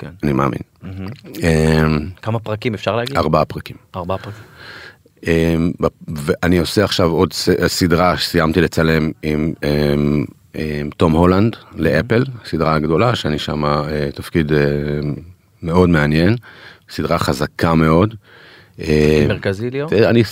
כן. 0.00 0.10
אני 0.22 0.32
מאמין. 0.32 0.60
אה, 1.42 1.86
כמה 2.22 2.38
פרקים 2.38 2.74
אפשר 2.74 2.96
להגיד? 2.96 3.16
ארבעה 3.16 3.44
פרקים. 3.44 3.76
ארבעה 3.96 4.18
פרקים. 4.18 4.42
אמ, 5.26 5.72
ואני 6.08 6.58
עושה 6.58 6.84
עכשיו 6.84 7.10
עוד 7.10 7.32
סדרה 7.66 8.16
שסיימתי 8.16 8.60
לצלם 8.60 9.10
עם 9.22 9.52
אמ, 9.64 10.24
אמ, 10.54 10.90
תום 10.96 11.12
הולנד 11.12 11.56
לאפל, 11.74 12.24
סדרה 12.44 12.78
גדולה 12.78 13.16
שאני 13.16 13.38
שם 13.38 13.64
אה, 13.64 14.08
תפקיד 14.14 14.52
אה, 14.52 14.58
מאוד 15.62 15.88
מעניין, 15.88 16.36
סדרה 16.90 17.18
חזקה 17.18 17.74
מאוד. 17.74 18.14
אה, 18.80 19.24
מרכזי 19.28 19.70
ליאור? 19.70 19.90
אני 19.92 20.22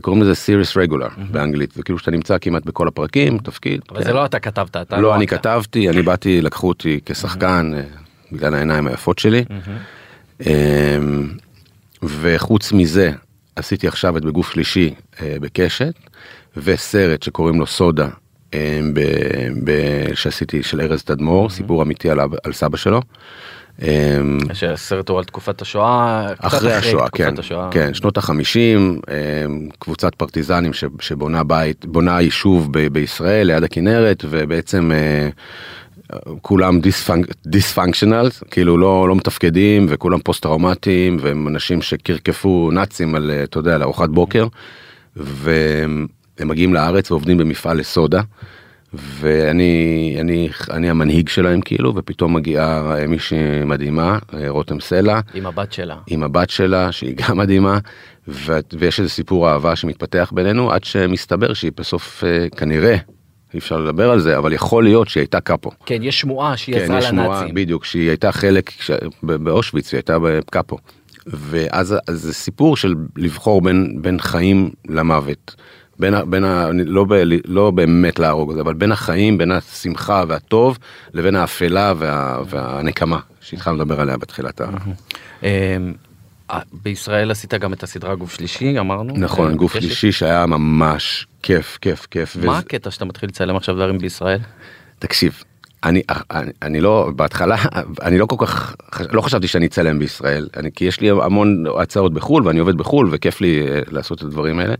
קוראים 0.00 0.22
לזה 0.22 0.34
סיריוס 0.34 0.76
רגולר 0.76 1.08
באנגלית, 1.30 1.72
זה 1.72 1.82
כאילו 1.82 1.98
שאתה 1.98 2.10
נמצא 2.10 2.36
כמעט 2.40 2.64
בכל 2.64 2.88
הפרקים, 2.88 3.38
תפקיד. 3.38 3.80
אבל 3.90 3.98
כן. 3.98 4.04
זה 4.04 4.12
לא 4.12 4.24
אתה 4.24 4.38
כתבת, 4.38 4.76
אתה 4.76 5.00
לא, 5.00 5.14
אני 5.14 5.24
אתה. 5.24 5.38
כתבתי, 5.38 5.88
אני 5.88 6.02
באתי, 6.02 6.40
לקחו 6.42 6.68
אותי 6.68 7.00
כשחקן 7.06 7.72
בגלל 8.34 8.54
העיניים 8.54 8.86
היפות 8.86 9.18
שלי. 9.18 9.44
אמ, 10.46 11.28
וחוץ 12.02 12.72
מזה, 12.72 13.10
עשיתי 13.56 13.88
עכשיו 13.88 14.16
את 14.16 14.24
בגוף 14.24 14.52
שלישי 14.52 14.94
אה, 15.22 15.36
בקשת, 15.40 15.94
וסרט 16.56 17.22
שקוראים 17.22 17.60
לו 17.60 17.66
סודה, 17.66 18.08
אה, 18.54 18.80
ב- 18.94 19.00
ב- 19.64 20.14
שעשיתי 20.14 20.62
של 20.62 20.80
ארז 20.80 21.02
תדמור, 21.02 21.50
סיפור 21.50 21.82
אמיתי 21.82 22.10
על 22.10 22.20
על 22.44 22.52
סבא 22.52 22.76
שלו. 22.76 23.00
אמ, 23.82 24.38
שהסרט 24.52 25.08
הוא 25.08 25.18
על 25.18 25.24
תקופת 25.24 25.62
השואה, 25.62 26.26
אחרי 26.38 26.72
השואה, 26.74 27.08
כן, 27.08 27.34
השואה. 27.38 27.68
כן, 27.70 27.94
שנות 27.94 28.16
החמישים, 28.18 29.00
קבוצת 29.78 30.14
פרטיזנים 30.14 30.70
שבונה 31.00 31.44
בית, 31.44 31.86
בונה 31.86 32.20
יישוב 32.20 32.68
ב- 32.72 32.86
בישראל 32.92 33.46
ליד 33.46 33.62
הכנרת, 33.64 34.24
ובעצם 34.30 34.92
אה, 34.92 35.28
כולם 36.42 36.80
דיספונקשיונל, 37.46 38.28
כאילו 38.50 38.78
לא, 38.78 39.08
לא 39.08 39.16
מתפקדים, 39.16 39.86
וכולם 39.88 40.18
פוסט 40.18 40.42
טראומטיים, 40.42 41.16
והם 41.20 41.48
אנשים 41.48 41.82
שקרקפו 41.82 42.70
נאצים 42.72 43.14
על, 43.14 43.30
אה, 43.30 43.44
אתה 43.44 43.58
יודע, 43.58 43.74
על 43.74 43.82
ארוחת 43.82 44.08
בוקר, 44.08 44.46
והם 45.16 46.06
הם 46.38 46.48
מגיעים 46.48 46.74
לארץ 46.74 47.10
ועובדים 47.10 47.38
במפעל 47.38 47.78
לסודה. 47.78 48.20
ואני 48.94 50.16
אני, 50.20 50.48
אני 50.70 50.90
המנהיג 50.90 51.28
שלהם 51.28 51.60
כאילו 51.60 51.94
ופתאום 51.96 52.34
מגיעה 52.34 52.96
מישהי 53.08 53.64
מדהימה 53.64 54.18
אה, 54.34 54.48
רותם 54.48 54.80
סלע 54.80 55.20
עם 55.34 55.46
הבת 55.46 55.72
שלה. 55.72 55.96
עם 56.06 56.22
הבת 56.22 56.50
שלה 56.50 56.92
שהיא 56.92 57.14
גם 57.16 57.38
מדהימה 57.38 57.78
ו- 58.28 58.58
ויש 58.78 59.00
איזה 59.00 59.10
סיפור 59.10 59.50
אהבה 59.50 59.76
שמתפתח 59.76 60.32
בינינו 60.34 60.72
עד 60.72 60.84
שמסתבר 60.84 61.52
שהיא 61.52 61.72
בסוף 61.76 62.24
אה, 62.24 62.46
כנראה 62.56 62.96
אי 63.54 63.58
אפשר 63.58 63.78
לדבר 63.78 64.10
על 64.10 64.20
זה 64.20 64.38
אבל 64.38 64.52
יכול 64.52 64.84
להיות 64.84 65.08
שהיא 65.08 65.20
הייתה 65.20 65.40
קאפו. 65.40 65.70
כן, 65.86 65.98
יש 66.02 66.20
שמועה 66.20 66.56
שהיא 66.56 66.76
כן, 66.76 66.82
עזרה 66.84 66.98
יש 66.98 67.04
שמועה 67.04 67.28
לנאצים. 67.28 67.54
בדיוק 67.54 67.84
שהיא 67.84 68.08
הייתה 68.08 68.32
חלק 68.32 68.70
ב- 69.22 69.32
באושוויץ 69.32 69.92
היא 69.92 69.98
הייתה 69.98 70.18
בקאפו. 70.18 70.76
ואז 71.26 71.96
אז 72.08 72.20
זה 72.20 72.34
סיפור 72.34 72.76
של 72.76 72.94
לבחור 73.16 73.62
בין 73.62 73.98
בין 74.00 74.20
חיים 74.20 74.70
למוות. 74.88 75.54
בין, 75.98 76.14
בין 76.30 76.44
ה, 76.44 76.68
לא, 76.72 77.04
ב, 77.04 77.14
לא 77.44 77.70
באמת 77.70 78.18
להרוג 78.18 78.58
אבל 78.58 78.74
בין 78.74 78.92
החיים 78.92 79.38
בין 79.38 79.52
השמחה 79.52 80.24
והטוב 80.28 80.78
לבין 81.12 81.36
האפלה 81.36 81.92
וה, 81.96 82.38
והנקמה 82.48 83.18
שהתחלנו 83.40 83.76
לדבר 83.76 84.00
עליה 84.00 84.16
בתחילת 84.16 84.60
ה... 84.60 84.66
אה, 86.50 86.60
בישראל 86.82 87.30
עשית 87.30 87.54
גם 87.54 87.72
את 87.72 87.82
הסדרה 87.82 88.14
גוף 88.14 88.34
שלישי 88.34 88.78
אמרנו. 88.78 89.14
נכון, 89.16 89.50
אה, 89.50 89.56
גוף 89.56 89.74
יש- 89.74 89.84
שלישי 89.84 90.12
שהיה 90.12 90.46
ממש 90.46 91.26
כיף, 91.42 91.78
כיף, 91.80 92.06
כיף. 92.10 92.36
מה 92.36 92.58
הקטע 92.58 92.90
שאתה 92.90 93.04
מתחיל 93.04 93.28
לצלם 93.28 93.56
עכשיו 93.56 93.74
דברים 93.74 93.98
בישראל? 93.98 94.38
תקשיב, 94.98 95.42
אני, 95.84 96.02
אני, 96.30 96.50
אני 96.62 96.80
לא, 96.80 97.10
בהתחלה, 97.16 97.56
אני 98.02 98.18
לא 98.18 98.26
כל 98.26 98.36
כך, 98.46 98.76
לא 99.12 99.20
חשבתי 99.20 99.48
שאני 99.48 99.66
אצלם 99.66 99.98
בישראל, 99.98 100.48
אני, 100.56 100.70
כי 100.72 100.84
יש 100.84 101.00
לי 101.00 101.10
המון 101.10 101.64
הצעות 101.80 102.14
בחו"ל 102.14 102.46
ואני 102.46 102.58
עובד 102.58 102.76
בחו"ל 102.76 103.08
וכיף 103.12 103.40
לי 103.40 103.66
אה, 103.68 103.80
לעשות 103.90 104.18
את 104.18 104.24
הדברים 104.24 104.58
האלה. 104.58 104.74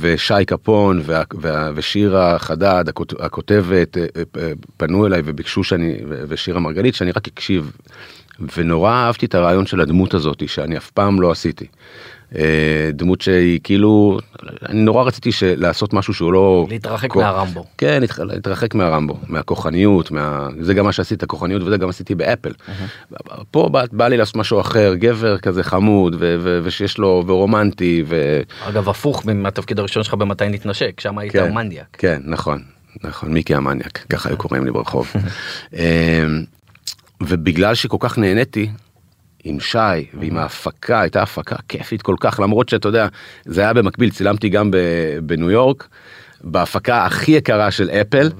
ושי 0.00 0.44
קפון 0.46 1.00
וה, 1.04 1.22
וה, 1.34 1.70
ושירה 1.74 2.38
חדד, 2.38 2.84
הכות- 2.88 3.20
הכותבת, 3.20 3.98
אה, 3.98 4.04
אה, 4.38 4.52
פנו 4.76 5.06
אליי 5.06 5.22
וביקשו 5.24 5.64
שאני, 5.64 5.96
ושירה 6.28 6.60
מרגלית, 6.60 6.94
שאני 6.94 7.10
רק 7.10 7.28
אקשיב. 7.28 7.76
ונורא 8.56 8.90
אהבתי 8.92 9.26
את 9.26 9.34
הרעיון 9.34 9.66
של 9.66 9.80
הדמות 9.80 10.14
הזאת, 10.14 10.48
שאני 10.48 10.76
אף 10.76 10.90
פעם 10.90 11.20
לא 11.20 11.30
עשיתי. 11.30 11.66
אה, 12.36 12.90
דמות 12.92 13.20
שהיא 13.20 13.60
כאילו, 13.64 14.18
אני 14.68 14.80
נורא 14.80 15.02
רציתי 15.04 15.30
לעשות 15.56 15.92
משהו 15.92 16.14
שהוא 16.14 16.32
לא... 16.32 16.66
להתרחק 16.70 17.10
כל- 17.10 17.20
מהרמבו. 17.20 17.64
כן, 17.78 18.02
להתרחק 18.18 18.74
מהרמבו, 18.74 19.18
מהכוחניות, 19.28 20.10
מה... 20.10 20.48
זה 20.60 20.74
גם 20.74 20.84
מה 20.84 20.92
שעשית, 20.92 21.22
הכוחניות, 21.22 21.62
וזה 21.62 21.76
גם 21.76 21.88
עשיתי 21.88 22.14
באפל. 22.14 22.52
פה 23.50 23.68
בא, 23.68 23.84
בא 23.92 24.08
לי 24.08 24.16
לעשות 24.16 24.36
משהו 24.36 24.60
אחר, 24.60 24.94
גבר 24.94 25.38
כזה 25.38 25.62
חמוד, 25.62 26.16
ו- 26.18 26.36
ו- 26.40 26.60
ושיש 26.62 26.98
לו, 26.98 27.24
ורומנטי, 27.26 28.04
ו... 28.06 28.40
אגב 28.68 28.88
הפוך 28.88 29.22
מהתפקיד 29.26 29.78
הראשון 29.78 30.02
שלך 30.04 30.14
במתי 30.14 30.48
נתנשק 30.48 31.00
שם 31.00 31.18
היית 31.18 31.32
כן, 31.32 31.54
מניאק. 31.54 31.86
כן, 31.98 32.20
נכון, 32.24 32.62
נכון, 33.04 33.32
מיקי 33.32 33.54
המניאק, 33.54 33.98
ככה 34.10 34.28
היו 34.28 34.36
קוראים 34.36 34.64
לי 34.64 34.70
ברחוב. 34.70 35.12
ובגלל 37.20 37.74
שכל 37.74 37.96
כך 38.00 38.18
נהניתי, 38.18 38.70
עם 39.44 39.60
שי 39.60 39.78
ועם 40.20 40.36
ההפקה, 40.36 41.00
הייתה 41.00 41.22
הפקה 41.22 41.56
כיפית 41.68 42.02
כל 42.02 42.16
כך, 42.20 42.40
למרות 42.40 42.68
שאתה 42.68 42.88
יודע, 42.88 43.08
זה 43.44 43.60
היה 43.60 43.72
במקביל, 43.72 44.10
צילמתי 44.10 44.48
גם 44.48 44.70
בניו 45.22 45.50
יורק, 45.50 45.88
בהפקה 46.40 47.04
הכי 47.04 47.32
יקרה 47.32 47.70
של 47.70 47.90
אפל, 47.90 48.30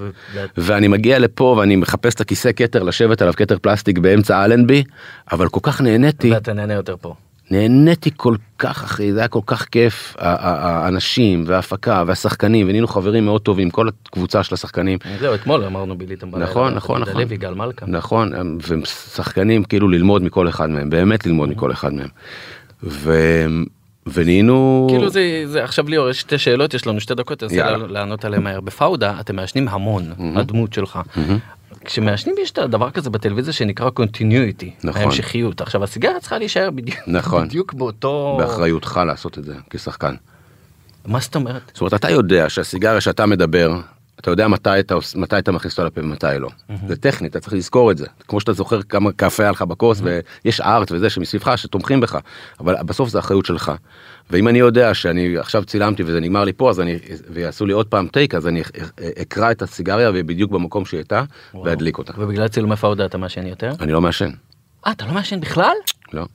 ואני 0.57 0.89
מגיע 0.89 1.19
לפה 1.19 1.57
ואני 1.59 1.77
מחפש 1.77 2.15
את 2.15 2.21
הכיסא 2.21 2.51
כתר, 2.57 2.83
לשבת 2.83 3.23
עליו 3.23 3.35
כתר 3.37 3.59
פלסטיק 3.59 3.99
באמצע 3.99 4.45
אלנבי, 4.45 4.85
אבל 5.33 5.49
כל 5.49 5.61
כך 5.63 5.81
נהניתי. 5.81 6.31
ואתה 6.33 6.53
נהנה 6.53 6.75
יותר 6.75 6.97
פה. 7.01 7.15
נהניתי 7.51 8.11
כל 8.17 8.35
כך 8.59 8.85
אחי 8.85 9.13
זה 9.13 9.19
היה 9.19 9.29
כל 9.29 9.41
כך 9.47 9.65
כיף 9.65 10.15
האנשים 10.19 11.45
וההפקה 11.47 12.05
והשחקנים 12.07 12.67
ונהיינו 12.67 12.89
חברים 12.89 13.25
מאוד 13.25 13.41
טובים 13.41 13.71
כל 13.71 13.89
הקבוצה 13.89 14.43
של 14.43 14.55
השחקנים 14.55 14.99
זהו 15.21 15.35
אתמול 15.35 15.65
אמרנו 15.65 15.99
ביליתם 15.99 16.31
בלילה. 16.31 16.51
נכון 16.51 16.75
נכון 16.75 17.01
נכון 17.03 17.23
לוי 17.23 17.37
גל 17.37 17.55
מלכה. 17.55 17.87
נכון 17.87 18.33
ושחקנים 18.83 19.65
כאילו 19.65 19.89
ללמוד 19.89 20.23
מכל 20.23 20.49
אחד 20.49 20.71
מהם 20.71 20.91
באמת 20.91 21.27
ללמוד 21.27 21.49
מכל 21.49 21.73
אחד 21.73 21.93
מהם. 21.95 22.09
ו- 22.83 23.47
ונהיינו 24.13 24.87
כאילו 24.91 25.09
זה, 25.11 25.21
זה 25.47 25.65
עכשיו 25.65 25.89
ליאור 25.89 26.11
יש 26.11 26.21
שתי 26.21 26.39
שאלות 26.39 26.75
יש 26.75 26.87
לנו 26.87 27.01
שתי 27.01 27.15
דקות 27.15 27.39
תנסה. 27.39 27.57
לענות- 27.71 27.91
לענות 27.91 28.25
עליהן 28.25 28.43
מהר 28.43 28.61
בפאודה 28.61 29.21
אתם 29.21 29.37
מעשנים 29.37 29.69
המון 29.69 30.03
הדמות 30.37 30.73
שלך. 30.73 30.99
כשמעשנים 31.85 32.35
יש 32.43 32.51
את 32.51 32.59
הדבר 32.59 32.91
כזה 32.91 33.11
בטלוויזיה 33.11 33.53
שנקרא 33.53 33.91
קונטיניויטי, 33.91 34.75
נכון. 34.85 35.03
ההמשכיות. 35.03 35.61
עכשיו 35.61 35.85
הסיגריה 35.85 36.21
צריכה 36.21 36.39
להישאר 36.39 36.71
בדיוק, 36.71 36.99
נכון. 37.07 37.49
בדיוק 37.49 37.73
באותו, 37.73 38.37
באחריותך 38.39 39.01
לעשות 39.07 39.39
את 39.39 39.45
זה 39.45 39.55
כשחקן. 39.71 40.15
מה 41.07 41.21
זאת 41.21 41.37
אומרת? 41.37 41.63
זאת 41.75 41.81
אומרת 41.81 41.95
אתה 41.95 42.11
יודע 42.11 42.51
שהסיגריה 42.51 43.01
שאתה 43.01 43.27
מדבר 43.27 43.81
אתה 44.27 44.33
יודע 44.33 44.49
מתי 44.49 44.81
אתה 44.81 44.95
מתי 45.17 45.39
אתה 45.39 45.53
מכניס 45.53 45.73
אותה 45.73 45.85
לפה 45.85 46.01
ומתי 46.01 46.27
לא. 46.39 46.49
זה 46.87 46.97
טכני 46.97 47.29
אתה 47.29 47.41
צריך 47.41 47.53
לזכור 47.53 47.91
את 47.91 47.99
זה 47.99 48.07
כמו 48.29 48.41
שאתה 48.41 48.53
זוכר 48.53 48.83
כמה 48.83 49.13
קפה 49.13 49.43
היה 49.43 49.53
לך 49.53 49.63
בכוס 49.63 50.03
ויש 50.03 50.61
ארט 50.61 50.93
וזה 50.93 51.11
שמסביבך 51.11 51.59
שתומכים 51.59 52.01
בך 52.01 52.19
אבל 52.61 52.75
בסוף 52.87 53.09
זה 53.09 53.19
אחריות 53.19 53.47
שלך. 53.47 53.73
ואם 54.31 54.49
אני 54.49 54.59
יודע 54.59 54.95
שאני 54.95 55.37
עכשיו 55.39 55.65
צילמתי 55.65 56.03
וזה 56.03 56.21
נגמר 56.21 56.45
לי 56.45 56.53
פה 56.53 56.71
אז 56.71 56.81
אני 56.81 56.99
ויעשו 57.31 57.67
לי 57.67 57.73
עוד 57.73 57.87
פעם 57.87 58.09
טייק 58.09 58.35
אז 58.35 58.47
אני 58.47 58.63
אקרא 59.23 59.51
את 59.51 59.63
הסיגריה 59.63 60.11
ובדיוק 60.15 60.51
במקום 60.51 60.85
שהיא 60.85 60.99
הייתה 60.99 61.23
ואדליק 61.65 61.99
אותה. 61.99 62.13
ובגלל 62.19 62.49
צילומי 62.49 62.77
פאודה 62.77 63.07
אתה 63.07 63.19
מעשן 63.19 63.47
יותר? 63.47 63.73
אני 63.81 63.93
לא 63.93 64.01
מעשן. 64.01 64.31
אה 64.87 64.93
אתה 64.93 65.07
לא 65.07 65.13
מעשן 65.13 65.41
בכלל? 65.41 65.77
לא. 66.13 66.27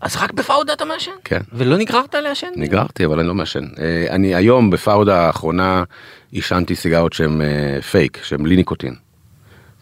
אז 0.00 0.16
רק 0.16 0.32
בפאודה 0.32 0.72
אתה 0.72 0.84
מעשן? 0.84 1.10
כן. 1.24 1.40
ולא 1.52 1.76
נגררת 1.76 2.14
לעשן? 2.14 2.50
נגררתי 2.56 3.04
אבל 3.04 3.18
אני 3.18 3.28
לא 3.28 3.34
מעשן. 3.34 3.64
אה, 3.78 4.06
אני 4.10 4.34
היום 4.34 4.70
בפאודה 4.70 5.26
האחרונה 5.26 5.84
עישנתי 6.32 6.76
סיגרות 6.76 7.12
שהן 7.12 7.40
אה, 7.40 7.82
פייק 7.82 8.20
שהן 8.22 8.42
בלי 8.42 8.56
ניקוטין. 8.56 8.94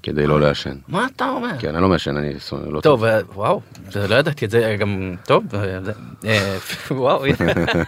כדי 0.04 0.26
לא 0.26 0.40
לעשן. 0.40 0.74
מה 0.88 1.06
אתה 1.16 1.28
אומר? 1.28 1.58
כן 1.58 1.74
אני 1.74 1.82
לא 1.82 1.88
מעשן 1.88 2.16
אני 2.16 2.34
לא 2.70 2.80
טוב 2.80 3.04
אה, 3.04 3.20
וואו 3.34 3.60
לא 4.08 4.14
ידעתי 4.14 4.44
את 4.44 4.50
זה 4.50 4.76
גם 4.78 5.14
טוב 5.26 5.44
אה, 5.54 5.78
אה, 6.24 6.56
וואו. 6.90 7.24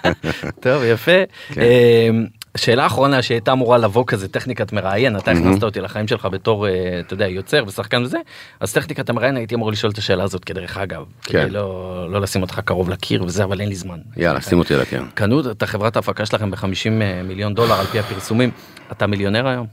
טוב 0.61 0.83
יפה 0.85 1.13
כן. 1.49 1.61
אה, 1.61 2.09
שאלה 2.57 2.87
אחרונה 2.87 3.23
שהייתה 3.23 3.53
אמורה 3.53 3.79
לבוא 3.79 4.05
כזה 4.07 4.29
טכניקת 4.29 4.73
מראיין 4.73 5.17
אתה 5.17 5.31
הכנסת 5.31 5.63
אותי 5.63 5.81
לחיים 5.81 6.09
שלך 6.09 6.25
בתור 6.25 6.69
אה, 6.69 7.01
אתה 7.01 7.15
יודע 7.15 7.27
יוצר 7.27 7.65
ושחקן 7.67 8.03
וזה 8.03 8.19
אז 8.61 8.73
טכניקת 8.73 9.11
המראיין 9.11 9.37
הייתי 9.37 9.55
אמור 9.55 9.73
לשאול 9.73 9.93
את 9.93 9.99
השאלה 9.99 10.25
הזאת 10.25 10.45
כדרך 10.45 10.77
אגב 10.79 11.05
כן. 11.23 11.43
כדי 11.43 11.51
לא 11.51 12.07
לא 12.11 12.21
לשים 12.21 12.43
אותך 12.43 12.61
קרוב 12.65 12.91
לקיר 12.91 13.25
וזה 13.25 13.45
אבל 13.45 13.61
אין 13.61 13.69
לי 13.69 13.75
זמן. 13.75 13.99
יאללה 14.17 14.41
שים 14.41 14.59
אותי 14.59 14.75
הקרן. 14.75 15.07
קנו 15.15 15.51
את 15.51 15.63
החברת 15.63 15.97
ההפקה 15.97 16.27
שלכם 16.27 16.51
ב-50 16.51 16.91
מיליון 17.25 17.55
דולר 17.55 17.75
על 17.75 17.87
פי 17.87 17.99
הפרסומים 17.99 18.51
אתה 18.93 19.07
מיליונר 19.07 19.49
היום? 19.49 19.67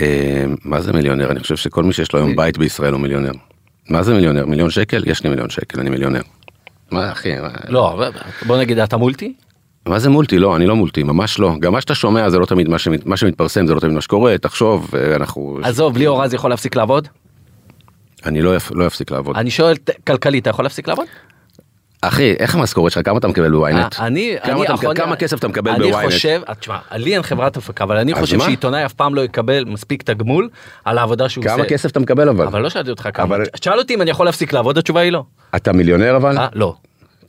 אה, 0.00 0.44
מה 0.64 0.80
זה 0.80 0.92
מיליונר 0.92 1.30
אני 1.30 1.40
חושב 1.40 1.56
שכל 1.56 1.84
מי 1.84 1.92
שיש 1.92 2.12
לו 2.12 2.18
היום 2.18 2.36
בית 2.36 2.58
בישראל 2.58 2.92
הוא 2.92 3.00
מיליונר. 3.00 3.32
מה 3.88 4.02
זה 4.02 4.14
מיליונר 4.14 4.46
מיליון 4.46 4.70
שקל 4.70 5.02
יש 5.06 5.24
לי 5.24 5.30
מיליון 5.30 5.50
שקל 5.50 5.80
אני 5.80 5.90
מיליונר. 5.90 6.20
מה 6.92 7.12
אחי 7.12 7.30
לא 7.68 7.96
בוא 8.46 8.56
נגיד 8.58 8.78
אתה 8.78 8.96
מולטי? 8.96 9.34
מה 9.86 9.98
זה 9.98 10.10
מולטי 10.10 10.38
לא 10.38 10.56
אני 10.56 10.66
לא 10.66 10.76
מולטי 10.76 11.02
ממש 11.02 11.38
לא 11.38 11.52
גם 11.60 11.72
מה 11.72 11.80
שאתה 11.80 11.94
שומע 11.94 12.30
זה 12.30 12.38
לא 12.38 12.46
תמיד 12.46 12.68
מה 12.68 12.78
שמת- 12.78 13.06
מה 13.06 13.16
שמתפרסם 13.16 13.66
זה 13.66 13.74
לא 13.74 13.80
תמיד 13.80 13.92
מה 13.94 14.00
שקורה 14.00 14.38
תחשוב 14.38 14.90
אה, 14.94 15.16
אנחנו 15.16 15.58
עזוב 15.62 15.96
ליאור 15.96 16.22
רז 16.24 16.34
יכול 16.34 16.50
להפסיק 16.50 16.76
לעבוד? 16.76 17.08
אני 18.26 18.42
לא 18.42 18.52
לא 18.70 18.86
אפסיק 18.86 19.10
לעבוד. 19.10 19.36
אני 19.36 19.50
שואל 19.50 19.74
כלכלית 20.06 20.42
אתה 20.42 20.50
יכול 20.50 20.64
להפסיק 20.64 20.88
לעבוד? 20.88 21.06
אחי 22.02 22.34
איך 22.38 22.54
המשכורת 22.54 22.92
שלך 22.92 23.04
כמה 23.06 23.18
אתה 23.18 23.28
מקבל 23.28 23.50
בוויינט? 23.50 23.94
אה, 24.00 24.06
אני, 24.06 24.36
אני 24.44 24.64
אתה- 24.64 24.74
כמה 24.94 25.16
כסף 25.16 25.38
אתה 25.38 25.48
מקבל 25.48 25.70
אני 25.70 25.78
בוויינט? 25.90 26.12
חושב, 26.12 26.40
אה, 26.48 26.54
תשמע, 26.54 26.76
לי 26.92 27.14
אין 27.14 27.22
חברת 27.22 27.56
הפקה, 27.56 27.84
אבל 27.84 27.96
אני 27.96 28.14
חושב? 28.14 28.40
שעיתונאי 28.40 28.86
אף 28.86 28.92
פעם 28.92 29.14
לא 29.14 29.20
יקבל 29.20 29.64
מספיק 29.64 30.02
תגמול 30.02 30.48
על 30.84 30.98
העבודה 30.98 31.28
שהוא 31.28 31.44
עושה. 31.44 31.56
כמה 31.56 31.64
כסף 31.64 31.90
אתה 31.90 32.00
מקבל 32.00 32.28
אבל? 32.28 32.46
אבל 32.46 32.62
לא 32.62 32.70
שאלתי 32.70 32.90
אותך 32.90 33.08
כמה. 33.14 33.36
שאל 33.62 33.78
אותי 33.78 33.94
אם 33.94 34.02
אני 34.02 34.10
יכול 34.10 34.26
להפסיק 34.26 34.52
לעבוד, 34.52 34.78
התשובה 34.78 35.00
היא 35.00 35.12
לא. 35.12 35.24
אתה 35.56 35.72
מיליונר 35.72 36.16
אבל? 36.16 36.38
אה, 36.38 36.48
לא. 36.54 36.74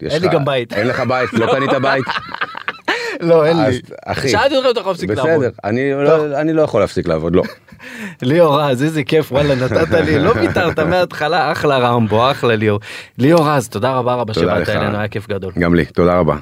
אין 0.02 0.22
לי 0.22 0.28
גם 0.28 0.46
בית. 0.46 0.74
אין 0.74 0.88
לך 0.88 1.00
בית 1.08 1.34
לא 1.34 1.46
קנית 1.54 1.70
בית? 1.82 2.06
לא, 3.22 3.46
אין 3.46 3.58
אחי, 4.06 4.30
שאלתי 4.30 4.56
אותך 4.56 4.66
אם 4.66 4.72
אתה 4.72 4.80
יכול 4.80 4.92
להפסיק 4.92 5.10
לעבוד. 5.10 5.32
בסדר 5.32 5.50
אני 5.64 5.94
לא- 5.94 6.40
אני 6.42 6.54
לא 6.54 6.62
יכול 6.62 6.82
להפסיק 6.82 7.08
לעבוד 7.08 7.36
לא. 7.36 7.44
ליאור 8.22 8.62
רז, 8.62 8.84
איזה 8.84 9.04
כיף, 9.04 9.32
וואלה, 9.32 9.56
נתת 9.56 9.92
לי, 9.92 10.20
לא 10.20 10.32
ויתרת 10.36 10.80
מההתחלה, 10.80 11.52
אחלה 11.52 11.78
רמבו, 11.78 12.32
אחלה 12.32 12.56
ליאור. 12.56 12.80
ליאור 13.18 13.50
רז, 13.50 13.70
תודה 13.70 13.92
רבה 13.92 14.14
רבה 14.14 14.34
שבאת. 14.34 14.70
אלינו, 14.70 14.98
היה 14.98 15.08
כיף 15.08 15.28
גדול. 15.28 15.54
גם 15.60 15.76
לי 15.76 15.86
תודה 15.86 16.20
רבה. 16.20 16.36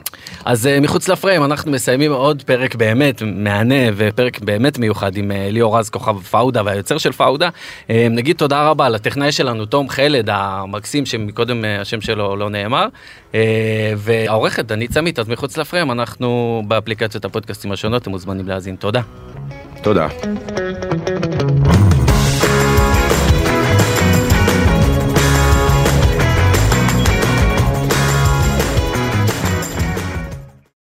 אז 0.45 0.65
uh, 0.65 0.83
מחוץ 0.83 1.07
לפריים 1.07 1.43
אנחנו 1.43 1.71
מסיימים 1.71 2.11
עוד 2.11 2.43
פרק 2.43 2.75
באמת 2.75 3.21
מהנה 3.25 3.75
ופרק 3.95 4.39
באמת 4.39 4.79
מיוחד 4.79 5.17
עם 5.17 5.31
uh, 5.31 5.33
ליאור 5.51 5.79
רז 5.79 5.89
כוכב 5.89 6.19
פאודה 6.19 6.61
והיוצר 6.65 6.97
של 6.97 7.11
פאודה. 7.11 7.49
Uh, 7.87 7.91
נגיד 8.09 8.35
תודה 8.35 8.67
רבה 8.67 8.89
לטכנאי 8.89 9.31
שלנו 9.31 9.65
תום 9.65 9.89
חלד 9.89 10.29
המקסים 10.31 11.05
שמקודם 11.05 11.63
השם 11.81 12.01
שלו 12.01 12.35
לא 12.35 12.49
נאמר 12.49 12.87
והעורכת 13.97 14.65
דנית 14.65 14.91
סמית 14.91 15.19
אז 15.19 15.29
מחוץ 15.29 15.57
לפריים 15.57 15.91
אנחנו 15.91 16.63
באפליקציות 16.67 17.25
הפודקאסטים 17.25 17.71
השונות 17.71 18.01
אתם 18.01 18.11
מוזמנים 18.11 18.47
להאזין 18.47 18.75
תודה. 18.75 19.01
תודה. 19.81 20.07